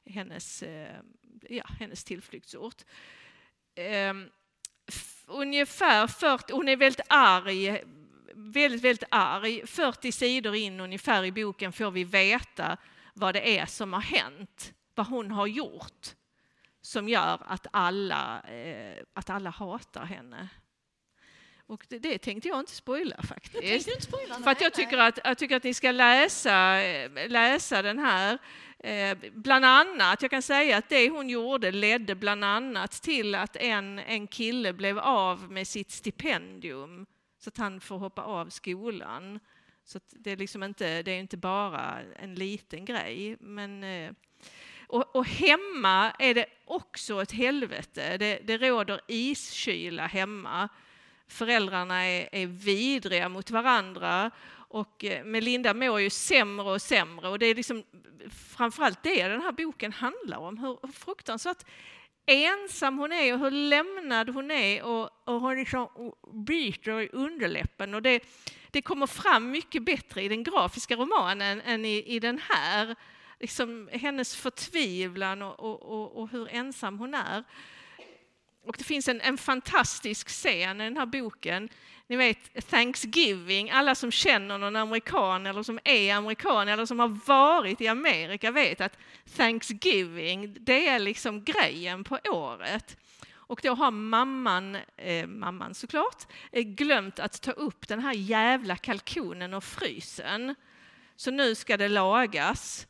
hennes, 0.07 0.62
eh, 0.62 1.01
ja, 1.49 1.64
hennes 1.78 2.05
tillflyktsort. 2.05 2.82
Um, 4.11 4.30
ungefär 5.26 6.07
40, 6.07 6.53
hon 6.53 6.68
är 6.68 6.76
väldigt 6.76 7.07
arg, 7.09 7.82
väldigt, 8.34 8.82
väldigt 8.82 9.09
arg. 9.11 9.66
40 9.66 10.12
sidor 10.12 10.55
in 10.55 10.80
ungefär 10.80 11.24
i 11.24 11.32
boken 11.32 11.72
får 11.72 11.91
vi 11.91 12.05
veta 12.05 12.76
vad 13.14 13.34
det 13.34 13.59
är 13.59 13.66
som 13.66 13.93
har 13.93 14.01
hänt, 14.01 14.72
vad 14.95 15.07
hon 15.07 15.30
har 15.30 15.47
gjort 15.47 16.14
som 16.87 17.09
gör 17.09 17.43
att 17.47 17.66
alla, 17.70 18.41
eh, 18.41 19.03
att 19.14 19.30
alla 19.30 19.51
hatar 19.51 20.05
henne. 20.05 20.49
Och 21.66 21.87
det, 21.89 21.99
det, 21.99 22.18
tänkte 22.18 22.49
jag 22.49 22.61
inte 22.61 22.72
spoila 22.72 23.22
faktiskt. 23.22 23.89
Inte 23.89 24.03
spoila, 24.03 24.34
För 24.34 24.51
att 24.51 24.61
jag 24.61 24.74
tycker 24.74 24.99
att, 24.99 25.18
jag 25.24 25.39
tycker 25.39 25.57
att 25.57 25.64
ni 25.64 25.74
ska 25.74 25.91
läsa, 25.91 26.76
läsa 27.28 27.82
den 27.82 27.99
här. 27.99 28.39
Eh, 28.78 29.18
bland 29.32 29.64
annat, 29.64 30.22
jag 30.22 30.30
kan 30.30 30.43
säga 30.43 30.76
att 30.76 30.89
det 30.89 31.11
hon 31.11 31.28
gjorde 31.28 31.70
ledde 31.70 32.14
bland 32.14 32.45
annat 32.45 32.93
till 32.93 33.34
att 33.34 33.57
en, 33.57 33.99
en 33.99 34.26
kille 34.26 34.72
blev 34.72 34.99
av 34.99 35.53
med 35.53 35.68
sitt 35.68 35.91
stipendium 35.91 37.07
så 37.39 37.49
att 37.49 37.57
han 37.57 37.80
får 37.80 37.99
hoppa 37.99 38.22
av 38.22 38.51
skolan. 38.51 39.41
Så 39.84 40.01
det 40.11 40.30
är 40.30 40.37
liksom 40.37 40.62
inte, 40.62 41.03
det 41.03 41.11
är 41.11 41.20
inte 41.20 41.37
bara 41.37 42.03
en 42.16 42.34
liten 42.34 42.84
grej. 42.84 43.37
Men, 43.41 43.84
eh, 43.84 44.12
och, 44.87 45.16
och, 45.16 45.26
hemma 45.26 46.11
är 46.18 46.34
det 46.34 46.47
också 46.64 47.22
ett 47.22 47.32
helvete. 47.32 48.16
Det, 48.16 48.41
det 48.45 48.59
råder 48.59 49.01
iskyla 49.07 50.07
hemma. 50.07 50.68
Föräldrarna 51.28 52.05
är, 52.05 52.28
är 52.32 52.47
vidriga 52.47 53.28
mot 53.28 53.51
varandra 53.51 54.30
och 54.68 55.05
eh, 55.05 55.24
Melinda 55.24 55.74
mår 55.74 56.01
ju 56.01 56.11
sämre 56.11 56.70
och 56.70 56.82
sämre 56.82 57.28
och 57.28 57.39
det 57.39 57.47
är 57.47 57.55
liksom 57.55 57.84
framförallt 58.57 59.03
det 59.03 59.28
den 59.28 59.43
här 59.43 59.53
boken 59.53 59.93
handlar 59.93 60.39
om, 60.39 60.59
hur 60.59 60.93
fruktansvärt 60.93 61.64
ensam 62.26 62.99
hon 62.99 63.12
är 63.12 63.34
och 63.34 63.39
hur 63.39 63.51
lämnad 63.51 64.28
hon 64.28 64.51
är 64.51 64.82
och, 64.82 65.11
och 65.24 65.41
hon 65.41 65.57
liksom 65.57 66.12
biter 66.32 67.01
i 67.01 67.09
underläppen. 67.12 67.95
Och 67.95 68.03
det, 68.03 68.24
det 68.70 68.82
kommer 68.82 69.07
fram 69.07 69.51
mycket 69.51 69.82
bättre 69.82 70.22
i 70.22 70.28
den 70.28 70.43
grafiska 70.43 70.97
romanen 70.97 71.61
än 71.61 71.84
i, 71.84 72.05
i 72.07 72.18
den 72.20 72.41
här. 72.49 72.97
Liksom 73.41 73.89
hennes 73.93 74.37
förtvivlan 74.37 75.43
och, 75.43 75.61
och, 75.61 75.82
och, 75.82 76.22
och 76.22 76.30
hur 76.30 76.49
ensam 76.49 76.99
hon 76.99 77.14
är. 77.14 77.45
Och 78.66 78.74
det 78.78 78.84
finns 78.84 79.09
en, 79.09 79.20
en 79.20 79.39
fantastisk 79.39 80.28
scen 80.28 80.80
i 80.80 80.84
den 80.84 80.97
här 80.97 81.07
boken. 81.07 81.68
Ni 82.07 82.16
vet 82.16 82.68
Thanksgiving, 82.70 83.70
alla 83.70 83.95
som 83.95 84.11
känner 84.11 84.59
någon 84.59 84.76
amerikan 84.76 85.47
eller 85.47 85.62
som 85.62 85.78
är 85.84 86.14
amerikan 86.14 86.68
eller 86.68 86.87
som 86.87 86.99
har 86.99 87.20
varit 87.26 87.80
i 87.80 87.89
Amerika 87.89 88.51
vet 88.51 88.80
att 88.80 88.99
Thanksgiving, 89.37 90.57
det 90.61 90.89
är 90.89 90.99
liksom 90.99 91.45
grejen 91.45 92.05
på 92.05 92.18
året. 92.24 92.97
Och 93.49 93.61
då 93.62 93.74
har 93.74 93.91
mamman, 93.91 94.76
eh, 94.97 95.26
mamman 95.26 95.74
såklart, 95.74 96.26
eh, 96.53 96.62
glömt 96.62 97.18
att 97.18 97.43
ta 97.43 97.51
upp 97.51 97.89
den 97.89 98.01
här 98.01 98.14
jävla 98.14 98.76
kalkonen 98.76 99.55
och 99.55 99.64
frysen. 99.64 100.55
Så 101.16 101.30
nu 101.30 101.55
ska 101.55 101.76
det 101.76 101.89
lagas. 101.89 102.87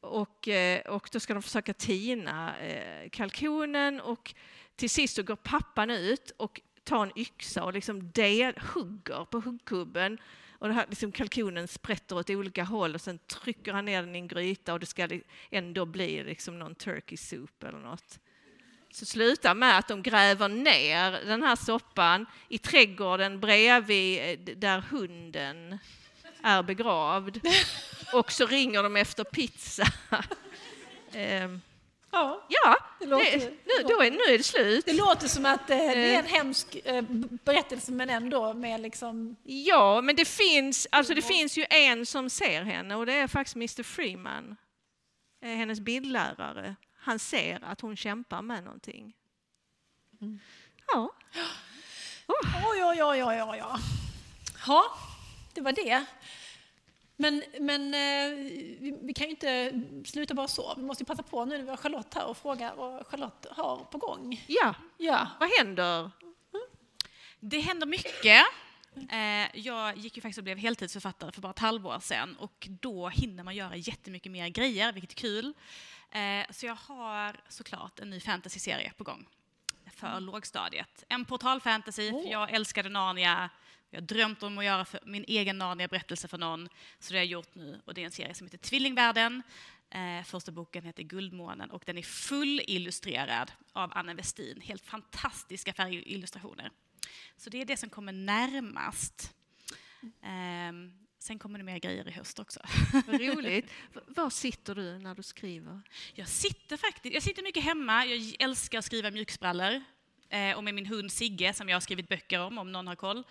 Och, 0.00 0.48
eh, 0.48 0.80
och 0.80 1.08
då 1.12 1.20
ska 1.20 1.34
de 1.34 1.42
försöka 1.42 1.74
tina 1.74 2.58
eh, 2.58 3.10
kalkonen 3.10 4.00
och 4.00 4.34
till 4.76 4.90
sist 4.90 5.16
så 5.16 5.22
går 5.22 5.36
pappan 5.36 5.90
ut 5.90 6.32
och 6.36 6.60
tar 6.84 7.02
en 7.02 7.18
yxa 7.18 7.64
och 7.64 7.72
liksom 7.72 8.10
del, 8.12 8.54
hugger 8.74 9.24
på 9.24 9.40
huggkubben 9.40 10.18
och 10.60 10.68
det 10.68 10.74
här, 10.74 10.86
liksom 10.88 11.12
kalkonen 11.12 11.68
sprätter 11.68 12.16
åt 12.16 12.30
olika 12.30 12.64
håll 12.64 12.94
och 12.94 13.00
sen 13.00 13.18
trycker 13.18 13.72
han 13.72 13.84
ner 13.84 14.02
den 14.02 14.16
i 14.16 14.18
en 14.18 14.28
gryta 14.28 14.72
och 14.72 14.80
det 14.80 14.86
ska 14.86 15.08
ändå 15.50 15.86
bli 15.86 16.24
liksom 16.24 16.58
någon 16.58 16.74
turkey 16.74 17.16
soup 17.16 17.62
eller 17.62 17.78
något. 17.78 18.18
Så 18.90 19.06
slutar 19.06 19.54
med 19.54 19.78
att 19.78 19.88
de 19.88 20.02
gräver 20.02 20.48
ner 20.48 21.26
den 21.26 21.42
här 21.42 21.56
soppan 21.56 22.26
i 22.48 22.58
trädgården 22.58 23.40
bredvid 23.40 24.18
eh, 24.48 24.56
där 24.56 24.80
hunden 24.80 25.78
är 26.42 26.62
begravd. 26.62 27.40
Och 28.12 28.32
så 28.32 28.46
ringer 28.46 28.82
de 28.82 28.96
efter 28.96 29.24
pizza. 29.24 29.86
Ehm, 31.12 31.60
Ja, 32.12 32.46
ja 32.48 32.76
det 33.00 33.06
låter, 33.06 33.38
det, 33.38 33.50
nu, 33.64 33.88
då 33.88 34.02
är, 34.02 34.10
nu 34.10 34.34
är 34.34 34.38
det 34.38 34.44
slut. 34.44 34.84
Det 34.84 34.92
låter 34.92 35.28
som 35.28 35.46
att 35.46 35.70
eh, 35.70 35.76
det 35.76 36.14
är 36.14 36.18
en 36.18 36.24
eh. 36.24 36.30
hemsk 36.30 36.76
eh, 36.84 37.04
berättelse 37.44 37.92
men 37.92 38.10
ändå 38.10 38.54
med 38.54 38.80
liksom... 38.80 39.36
Ja, 39.42 40.00
men 40.00 40.16
det 40.16 40.24
finns, 40.24 40.86
alltså 40.92 41.14
det 41.14 41.22
finns 41.22 41.58
ju 41.58 41.66
en 41.70 42.06
som 42.06 42.30
ser 42.30 42.62
henne 42.62 42.96
och 42.96 43.06
det 43.06 43.12
är 43.12 43.28
faktiskt 43.28 43.56
Mr 43.56 43.82
Freeman, 43.82 44.56
hennes 45.42 45.80
bildlärare. 45.80 46.76
Han 46.98 47.18
ser 47.18 47.64
att 47.64 47.80
hon 47.80 47.96
kämpar 47.96 48.42
med 48.42 48.64
någonting. 48.64 49.12
Mm. 50.20 50.40
Ja. 50.86 51.10
Oh. 52.26 52.70
Oj, 52.70 52.84
oj, 52.84 53.02
oj, 53.02 53.24
oj, 53.24 53.42
oj. 53.42 53.58
Ja, 53.58 53.78
det 55.54 55.60
var 55.60 55.72
det. 55.72 56.04
Men, 57.16 57.42
men 57.60 57.94
eh, 57.94 58.36
vi, 58.80 58.98
vi, 59.02 59.14
kan 59.14 59.26
ju 59.26 59.30
inte 59.30 59.82
sluta 60.06 60.34
bara 60.34 60.48
så. 60.48 60.74
Vi 60.76 60.82
måste 60.82 61.04
passa 61.04 61.22
på 61.22 61.44
nu 61.44 61.56
när 61.56 61.64
vi 61.64 61.70
har 61.70 61.76
Charlotte 61.76 62.14
här 62.14 62.26
och 62.26 62.36
fråga 62.36 62.74
vad 62.76 63.06
Charlotte 63.06 63.46
har 63.50 63.76
på 63.76 63.98
gång. 63.98 64.44
Ja, 64.46 64.74
ja. 64.98 65.28
vad 65.40 65.50
händer? 65.58 66.10
Det 67.40 67.60
händer 67.60 67.86
mycket. 67.86 68.46
Eh, 69.10 69.60
jag 69.60 69.96
gick 69.96 70.16
ju 70.16 70.22
faktiskt 70.22 70.38
och 70.38 70.44
blev 70.44 70.58
heltidsförfattare 70.58 71.32
för 71.32 71.40
bara 71.40 71.50
ett 71.50 71.58
halvår 71.58 71.98
sedan 72.00 72.36
och 72.36 72.68
då 72.80 73.08
hinner 73.08 73.42
man 73.44 73.54
göra 73.56 73.76
jättemycket 73.76 74.32
mer 74.32 74.48
grejer, 74.48 74.92
vilket 74.92 75.10
är 75.10 75.16
kul. 75.16 75.54
Eh, 76.10 76.46
så 76.50 76.66
jag 76.66 76.74
har 76.74 77.36
såklart 77.48 78.00
en 78.00 78.10
ny 78.10 78.20
fantasyserie 78.20 78.92
på 78.96 79.04
gång 79.04 79.26
för 79.94 80.06
Mm. 80.06 80.24
lågstadiet. 80.24 81.04
En 81.08 81.24
portalfantasy, 81.24 82.10
för 82.10 82.30
jag 82.30 82.50
älskade 82.50 82.88
Narnia. 82.88 83.50
Jag 83.90 84.00
har 84.00 84.06
drömt 84.06 84.42
om 84.42 84.58
att 84.58 84.64
göra 84.64 84.84
för 84.84 85.00
min 85.04 85.24
egen 85.28 85.58
Narnia-berättelse 85.58 86.28
för 86.28 86.38
någon, 86.38 86.68
så 86.98 87.12
det 87.12 87.18
har 87.18 87.24
jag 87.24 87.30
gjort 87.30 87.54
nu. 87.54 87.80
Och 87.84 87.94
det 87.94 88.00
är 88.00 88.04
en 88.04 88.10
serie 88.10 88.34
som 88.34 88.46
heter 88.46 88.58
Tvillingvärlden. 88.58 89.42
Eh, 89.90 90.24
första 90.24 90.52
boken 90.52 90.84
heter 90.84 91.02
Guldmånen 91.02 91.70
och 91.70 91.82
den 91.86 91.98
är 91.98 92.02
fullillustrerad 92.02 93.52
av 93.72 93.92
Anne 93.94 94.14
Westin. 94.14 94.60
Helt 94.60 94.86
fantastiska 94.86 95.72
färgillustrationer. 95.72 96.70
Så 97.36 97.50
det 97.50 97.60
är 97.60 97.64
det 97.64 97.76
som 97.76 97.90
kommer 97.90 98.12
närmast. 98.12 99.34
Ehm, 100.22 100.92
sen 101.18 101.38
kommer 101.38 101.58
det 101.58 101.64
mer 101.64 101.78
grejer 101.78 102.08
i 102.08 102.10
höst 102.10 102.38
också. 102.38 102.60
Vad 103.06 103.20
roligt. 103.20 103.70
Var 104.06 104.30
sitter 104.30 104.74
du 104.74 104.98
när 104.98 105.14
du 105.14 105.22
skriver? 105.22 105.80
Jag 106.14 106.28
sitter 106.28 106.76
faktiskt, 106.76 107.14
jag 107.14 107.22
sitter 107.22 107.42
mycket 107.42 107.64
hemma. 107.64 108.06
Jag 108.06 108.34
älskar 108.38 108.78
att 108.78 108.84
skriva 108.84 109.10
mjuksbrallor. 109.10 109.82
Eh, 110.30 110.56
och 110.56 110.64
med 110.64 110.74
min 110.74 110.86
hund 110.86 111.12
Sigge 111.12 111.52
som 111.52 111.68
jag 111.68 111.76
har 111.76 111.80
skrivit 111.80 112.08
böcker 112.08 112.40
om, 112.40 112.58
om 112.58 112.72
någon 112.72 112.86
har 112.86 112.96
koll. 112.96 113.24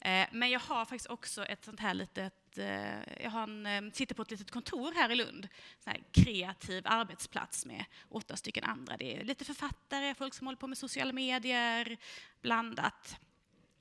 Eh, 0.00 0.26
men 0.32 0.50
jag 0.50 0.60
har 0.60 0.84
faktiskt 0.84 1.10
också 1.10 1.44
ett 1.44 1.64
sånt 1.64 1.80
här 1.80 1.94
litet, 1.94 2.58
eh, 2.58 3.22
jag 3.22 3.30
har 3.30 3.42
en, 3.42 3.92
sitter 3.92 4.14
på 4.14 4.22
ett 4.22 4.30
litet 4.30 4.50
kontor 4.50 4.92
här 4.94 5.10
i 5.10 5.14
Lund. 5.14 5.48
Sån 5.78 5.92
här 5.92 6.02
kreativ 6.12 6.82
arbetsplats 6.86 7.66
med 7.66 7.84
åtta 8.08 8.36
stycken 8.36 8.64
andra. 8.64 8.96
Det 8.96 9.16
är 9.16 9.24
lite 9.24 9.44
författare, 9.44 10.14
folk 10.14 10.34
som 10.34 10.46
håller 10.46 10.56
på 10.56 10.66
med 10.66 10.78
sociala 10.78 11.12
medier, 11.12 11.96
blandat. 12.42 13.16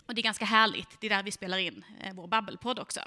Och 0.06 0.16
det 0.16 0.22
är 0.22 0.24
ganska 0.24 0.46
härligt. 0.46 1.02
Det 1.02 1.08
är 1.08 1.10
där 1.10 1.24
vi 1.24 1.32
spelar 1.32 1.58
in 1.58 1.86
vår 2.14 2.28
babbelpodd 2.28 2.80
också. 2.80 3.02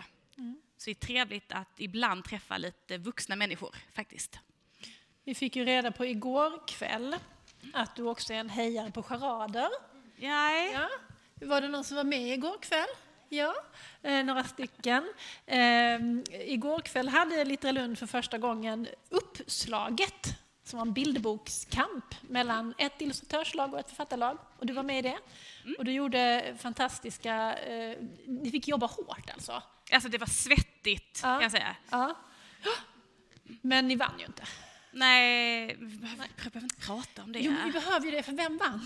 Så 0.76 0.84
det 0.84 0.90
är 0.90 0.94
trevligt 0.94 1.52
att 1.52 1.80
ibland 1.80 2.24
träffa 2.24 2.58
lite 2.58 2.98
vuxna 2.98 3.36
människor 3.36 3.74
faktiskt. 3.94 4.38
Vi 5.24 5.34
fick 5.34 5.56
ju 5.56 5.64
reda 5.64 5.92
på 5.92 6.06
igår 6.06 6.66
kväll 6.66 7.16
att 7.74 7.96
du 7.96 8.02
också 8.02 8.32
är 8.32 8.36
en 8.38 8.48
hejare 8.50 8.90
på 8.90 9.02
charader. 9.02 9.68
Nej. 10.16 10.72
Ja. 10.72 10.88
Var 11.46 11.60
det 11.60 11.68
någon 11.68 11.84
som 11.84 11.96
var 11.96 12.04
med 12.04 12.32
igår 12.34 12.58
kväll? 12.62 12.86
Ja, 13.28 13.54
eh, 14.02 14.24
några 14.24 14.44
stycken. 14.44 15.12
Eh, 15.46 15.98
igår 16.30 16.80
kväll 16.80 17.08
hade 17.08 17.44
Littra 17.44 17.72
Lund 17.72 17.98
för 17.98 18.06
första 18.06 18.38
gången 18.38 18.88
Uppslaget, 19.08 20.38
som 20.64 20.78
var 20.78 20.86
en 20.86 20.92
bildbokskamp 20.92 22.14
mellan 22.20 22.74
ett 22.78 23.00
illustratörslag 23.00 23.74
och 23.74 23.80
ett 23.80 23.88
författarlag. 23.88 24.38
Och 24.58 24.66
du 24.66 24.72
var 24.72 24.82
med 24.82 24.98
i 24.98 25.02
det. 25.02 25.18
Och 25.78 25.84
du 25.84 25.92
gjorde 25.92 26.54
fantastiska... 26.58 27.54
Eh, 27.58 27.96
ni 28.26 28.50
fick 28.50 28.68
jobba 28.68 28.86
hårt 28.86 29.30
alltså. 29.34 29.62
Alltså 29.92 30.08
det 30.08 30.18
var 30.18 30.26
svettigt, 30.26 31.20
Ja. 31.22 31.28
kan 31.28 31.42
jag 31.42 31.50
säga. 31.52 31.76
Ja. 31.90 32.14
Men 33.62 33.88
ni 33.88 33.96
vann 33.96 34.14
ju 34.18 34.26
inte. 34.26 34.42
Nej, 34.98 35.76
vi 35.80 35.96
behöver, 35.96 36.26
vi 36.44 36.50
behöver 36.50 36.62
inte 36.62 36.86
prata 36.86 37.22
om 37.22 37.32
det. 37.32 37.38
Jo, 37.40 37.54
vi 37.64 37.72
behöver 37.72 38.06
ju 38.06 38.10
det, 38.12 38.22
för 38.22 38.32
vem 38.32 38.58
vann? 38.58 38.84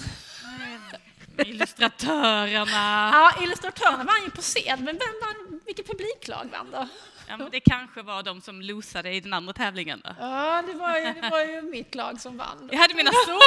Illustratörerna. 1.47 3.11
Ja, 3.13 3.43
illustratörerna 3.43 4.05
vann 4.05 4.23
ju 4.25 4.31
på 4.31 4.41
scen, 4.43 4.85
men 4.85 4.99
vem 4.99 5.15
vann? 5.23 5.61
Vilket 5.67 5.87
publiklag 5.87 6.49
vann 6.53 6.71
då? 6.71 6.89
Ja, 7.29 7.37
men 7.37 7.51
det 7.51 7.61
kanske 7.61 8.03
var 8.03 8.23
de 8.23 8.41
som 8.41 8.63
losade 8.63 9.13
i 9.15 9.21
den 9.21 9.33
andra 9.33 9.53
tävlingen. 9.53 10.01
Då. 10.05 10.11
Ja, 10.21 10.63
det 10.67 10.73
var 10.75 10.99
ju, 10.99 11.13
det 11.21 11.31
var 11.31 11.41
ju 11.45 11.63
mitt 11.63 11.95
lag 11.95 12.21
som 12.21 12.37
vann. 12.39 12.69
Jag 12.73 12.79
hade 12.79 12.95
mina 12.95 13.11
så! 13.13 13.31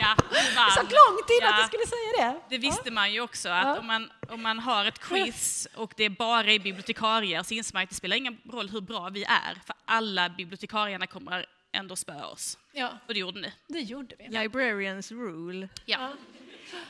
Ja, 0.00 0.16
du 0.30 0.54
vann. 0.54 0.66
Det 0.68 0.72
satt 0.74 0.92
långt 0.92 1.30
innan 1.40 1.52
att 1.54 1.58
Ja. 1.58 1.62
du 1.62 1.66
skulle 1.68 1.86
säga 1.86 2.32
det. 2.32 2.40
Det 2.50 2.58
visste 2.58 2.90
man 2.90 3.12
ju 3.12 3.20
också, 3.20 3.48
att 3.48 3.64
Ja. 3.66 3.78
om, 3.78 3.86
man, 3.86 4.10
om 4.28 4.42
man 4.42 4.58
har 4.58 4.84
ett 4.84 4.98
quiz 4.98 5.68
och 5.74 5.92
det 5.96 6.04
är 6.04 6.10
bara 6.10 6.52
är 6.52 6.58
bibliotekarier 6.58 7.42
så 7.42 7.54
inser 7.54 7.74
man 7.74 7.82
att 7.82 7.88
det 7.88 7.94
spelar 7.94 8.16
ingen 8.16 8.38
roll 8.52 8.68
hur 8.68 8.80
bra 8.80 9.08
vi 9.08 9.24
är, 9.24 9.54
för 9.66 9.74
alla 9.84 10.28
bibliotekarierna 10.28 11.06
kommer 11.06 11.46
ändå 11.72 11.96
spöa 11.96 12.26
oss. 12.26 12.58
Ja, 12.72 12.98
Och 13.08 13.14
det 13.14 13.20
gjorde 13.20 13.40
ni. 13.40 13.52
det 13.66 13.80
gjorde 13.80 14.16
vi. 14.18 14.28
Librarians 14.28 15.12
rule. 15.12 15.68
Ja. 15.84 16.12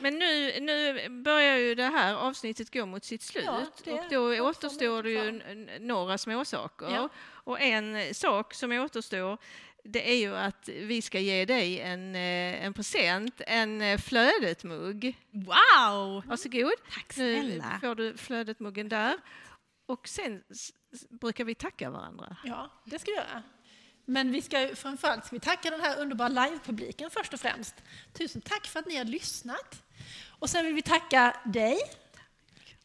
Men 0.00 0.18
nu, 0.18 0.60
nu 0.60 1.08
börjar 1.08 1.56
ju 1.56 1.74
det 1.74 1.82
här 1.84 2.14
avsnittet 2.14 2.72
gå 2.72 2.86
mot 2.86 3.04
sitt 3.04 3.22
slut 3.22 3.44
Ja, 3.44 3.66
det 3.84 3.92
och 3.92 4.34
är 4.34 4.38
då 4.38 4.44
återstår 4.48 5.02
det 5.02 5.10
ju 5.10 5.40
några 5.80 6.18
småsaker. 6.18 6.86
Ja. 6.90 7.08
Och 7.20 7.60
en 7.60 8.14
sak 8.14 8.54
som 8.54 8.72
återstår 8.72 9.38
det 9.84 10.10
är 10.10 10.14
ju 10.16 10.36
att 10.36 10.68
vi 10.68 11.02
ska 11.02 11.20
ge 11.20 11.44
dig 11.44 11.80
en, 11.80 12.14
eh, 12.14 12.64
en 12.64 12.74
present, 12.74 13.40
en 13.46 13.82
eh, 13.82 13.98
Flödet-mugg. 13.98 15.16
Wow! 15.30 16.22
Varsågod. 16.26 16.72
Tack 16.94 17.16
Nu 17.16 17.40
snälla. 17.42 17.78
får 17.80 17.94
du 17.94 18.16
Flödet-muggen 18.16 18.88
där. 18.88 19.16
Och 19.86 20.08
sen 20.08 20.42
brukar 21.20 21.44
vi 21.44 21.54
tacka 21.54 21.90
varandra. 21.90 22.36
Ja, 22.44 22.70
det 22.84 22.98
ska 22.98 23.10
vi 23.10 23.16
göra. 23.16 23.42
Men 24.10 24.32
vi 24.32 24.42
ska 24.42 24.68
framförallt 24.74 25.26
ska 25.26 25.36
vi 25.36 25.40
tacka 25.40 25.70
den 25.70 25.80
här 25.80 26.00
underbara 26.00 26.28
livepubliken 26.28 27.10
först 27.10 27.34
och 27.34 27.40
främst. 27.40 27.74
Tusen 28.12 28.42
tack 28.42 28.66
för 28.66 28.78
att 28.80 28.86
ni 28.86 28.96
har 28.96 29.04
lyssnat. 29.04 29.82
Och 30.38 30.50
sen 30.50 30.64
vill 30.64 30.74
vi 30.74 30.82
tacka 30.82 31.36
dig. 31.44 31.78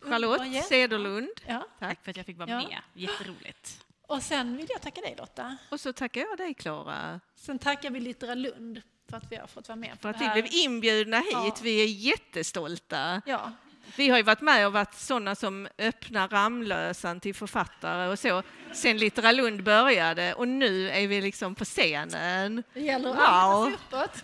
Charlotte. 0.01 0.65
Cederlund. 0.65 1.29
Ja. 1.47 1.67
Tack 1.79 2.03
för 2.03 2.11
att 2.11 2.17
jag 2.17 2.25
fick 2.25 2.37
vara 2.37 2.49
Ja. 2.49 2.57
med. 2.57 2.81
Jätteroligt. 2.93 3.83
Och 4.01 4.23
sen 4.23 4.57
vill 4.57 4.67
jag 4.69 4.81
tacka 4.81 5.01
dig 5.01 5.15
Lotta. 5.17 5.57
Och 5.69 5.79
så 5.79 5.93
tackar 5.93 6.21
jag 6.21 6.37
dig 6.37 6.53
Klara 6.53 7.19
Sen 7.35 7.59
tackar 7.59 7.89
vi 7.91 7.99
Littera 7.99 8.35
Lund 8.35 8.81
för 9.09 9.17
att 9.17 9.31
vi 9.31 9.35
har 9.35 9.47
fått 9.47 9.67
vara 9.67 9.75
med 9.75 9.97
för 10.01 10.09
att 10.09 10.21
vi 10.21 10.29
blev 10.29 10.47
inbjudna 10.51 11.17
hit. 11.19 11.27
Ja. 11.33 11.55
Vi 11.61 11.81
är 11.83 11.87
jättestolta. 11.87 13.21
Ja, 13.25 13.51
Vi 13.95 14.09
har 14.09 14.17
ju 14.17 14.23
varit 14.23 14.41
med 14.41 14.67
och 14.67 14.73
varit 14.73 14.93
sådana 14.95 15.35
som 15.35 15.67
öppnar 15.77 16.27
Ramlösan 16.27 17.19
till 17.19 17.35
författare 17.35 18.07
och 18.07 18.19
så. 18.19 18.43
Sen 18.73 18.97
Littera 18.97 19.31
Lund 19.31 19.63
började 19.63 20.33
och 20.33 20.47
nu 20.47 20.89
är 20.89 21.07
vi 21.07 21.21
liksom 21.21 21.55
på 21.55 21.65
scenen. 21.65 22.63
det 22.73 22.79
gäller 22.79 23.13
Wow. 23.13 23.73
uppåt. 23.73 24.23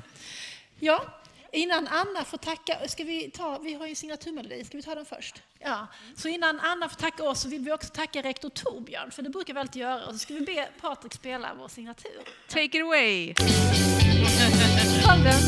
Ja, 0.79 1.03
innan 1.51 1.87
Anna 1.87 2.23
får 2.25 2.37
tacka, 2.37 2.87
ska 2.87 3.03
vi 3.03 3.31
ta, 3.31 3.59
vi 3.59 3.73
har 3.73 3.85
ju 3.85 3.89
en 3.89 3.95
signaturmelodi, 3.95 4.63
ska 4.65 4.77
vi 4.77 4.83
ta 4.83 4.95
den 4.95 5.05
först? 5.05 5.41
Ja, 5.59 5.87
så 6.15 6.27
innan 6.27 6.59
Anna 6.59 6.89
får 6.89 6.95
tacka 6.95 7.23
oss 7.23 7.41
så 7.41 7.49
vill 7.49 7.61
vi 7.61 7.71
också 7.71 7.89
tacka 7.93 8.21
rektor 8.21 8.49
Torbjörn, 8.49 9.11
för 9.11 9.21
det 9.23 9.29
brukar 9.29 9.53
vi 9.53 9.59
alltid 9.59 9.81
göra. 9.81 10.05
Och 10.05 10.13
så 10.13 10.19
ska 10.19 10.33
vi 10.33 10.41
be 10.41 10.67
Patrik 10.81 11.13
spela 11.13 11.49
vår 11.57 11.67
signatur. 11.67 12.21
Take 12.47 12.63
it 12.63 12.83
away! 12.83 13.33
Sjung 15.05 15.23
den! 15.23 15.39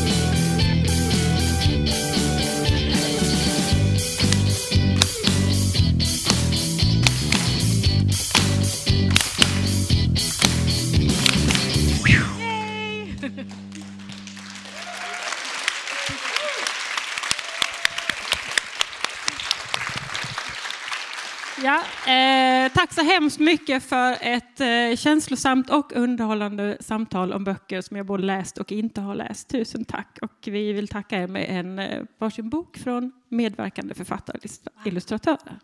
Ja, 21.64 21.82
eh, 22.12 22.72
tack 22.72 22.92
så 22.92 23.02
hemskt 23.02 23.38
mycket 23.38 23.82
för 23.82 24.16
ett 24.20 24.60
eh, 24.60 24.96
känslosamt 24.96 25.70
och 25.70 25.92
underhållande 25.92 26.76
samtal 26.80 27.32
om 27.32 27.44
böcker 27.44 27.80
som 27.80 27.96
jag 27.96 28.06
både 28.06 28.22
läst 28.22 28.58
och 28.58 28.72
inte 28.72 29.00
har 29.00 29.14
läst. 29.14 29.48
Tusen 29.48 29.84
tack. 29.84 30.18
Och 30.22 30.38
vi 30.42 30.72
vill 30.72 30.88
tacka 30.88 31.18
er 31.18 31.26
med 31.26 31.46
en 31.48 31.78
eh, 31.78 32.02
varsin 32.18 32.48
bok 32.48 32.76
från 32.76 33.12
medverkande 33.28 33.94
författare 33.94 34.38
och 34.80 34.86
illustratörer. 34.86 35.58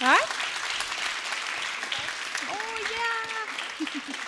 Ja. 0.00 0.16
Åh, 2.50 2.56
ja! 2.92 4.27